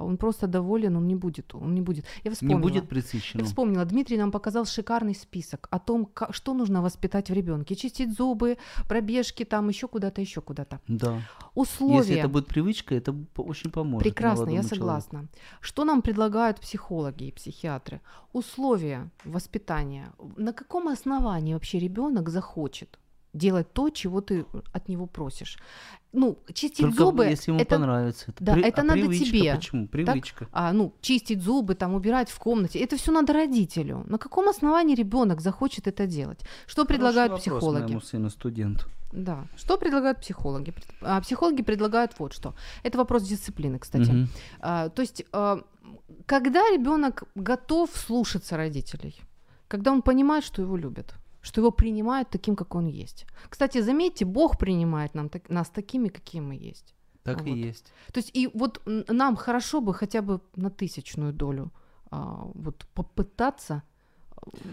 он 0.02 0.16
просто 0.16 0.46
доволен, 0.46 0.96
он 0.96 1.06
не 1.06 1.14
будет, 1.16 1.54
он 1.54 1.74
не 1.74 1.80
будет. 1.80 2.04
Я 2.24 2.30
Не 2.30 2.34
вспомнила. 2.34 2.58
будет 2.60 2.82
Я 2.84 2.88
пресыщенным. 2.88 3.46
вспомнила, 3.46 3.84
Дмитрий 3.84 4.18
нам 4.18 4.30
показал 4.30 4.64
шикарный 4.64 5.14
список 5.14 5.68
о 5.70 5.78
том, 5.78 6.06
ка- 6.06 6.32
что 6.32 6.54
нужно 6.54 6.82
воспитать 6.82 7.30
в 7.30 7.34
ребенке. 7.34 7.74
Чистить 7.74 8.12
зубы, 8.16 8.56
пробежки, 8.88 9.44
там 9.44 9.68
еще 9.68 9.86
куда-то, 9.88 10.20
еще 10.20 10.40
куда-то. 10.40 10.80
Да. 10.88 11.20
Условия. 11.54 11.98
Если 11.98 12.18
это 12.18 12.28
будет 12.28 12.46
привычка, 12.46 12.94
это 12.94 13.14
очень 13.36 13.70
поможет. 13.70 14.04
Прекрасно, 14.04 14.50
я 14.50 14.62
молодому 14.62 14.68
человеку. 14.68 14.76
согласна. 14.76 15.28
Что 15.60 15.84
нам 15.84 16.02
предлагают 16.02 16.60
психологи 16.60 17.24
и 17.24 17.32
психиатры? 17.32 18.00
Условия 18.32 19.10
воспитания. 19.24 20.12
На 20.36 20.52
каком 20.52 20.88
основании 20.88 21.54
вообще 21.54 21.78
ребенок 21.80 22.28
захочет 22.28 22.98
делать 23.32 23.72
то, 23.72 23.90
чего 23.90 24.20
ты 24.20 24.44
от 24.72 24.88
него 24.88 25.06
просишь? 25.06 25.58
Ну, 26.12 26.38
чистить 26.52 26.80
Только 26.80 26.96
зубы. 26.96 27.26
если 27.26 27.52
ему 27.52 27.60
это 27.60 27.76
понравится. 27.76 28.24
Это 28.28 28.44
да, 28.44 28.58
это 28.58 28.80
а 28.80 28.84
надо 28.84 29.00
привычка 29.00 29.24
тебе. 29.26 29.54
Почему? 29.54 29.86
Привычка. 29.86 30.48
а, 30.52 30.72
ну, 30.72 30.92
чистить 31.00 31.40
зубы, 31.42 31.74
там, 31.74 31.94
убирать 31.94 32.30
в 32.30 32.38
комнате. 32.38 32.80
Это 32.80 32.96
все 32.96 33.12
надо 33.12 33.32
родителю. 33.32 34.04
На 34.08 34.18
каком 34.18 34.48
основании 34.48 34.96
ребенок 34.96 35.40
захочет 35.40 35.86
это 35.86 36.06
делать? 36.06 36.40
Что 36.66 36.84
предлагают 36.84 37.32
Хороший 37.32 37.48
вопрос 37.50 37.62
психологи? 37.62 37.82
моему 37.84 38.00
сыну, 38.00 38.30
студенту. 38.30 38.86
Да. 39.12 39.46
Что 39.56 39.76
предлагают 39.76 40.20
психологи? 40.20 40.74
А, 41.00 41.20
психологи 41.20 41.62
предлагают 41.62 42.12
вот 42.18 42.32
что. 42.32 42.54
Это 42.82 42.98
вопрос 42.98 43.22
дисциплины, 43.22 43.78
кстати. 43.78 44.10
Мгм. 44.10 44.28
А, 44.60 44.88
то 44.88 45.02
есть, 45.02 45.24
а, 45.32 45.60
когда 46.26 46.60
ребенок 46.70 47.24
готов 47.36 47.90
слушаться 47.94 48.56
родителей, 48.56 49.20
когда 49.68 49.92
он 49.92 50.02
понимает, 50.02 50.44
что 50.44 50.62
его 50.62 50.76
любят, 50.76 51.14
что 51.42 51.60
его 51.60 51.70
принимают 51.70 52.30
таким, 52.30 52.56
как 52.56 52.74
он 52.74 52.86
есть. 52.86 53.26
Кстати, 53.48 53.80
заметьте, 53.82 54.24
Бог 54.24 54.58
принимает 54.58 55.14
нам, 55.14 55.28
так- 55.28 55.48
нас 55.48 55.70
такими, 55.70 56.08
какие 56.08 56.42
мы 56.42 56.54
есть. 56.54 56.94
Так 57.22 57.46
и 57.46 57.50
Вот. 57.50 57.56
есть. 57.56 57.92
То 58.12 58.18
есть, 58.20 58.30
и 58.36 58.48
вот 58.54 58.82
нам 58.86 59.36
хорошо 59.36 59.80
бы 59.80 59.94
хотя 59.94 60.22
бы 60.22 60.40
на 60.56 60.70
тысячную 60.70 61.32
долю 61.32 61.70
а, 62.12 62.50
вот 62.54 62.86
попытаться 62.94 63.82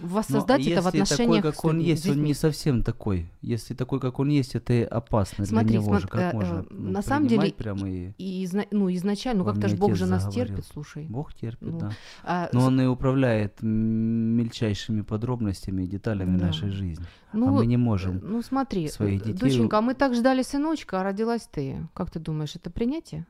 воссоздать 0.02 0.66
Но 0.66 0.72
это 0.72 0.82
в 0.82 0.86
если 0.86 1.02
отношениях 1.02 1.44
такой, 1.44 1.54
с 1.54 1.56
как 1.56 1.66
он 1.66 1.80
есть, 1.80 2.10
он 2.10 2.24
не 2.24 2.34
совсем 2.34 2.84
такой. 2.84 3.32
Если 3.42 3.74
такой, 3.74 4.00
как 4.00 4.20
он 4.20 4.30
есть, 4.30 4.56
это 4.56 4.88
опасно 4.88 5.46
Смотри, 5.46 5.68
для 5.70 5.80
него 5.80 5.96
смо- 5.96 6.00
же. 6.00 6.08
Как 6.08 6.34
э, 6.34 6.36
можно 6.36 6.60
э, 6.60 6.66
ну, 6.70 6.92
на 6.92 7.02
самом 7.02 7.28
деле 7.28 7.52
прямо 7.52 7.90
и... 7.90 8.12
И 8.18 8.46
изна- 8.46 8.68
ну, 8.72 8.92
изначально, 8.94 9.44
ну 9.44 9.46
как-то 9.52 9.68
не 9.68 9.76
ж 9.76 9.78
Бог 9.78 9.96
же 9.96 10.06
нас 10.06 10.24
заговорил. 10.24 10.56
терпит, 10.56 10.66
слушай. 10.72 11.06
Бог 11.10 11.34
терпит, 11.34 11.68
Ну, 11.72 11.80
да. 11.80 11.92
А, 12.24 12.50
Но 12.54 12.66
он 12.66 12.80
и 12.82 12.86
управляет 12.86 13.62
мельчайшими 13.62 15.02
подробностями 15.02 15.84
и 15.84 15.88
деталями 15.88 16.38
Да. 16.38 16.48
нашей 16.48 16.70
жизни. 16.70 17.06
ну, 17.34 17.50
а 17.50 17.52
мы 17.52 17.66
не 17.66 17.78
можем. 17.78 18.20
Ну 18.24 18.42
смотри, 18.42 18.88
своих 18.88 19.22
э, 19.22 19.26
детей 19.26 19.40
доченька, 19.40 19.78
а 19.80 19.82
мы 19.82 19.94
так 19.96 20.14
ждали 20.16 20.42
сыночка, 20.44 21.02
а 21.02 21.04
родилась 21.04 21.48
ты. 21.52 21.88
Как 21.94 22.10
ты 22.10 22.20
думаешь, 22.20 22.56
это 22.56 22.70
принятие? 22.72 23.26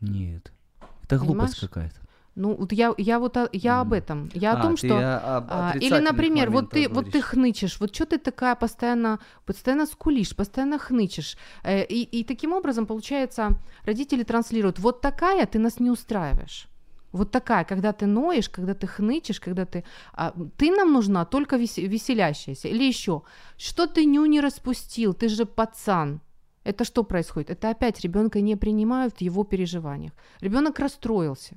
Нет. 0.00 0.52
Это 1.02 1.16
глупость 1.18 1.58
Понимаешь? 1.58 1.60
какая-то. 1.60 1.96
Ну, 2.38 2.54
вот 2.54 2.72
я, 2.72 2.94
я 2.98 3.18
вот 3.18 3.36
я 3.52 3.80
об 3.80 3.92
этом. 3.92 4.30
Я 4.32 4.52
А, 4.52 4.58
о 4.58 4.62
том, 4.62 4.76
ты 4.76 4.86
что... 4.86 5.36
об 5.36 5.46
а, 5.50 5.72
или, 5.80 5.98
например, 5.98 6.50
вот 6.50 6.70
ты, 6.70 6.88
вот 6.88 7.10
ты 7.10 7.20
хнычешь, 7.20 7.80
вот 7.80 7.92
что 7.92 8.06
ты 8.06 8.18
такая 8.18 8.54
постоянно, 8.54 9.18
постоянно 9.44 9.86
скулишь, 9.86 10.36
постоянно 10.36 10.78
хнычешь. 10.78 11.36
Э, 11.64 11.84
и, 11.84 12.20
и 12.20 12.24
таким 12.24 12.52
образом, 12.52 12.86
получается, 12.86 13.58
родители 13.84 14.22
транслируют, 14.22 14.78
вот 14.78 15.00
такая 15.00 15.46
ты 15.46 15.58
нас 15.58 15.80
не 15.80 15.90
устраиваешь. 15.90 16.68
Вот 17.10 17.32
такая, 17.32 17.64
когда 17.64 17.92
ты 17.92 18.06
ноешь, 18.06 18.48
когда 18.48 18.74
ты 18.74 18.86
хнычешь, 18.86 19.40
когда 19.40 19.64
ты... 19.64 19.82
а, 20.12 20.32
ты 20.56 20.70
нам 20.70 20.92
нужна 20.92 21.24
только 21.24 21.56
весе- 21.56 21.88
веселящаяся. 21.88 22.68
Или 22.68 22.84
еще, 22.84 23.22
что 23.56 23.86
ты 23.86 24.04
ню 24.04 24.26
не 24.26 24.40
распустил, 24.40 25.12
ты 25.12 25.28
же 25.28 25.44
пацан. 25.44 26.20
Это 26.62 26.84
что 26.84 27.02
происходит? 27.02 27.50
Это 27.50 27.70
опять 27.70 28.00
ребенка 28.00 28.40
не 28.40 28.56
принимают 28.56 29.16
в 29.16 29.22
его 29.22 29.42
переживаниях. 29.42 30.12
Ребенок 30.40 30.78
расстроился. 30.78 31.56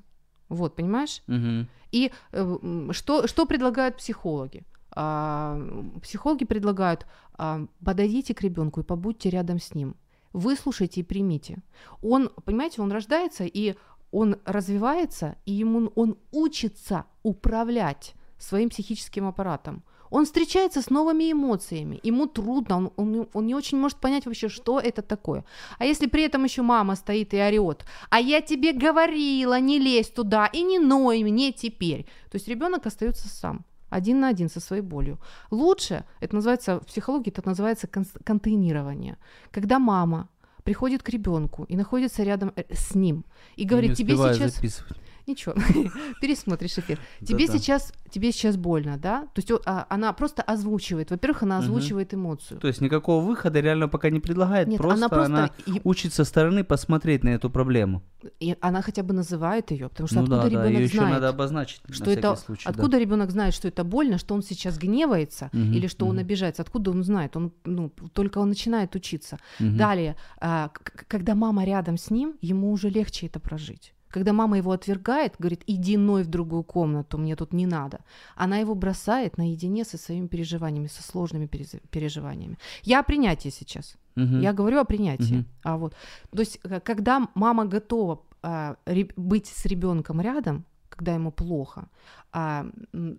Вот, 0.51 0.75
понимаешь? 0.75 1.23
Мгм. 1.27 1.67
И 1.91 2.11
э, 2.33 2.89
что, 2.91 3.27
что 3.27 3.45
предлагают 3.45 3.97
психологи? 3.97 4.63
А, 4.93 5.57
психологи 6.01 6.43
предлагают 6.43 7.05
а, 7.35 7.65
подойдите 7.83 8.33
к 8.33 8.41
ребенку 8.41 8.81
и 8.81 8.83
побудьте 8.83 9.29
рядом 9.29 9.59
с 9.59 9.73
ним. 9.73 9.95
Выслушайте 10.33 10.99
и 10.99 11.03
примите. 11.03 11.63
Он, 12.01 12.29
понимаете, 12.43 12.81
он 12.81 12.91
рождается 12.91 13.45
и 13.45 13.75
он 14.11 14.35
развивается, 14.43 15.37
и 15.45 15.53
ему 15.53 15.91
он 15.95 16.17
учится 16.33 17.05
управлять 17.23 18.13
своим 18.37 18.69
психическим 18.69 19.25
аппаратом. 19.25 19.83
Он 20.11 20.25
встречается 20.25 20.81
с 20.81 20.89
новыми 20.89 21.31
эмоциями, 21.31 21.99
ему 22.03 22.27
трудно, 22.27 22.75
он, 22.77 22.91
он, 22.97 23.27
он 23.33 23.45
не 23.47 23.55
очень 23.55 23.79
может 23.79 23.97
понять 23.97 24.25
вообще, 24.25 24.49
что 24.49 24.79
это 24.79 25.01
такое. 25.01 25.43
А 25.79 25.85
если 25.85 26.07
при 26.07 26.23
этом 26.23 26.43
еще 26.43 26.61
мама 26.61 26.95
стоит 26.95 27.33
и 27.33 27.37
орет, 27.37 27.85
а 28.09 28.19
я 28.19 28.41
тебе 28.41 28.73
говорила, 28.73 29.59
не 29.59 29.79
лезь 29.79 30.09
туда 30.09 30.47
и 30.47 30.61
не 30.61 30.79
ной 30.79 31.23
мне 31.23 31.51
теперь. 31.51 32.03
То 32.29 32.35
есть 32.35 32.47
ребенок 32.47 32.85
остается 32.85 33.27
сам 33.29 33.65
один 33.89 34.19
на 34.19 34.29
один 34.29 34.49
со 34.49 34.59
своей 34.59 34.81
болью. 34.81 35.19
Лучше, 35.51 36.05
это 36.19 36.35
называется, 36.35 36.79
в 36.79 36.85
психологии 36.85 37.31
это 37.31 37.47
называется 37.47 37.87
кон- 37.87 38.05
контейнирование. 38.23 39.17
Когда 39.51 39.79
мама 39.79 40.29
приходит 40.63 41.03
к 41.03 41.09
ребенку 41.09 41.63
и 41.63 41.75
находится 41.75 42.23
рядом 42.23 42.53
э, 42.55 42.63
с 42.73 42.95
ним 42.95 43.25
и 43.55 43.65
говорит, 43.65 43.97
тебе 43.97 44.15
сейчас... 44.15 44.55
записывать. 44.55 44.97
Ничего, 45.31 45.55
пересмотришь 46.21 46.77
эфир. 46.77 46.99
Тебе 47.25 47.47
сейчас, 47.47 47.93
тебе 48.09 48.31
сейчас 48.31 48.57
больно, 48.57 48.97
да? 48.97 49.21
То 49.33 49.41
есть 49.41 49.51
а, 49.65 49.85
она 49.89 50.11
просто 50.13 50.41
озвучивает. 50.41 51.11
Во-первых, 51.11 51.43
она 51.43 51.59
озвучивает 51.59 52.13
эмоцию. 52.13 52.59
То 52.59 52.67
есть 52.67 52.81
никакого 52.81 53.23
выхода 53.23 53.61
реально 53.61 53.87
пока 53.87 54.09
не 54.09 54.19
предлагает. 54.19 54.67
Нет, 54.67 54.77
просто 54.77 55.05
она 55.05 55.09
просто 55.09 55.33
она 55.33 55.49
и- 55.65 55.81
учит 55.83 56.13
со 56.13 56.25
стороны 56.25 56.63
посмотреть 56.63 57.23
на 57.23 57.29
эту 57.29 57.49
проблему. 57.49 58.03
и 58.39 58.55
она 58.61 58.81
хотя 58.81 59.03
бы 59.03 59.13
называет 59.13 59.71
ее, 59.71 59.89
потому 59.89 60.07
что 60.07 60.17
ну 60.17 60.23
откуда 60.23 60.37
да, 60.37 60.43
да, 60.43 60.49
ребенок 60.49 60.81
ее 60.81 60.87
знает? 60.87 61.13
надо 61.13 61.29
обозначить. 61.29 61.81
на 61.87 61.95
что 61.95 62.11
это 62.11 62.35
случай, 62.35 62.65
да. 62.65 62.69
откуда 62.71 62.99
ребенок 62.99 63.31
знает, 63.31 63.53
что 63.53 63.67
это 63.67 63.83
больно, 63.83 64.17
что 64.17 64.35
он 64.35 64.43
сейчас 64.43 64.77
гневается 64.77 65.49
или 65.53 65.87
что 65.87 66.05
он 66.07 66.19
обижается, 66.19 66.61
откуда 66.61 66.91
он 66.91 67.03
знает? 67.03 67.37
Он 67.37 67.51
ну 67.65 67.89
только 68.13 68.39
он 68.39 68.49
начинает 68.49 68.95
учиться. 68.95 69.37
Далее, 69.59 70.15
а, 70.39 70.69
когда 71.07 71.35
мама 71.35 71.65
рядом 71.65 71.97
с 71.97 72.11
ним, 72.11 72.35
ему 72.41 72.71
уже 72.71 72.89
легче 72.89 73.27
это 73.27 73.39
прожить. 73.39 73.93
Когда 74.11 74.33
мама 74.33 74.57
его 74.57 74.71
отвергает, 74.71 75.35
говорит, 75.39 75.63
иди 75.67 75.97
ной 75.97 76.23
в 76.23 76.27
другую 76.27 76.63
комнату, 76.63 77.17
мне 77.17 77.35
тут 77.35 77.53
не 77.53 77.65
надо. 77.65 77.99
Она 78.35 78.57
его 78.57 78.75
бросает 78.75 79.37
наедине 79.37 79.85
со 79.85 79.97
своими 79.97 80.27
переживаниями, 80.27 80.87
со 80.87 81.01
сложными 81.01 81.47
переживаниями. 81.47 82.57
Я 82.83 82.99
о 82.99 83.03
принятии 83.03 83.49
сейчас. 83.49 83.95
Мгм. 84.15 84.41
Я 84.41 84.53
говорю 84.53 84.79
о 84.79 84.85
принятии. 84.85 85.35
Мгм. 85.35 85.45
А 85.63 85.77
вот, 85.77 85.95
то 86.31 86.39
есть, 86.39 86.59
э, 86.63 86.79
когда 86.81 87.27
мама 87.35 87.65
готова 87.65 88.21
а, 88.43 88.75
быть 89.15 89.47
с 89.47 89.65
ребенком 89.65 90.19
рядом, 90.19 90.65
когда 90.95 91.13
ему 91.13 91.31
плохо, 91.31 91.87
а, 92.33 92.65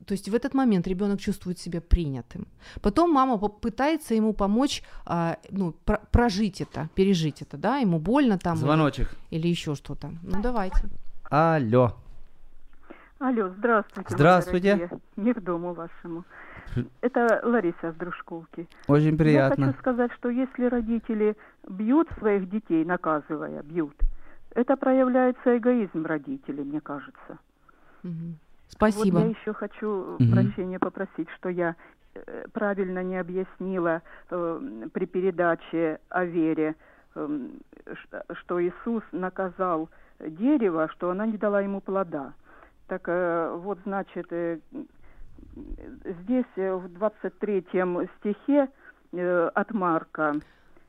то 0.07 0.13
есть 0.13 0.29
в 0.29 0.35
этот 0.35 0.55
момент 0.55 0.87
ребенок 0.87 1.21
чувствует 1.21 1.59
себя 1.59 1.81
принятым. 1.81 2.47
Потом 2.81 3.11
мама 3.13 3.39
пытается 3.39 4.15
ему 4.15 4.33
помочь, 4.35 4.83
а, 5.07 5.37
ну, 5.51 5.73
про- 5.85 6.01
прожить 6.11 6.61
это, 6.61 6.89
пережить 6.95 7.43
это, 7.43 7.57
да, 7.57 7.79
ему 7.79 7.99
больно 7.99 8.39
там 8.39 8.55
или, 8.57 8.65
Звоночек. 8.65 9.09
или 9.31 9.49
еще 9.49 9.75
что-то. 9.75 10.13
Ну 10.23 10.43
давайте. 10.43 10.89
Алло. 11.31 11.97
Алло, 13.19 13.51
здравствуйте. 13.59 14.15
Здравствуйте. 14.15 14.91
к 15.17 15.41
дому 15.41 15.75
вашему. 15.75 16.25
Это 17.01 17.41
Лариса 17.45 17.93
с 17.93 17.95
Дружковки. 17.95 18.69
Очень 18.89 19.13
Я 19.13 19.17
приятно. 19.19 19.67
хочу 19.67 19.79
сказать, 19.79 20.11
что 20.13 20.29
если 20.31 20.65
родители 20.67 21.37
бьют 21.69 22.09
своих 22.19 22.49
детей, 22.51 22.85
наказывая, 22.85 23.63
бьют, 23.63 23.95
это 24.55 24.77
проявляется 24.77 25.57
эгоизм 25.57 26.05
родителей, 26.05 26.65
мне 26.65 26.81
кажется. 26.81 27.39
Мгм. 28.03 28.33
Вот 28.33 28.69
Спасибо. 28.69 29.21
я 29.21 29.27
еще 29.27 29.53
хочу 29.53 30.17
Мгм. 30.19 30.31
прощения 30.33 30.79
попросить, 30.79 31.29
что 31.37 31.49
я 31.49 31.77
э, 32.15 32.45
правильно 32.53 33.03
не 33.03 33.17
объяснила 33.19 34.03
э, 34.31 34.61
при 34.93 35.07
передаче 35.07 35.99
о 36.09 36.25
вере, 36.25 36.75
э, 37.15 37.39
что 38.41 38.63
Иисус 38.63 39.03
наказал 39.13 39.89
дерево, 40.21 40.89
что 40.93 41.11
она 41.11 41.27
не 41.27 41.39
дала 41.39 41.61
ему 41.61 41.81
плода. 41.81 42.33
Так 42.89 43.03
э, 43.07 43.55
вот, 43.57 43.79
значит, 43.85 44.27
э, 44.31 44.59
здесь 46.05 46.45
э, 46.57 46.75
в 46.75 46.89
23 46.93 47.67
стихе 48.19 48.69
э, 49.13 49.51
от 49.55 49.71
Марка, 49.73 50.35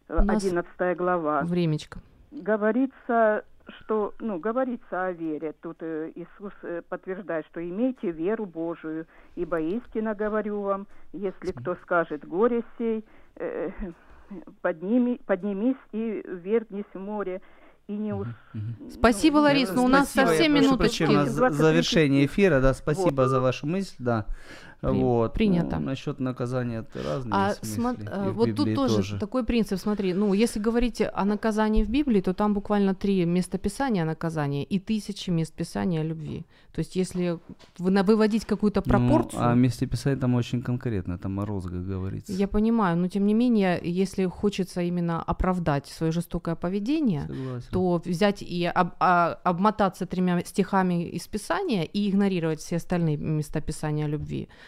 э, 0.09 0.19
У 0.21 0.23
нас 0.25 0.43
11 0.43 0.97
глава, 0.97 1.41
Времечко. 1.43 1.99
говорится, 2.31 3.43
что, 3.67 4.13
ну, 4.19 4.39
говорится 4.39 5.05
о 5.05 5.11
вере. 5.11 5.53
Тут 5.61 5.77
э, 5.81 6.11
Иисус 6.15 6.53
э, 6.63 6.81
подтверждает, 6.87 7.45
что 7.47 7.61
имейте 7.61 8.11
веру 8.11 8.45
Божию, 8.45 9.05
ибо 9.35 9.59
истинно 9.59 10.15
говорю 10.15 10.61
вам, 10.61 10.87
если 11.13 11.51
кто 11.51 11.75
скажет 11.75 12.27
горе 12.27 12.63
сей, 12.77 13.05
э, 13.37 13.69
подними, 14.61 15.19
поднимись 15.25 15.77
и 15.91 16.23
вернись 16.25 16.85
в 16.93 16.99
море, 16.99 17.41
и 17.87 17.93
не 17.93 18.13
ус... 18.13 18.27
Спасибо, 18.89 19.37
ну, 19.37 19.43
Ларис, 19.43 19.73
но 19.73 19.83
у 19.83 19.87
нас 19.87 20.09
совсем 20.09 20.53
прошу 20.53 20.67
минуточки. 20.67 21.05
за- 21.05 21.37
23 21.37 21.51
завершение 21.51 22.25
эфира, 22.25 22.61
да, 22.61 22.73
спасибо 22.73 23.27
за 23.27 23.39
вашу 23.41 23.67
мысль, 23.67 23.95
да. 23.99 24.25
При- 24.91 24.99
вот. 25.01 25.33
принято. 25.33 25.79
Ну, 25.79 25.85
насчет 25.85 26.19
наказания 26.19 26.79
это 26.79 27.03
разные 27.03 27.33
А 27.33 27.53
смыслы, 27.53 27.83
смо- 27.83 28.03
и 28.03 28.07
э, 28.29 28.31
вот 28.31 28.45
тут 28.55 28.67
Библии 28.67 28.75
тоже, 28.75 29.19
такой 29.19 29.43
принцип, 29.43 29.79
смотри, 29.79 30.13
ну, 30.13 30.33
если 30.33 30.59
говорить 30.59 31.01
о 31.01 31.25
наказании 31.25 31.83
в 31.83 31.89
Библии, 31.89 32.21
то 32.21 32.33
там 32.33 32.53
буквально 32.53 32.93
три 32.93 33.25
местописания 33.25 34.05
наказания 34.05 34.63
и 34.63 34.79
тысячи 34.79 35.29
мест 35.31 35.53
писания 35.53 36.01
о 36.01 36.03
любви. 36.03 36.45
То 36.73 36.79
есть 36.79 36.95
если 36.95 37.37
вы- 37.79 37.91
на- 37.91 38.03
выводить 38.03 38.45
какую-то 38.45 38.81
пропорцию... 38.81 39.41
Ну, 39.41 39.49
а 39.49 39.53
местописание 39.55 40.19
там 40.19 40.35
очень 40.35 40.61
конкретно, 40.61 41.17
там 41.17 41.39
о 41.39 41.45
розгах 41.45 41.83
говорится. 41.85 42.33
Я 42.33 42.47
понимаю, 42.47 42.97
но 42.97 43.07
тем 43.07 43.25
не 43.25 43.33
менее, 43.33 43.79
если 43.83 44.25
хочется 44.27 44.81
именно 44.81 45.21
оправдать 45.21 45.87
свое 45.87 46.11
жестокое 46.11 46.55
поведение, 46.55 47.21
Согласен. 47.27 47.67
то 47.71 48.01
взять 48.05 48.41
и 48.41 48.65
об- 48.65 48.95
а- 48.99 49.39
обмотаться 49.43 50.05
тремя 50.05 50.41
стихами 50.45 51.09
из 51.15 51.27
Писания 51.27 51.83
и 51.83 52.09
игнорировать 52.09 52.59
все 52.59 52.77
остальные 52.77 53.17
места 53.17 53.61
Писания 53.61 54.05
о 54.05 54.09
любви 54.09 54.47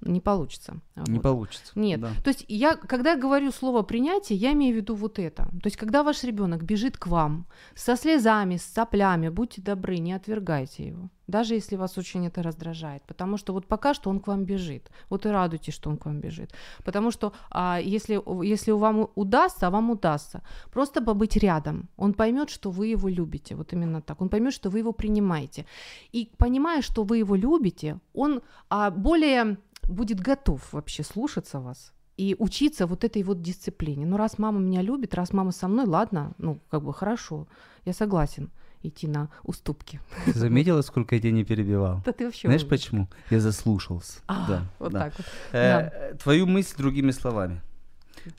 не 0.00 0.20
получится. 0.20 0.80
Не 0.96 1.14
Вот. 1.14 1.22
получится. 1.22 1.72
Нет. 1.74 2.00
да. 2.00 2.10
То 2.24 2.28
есть 2.30 2.44
я, 2.48 2.74
когда 2.76 3.12
я 3.12 3.16
говорю 3.16 3.52
слово 3.52 3.82
принятие, 3.82 4.38
я 4.38 4.52
имею 4.52 4.74
в 4.74 4.76
виду 4.76 4.94
вот 4.94 5.18
это. 5.18 5.44
То 5.44 5.66
есть 5.66 5.76
когда 5.76 6.02
ваш 6.02 6.24
ребенок 6.24 6.62
бежит 6.62 6.96
к 6.96 7.06
вам 7.06 7.46
со 7.74 7.96
слезами, 7.96 8.56
с 8.56 8.64
соплями, 8.64 9.28
будьте 9.28 9.62
добры, 9.62 9.98
не 9.98 10.12
отвергайте 10.12 10.88
его. 10.88 11.08
Даже 11.28 11.54
если 11.54 11.76
вас 11.76 11.96
очень 11.98 12.26
это 12.26 12.42
раздражает. 12.42 13.02
Потому 13.06 13.38
что 13.38 13.52
вот 13.52 13.66
пока 13.66 13.94
что 13.94 14.10
он 14.10 14.20
к 14.20 14.26
вам 14.26 14.44
бежит. 14.44 14.90
Вот 15.08 15.24
и 15.24 15.30
радуйтесь, 15.30 15.74
что 15.74 15.88
он 15.88 15.96
к 15.96 16.04
вам 16.06 16.20
бежит. 16.20 16.52
Потому 16.84 17.10
что 17.10 17.32
а, 17.50 17.78
если, 17.80 18.20
если 18.44 18.72
вам 18.72 19.08
удастся, 19.14 19.66
а 19.66 19.70
вам 19.70 19.90
удастся, 19.90 20.42
просто 20.72 21.00
побыть 21.00 21.36
рядом. 21.36 21.88
Он 21.96 22.12
поймет, 22.12 22.50
что 22.50 22.70
вы 22.70 22.88
его 22.88 23.08
любите. 23.08 23.54
Вот 23.54 23.72
именно 23.72 24.02
так. 24.02 24.20
Он 24.20 24.28
поймет, 24.28 24.52
что 24.52 24.68
вы 24.68 24.80
его 24.80 24.92
принимаете. 24.92 25.64
И 26.12 26.30
понимая, 26.36 26.82
что 26.82 27.04
вы 27.04 27.18
его 27.18 27.36
любите, 27.36 27.98
он 28.12 28.42
а, 28.68 28.90
более 28.90 29.56
будет 29.88 30.20
готов 30.20 30.72
вообще 30.72 31.02
слушаться 31.02 31.60
вас 31.60 31.92
и 32.16 32.36
учиться 32.38 32.86
вот 32.86 33.04
этой 33.04 33.22
вот 33.22 33.42
дисциплине. 33.42 34.06
Ну, 34.06 34.16
раз 34.16 34.38
мама 34.38 34.60
меня 34.60 34.82
любит, 34.82 35.14
раз 35.14 35.32
мама 35.32 35.52
со 35.52 35.68
мной, 35.68 35.86
ладно, 35.86 36.32
ну, 36.38 36.60
как 36.70 36.82
бы 36.82 36.92
хорошо, 36.92 37.48
я 37.84 37.92
согласен 37.92 38.50
идти 38.82 39.06
на 39.06 39.28
уступки. 39.44 40.00
Ты 40.24 40.32
заметила, 40.32 40.82
сколько 40.82 41.14
я 41.14 41.20
тебя 41.20 41.32
не 41.32 41.44
перебивал? 41.44 42.02
Да 42.04 42.12
ты 42.12 42.24
вообще 42.24 42.48
Знаешь 42.48 42.66
почему? 42.66 43.08
Я 43.30 43.40
заслушался. 43.40 44.20
А, 44.26 44.46
да, 44.48 44.62
вот 44.78 44.92
да. 44.92 44.98
так 45.04 45.14
вот. 45.18 45.26
Э, 45.52 46.14
Твою 46.22 46.46
мысль 46.46 46.76
другими 46.76 47.12
словами. 47.12 47.60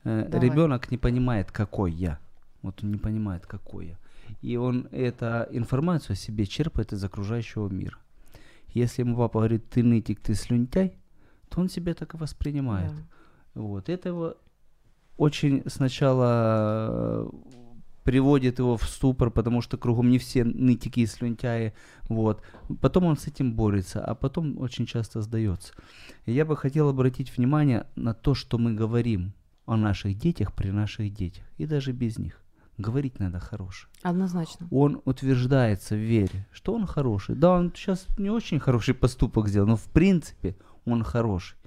Э. 0.04 0.30
Ребенок 0.34 0.92
не 0.92 0.98
понимает, 0.98 1.52
какой 1.52 1.92
я. 1.92 2.20
Вот 2.62 2.84
он 2.84 2.92
не 2.92 2.98
понимает, 2.98 3.46
какой 3.46 3.88
я. 3.88 3.98
И 4.42 4.58
он 4.58 4.88
эту 4.92 5.48
информацию 5.52 6.14
о 6.14 6.18
себе 6.18 6.46
черпает 6.46 6.94
из 6.94 7.04
окружающего 7.04 7.70
мира. 7.70 7.98
Если 8.74 9.02
ему 9.02 9.16
папа 9.18 9.40
говорит, 9.40 9.70
ты 9.70 9.84
нытик, 9.84 10.20
ты 10.20 10.34
слюнтяй, 10.34 10.98
то 11.54 11.62
он 11.62 11.70
себя 11.70 11.94
так 11.94 12.16
и 12.16 12.18
воспринимает. 12.18 12.92
Да. 12.92 13.62
Вот. 13.62 13.90
Это 13.90 14.10
его 14.10 14.36
очень 15.18 15.62
сначала 15.68 16.90
э, 16.90 17.30
приводит 18.04 18.60
его 18.60 18.76
в 18.76 18.84
ступор, 18.86 19.30
потому 19.30 19.62
что 19.62 19.78
кругом 19.78 20.10
не 20.10 20.18
все 20.18 20.44
нытики 20.44 21.02
и 21.02 21.06
слюнтяи. 21.06 21.74
Вот. 22.10 22.42
Потом 22.82 23.06
он 23.06 23.18
с 23.18 23.28
этим 23.28 23.54
борется, 23.54 24.04
а 24.04 24.16
потом 24.16 24.58
очень 24.60 24.88
часто 24.88 25.22
сдается. 25.22 25.74
И 26.26 26.32
я 26.32 26.44
бы 26.46 26.58
хотел 26.58 26.90
обратить 26.90 27.38
внимание 27.38 27.86
на 27.96 28.14
то, 28.14 28.34
что 28.34 28.58
мы 28.58 28.74
говорим 28.74 29.34
о 29.66 29.78
наших 29.78 30.18
детях 30.18 30.54
при 30.54 30.72
наших 30.72 31.14
детях, 31.14 31.44
и 31.58 31.66
даже 31.66 31.92
без 31.92 32.18
них. 32.18 32.40
Говорить 32.80 33.20
надо 33.20 33.40
хорошее 33.40 33.92
Однозначно. 34.02 34.68
он 34.72 35.00
утверждается 35.06 35.94
в 35.94 36.00
вере, 36.00 36.48
что 36.52 36.74
он 36.74 36.88
хороший. 36.88 37.36
Да, 37.36 37.52
он 37.52 37.72
сейчас 37.76 38.08
не 38.18 38.32
очень 38.32 38.60
хороший 38.60 38.96
поступок 38.96 39.48
сделал, 39.48 39.68
но 39.68 39.76
в 39.76 39.84
принципе 39.84 40.56
он 40.86 41.04
хороший. 41.04 41.58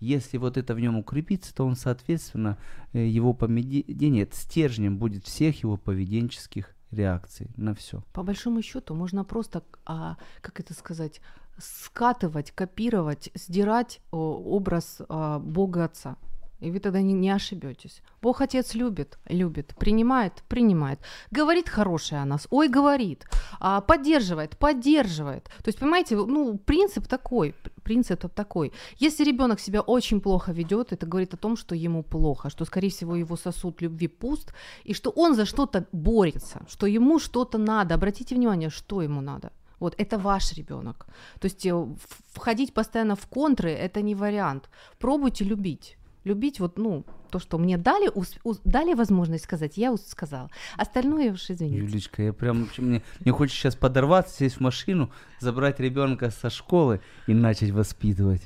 Если 0.00 0.38
вот 0.38 0.56
это 0.56 0.74
в 0.74 0.80
нем 0.80 0.96
укрепится, 0.96 1.52
то 1.54 1.66
он, 1.66 1.74
соответственно, 1.74 2.56
э, 2.92 3.04
его 3.04 3.34
поведение 3.34 4.28
стержнем 4.30 4.96
будет 4.96 5.24
всех 5.24 5.62
его 5.62 5.76
поведенческих 5.76 6.74
реакций 6.90 7.50
на 7.56 7.74
все. 7.74 8.02
По 8.12 8.22
большому 8.22 8.62
счету 8.62 8.94
можно 8.94 9.24
просто, 9.24 9.62
а, 9.84 10.16
как 10.40 10.60
это 10.60 10.72
сказать, 10.72 11.20
скатывать, 11.58 12.52
копировать, 12.52 13.30
сдирать 13.34 14.00
образ 14.10 15.00
а, 15.08 15.38
Бога 15.38 15.84
Отца. 15.84 16.16
И 16.60 16.72
вы 16.72 16.80
тогда 16.80 17.00
не, 17.00 17.12
не 17.12 17.30
ошибетесь. 17.30 18.02
Бог 18.20 18.40
Отец 18.40 18.74
любит, 18.74 19.18
любит, 19.28 19.74
принимает, 19.78 20.42
принимает. 20.48 20.98
Говорит 21.30 21.68
хорошее 21.68 22.20
о 22.20 22.24
нас, 22.24 22.48
ой, 22.50 22.68
говорит. 22.68 23.26
А, 23.60 23.80
поддерживает, 23.80 24.58
поддерживает. 24.58 25.44
То 25.44 25.68
есть, 25.68 25.78
понимаете, 25.78 26.16
ну, 26.16 26.58
принцип 26.58 27.06
такой, 27.06 27.54
принцип 27.84 28.26
такой. 28.34 28.72
Если 28.96 29.24
ребенок 29.24 29.60
себя 29.60 29.82
очень 29.82 30.20
плохо 30.20 30.52
ведет, 30.52 30.92
это 30.92 31.06
говорит 31.06 31.34
о 31.34 31.36
том, 31.36 31.56
что 31.56 31.76
ему 31.76 32.02
плохо, 32.02 32.50
что, 32.50 32.64
скорее 32.64 32.90
всего, 32.90 33.14
его 33.14 33.36
сосуд 33.36 33.80
любви 33.80 34.08
пуст, 34.08 34.52
и 34.82 34.94
что 34.94 35.10
он 35.10 35.34
за 35.34 35.44
что-то 35.44 35.86
борется, 35.92 36.66
что 36.68 36.86
ему 36.86 37.20
что-то 37.20 37.58
надо. 37.58 37.94
Обратите 37.94 38.34
внимание, 38.34 38.70
что 38.70 39.00
ему 39.00 39.20
надо. 39.20 39.52
Вот 39.80 39.94
это 39.96 40.18
ваш 40.18 40.52
ребенок. 40.54 41.06
То 41.38 41.46
есть 41.46 41.64
э, 41.66 41.86
входить 42.32 42.74
постоянно 42.74 43.14
в 43.14 43.26
контры 43.26 43.70
это 43.70 44.02
не 44.02 44.16
вариант. 44.16 44.68
Пробуйте 44.98 45.44
любить. 45.44 45.97
Любить 46.28 46.60
вот, 46.60 46.76
ну, 46.76 47.04
то, 47.30 47.38
что 47.38 47.56
мне 47.56 47.78
дали, 47.78 48.10
ус- 48.14 48.38
ус- 48.44 48.60
дали 48.64 48.92
возможность 48.92 49.44
сказать, 49.44 49.78
я 49.78 49.96
сказала. 49.96 50.50
Остальное 50.76 51.32
уж 51.32 51.48
извините. 51.48 51.78
Юлечка, 51.78 52.22
я 52.22 52.32
прям 52.34 52.68
мне, 52.76 53.02
мне 53.20 53.32
хочется 53.32 53.58
сейчас 53.62 53.76
подорваться, 53.76 54.36
сесть 54.36 54.56
в 54.56 54.60
машину, 54.60 55.10
забрать 55.40 55.80
ребенка 55.80 56.30
со 56.30 56.50
школы 56.50 57.00
и 57.26 57.32
начать 57.32 57.70
воспитывать. 57.70 58.42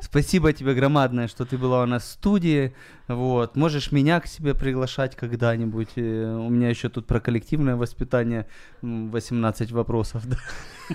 Спасибо 0.00 0.52
тебе 0.52 0.74
громадное, 0.74 1.28
что 1.28 1.44
ты 1.44 1.58
была 1.58 1.82
у 1.82 1.86
нас 1.86 2.02
в 2.02 2.06
студии. 2.12 2.72
Вот. 3.08 3.56
Можешь 3.56 3.92
меня 3.92 4.20
к 4.20 4.26
себе 4.26 4.54
приглашать 4.54 5.16
когда-нибудь. 5.16 5.88
Э, 5.96 6.34
У 6.36 6.48
меня 6.50 6.68
еще 6.70 6.88
тут 6.88 7.06
про 7.06 7.20
коллективное 7.20 7.76
воспитание 7.76 8.46
м, 8.82 9.10
18 9.10 9.72
вопросов. 9.72 10.22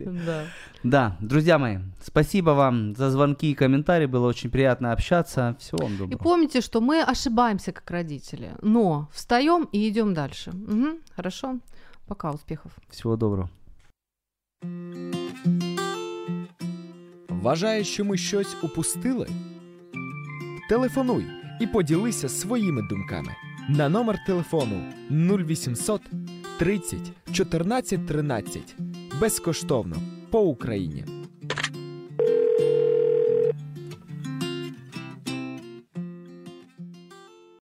да. 0.00 0.44
Да. 0.82 1.16
Друзья 1.20 1.58
мои, 1.58 1.78
спасибо 2.04 2.50
вам 2.50 2.94
за 2.96 3.10
звонки 3.10 3.50
и 3.50 3.54
комментарии. 3.54 4.06
Было 4.06 4.28
очень 4.28 4.50
приятно 4.50 4.92
общаться. 4.92 5.56
Всего 5.58 5.78
вам 5.84 5.94
И 5.94 5.98
доброго. 5.98 6.22
помните, 6.22 6.60
что 6.60 6.80
мы 6.80 7.02
ошибаемся 7.02 7.72
как 7.72 7.90
родители, 7.90 8.50
но 8.62 9.08
встаем 9.12 9.68
и 9.72 9.88
идем 9.88 10.14
дальше. 10.14 10.52
Хорошо? 11.16 11.58
Пока, 12.08 12.30
успехов. 12.30 12.72
Всего 12.90 13.16
доброго. 13.16 13.48
Вважаєш, 17.42 17.88
що 17.88 18.04
ми 18.04 18.16
щось 18.16 18.56
упустили? 18.62 19.28
Телефонуй 20.68 21.26
і 21.60 21.66
поділися 21.66 22.28
своїми 22.28 22.82
думками 22.82 23.36
на 23.68 23.88
номер 23.88 24.18
телефону 24.26 24.92
0800 25.10 26.02
30 26.58 26.98
14 27.32 28.06
13 28.06 28.74
безкоштовно 29.20 29.96
по 30.30 30.40
Україні. 30.40 31.04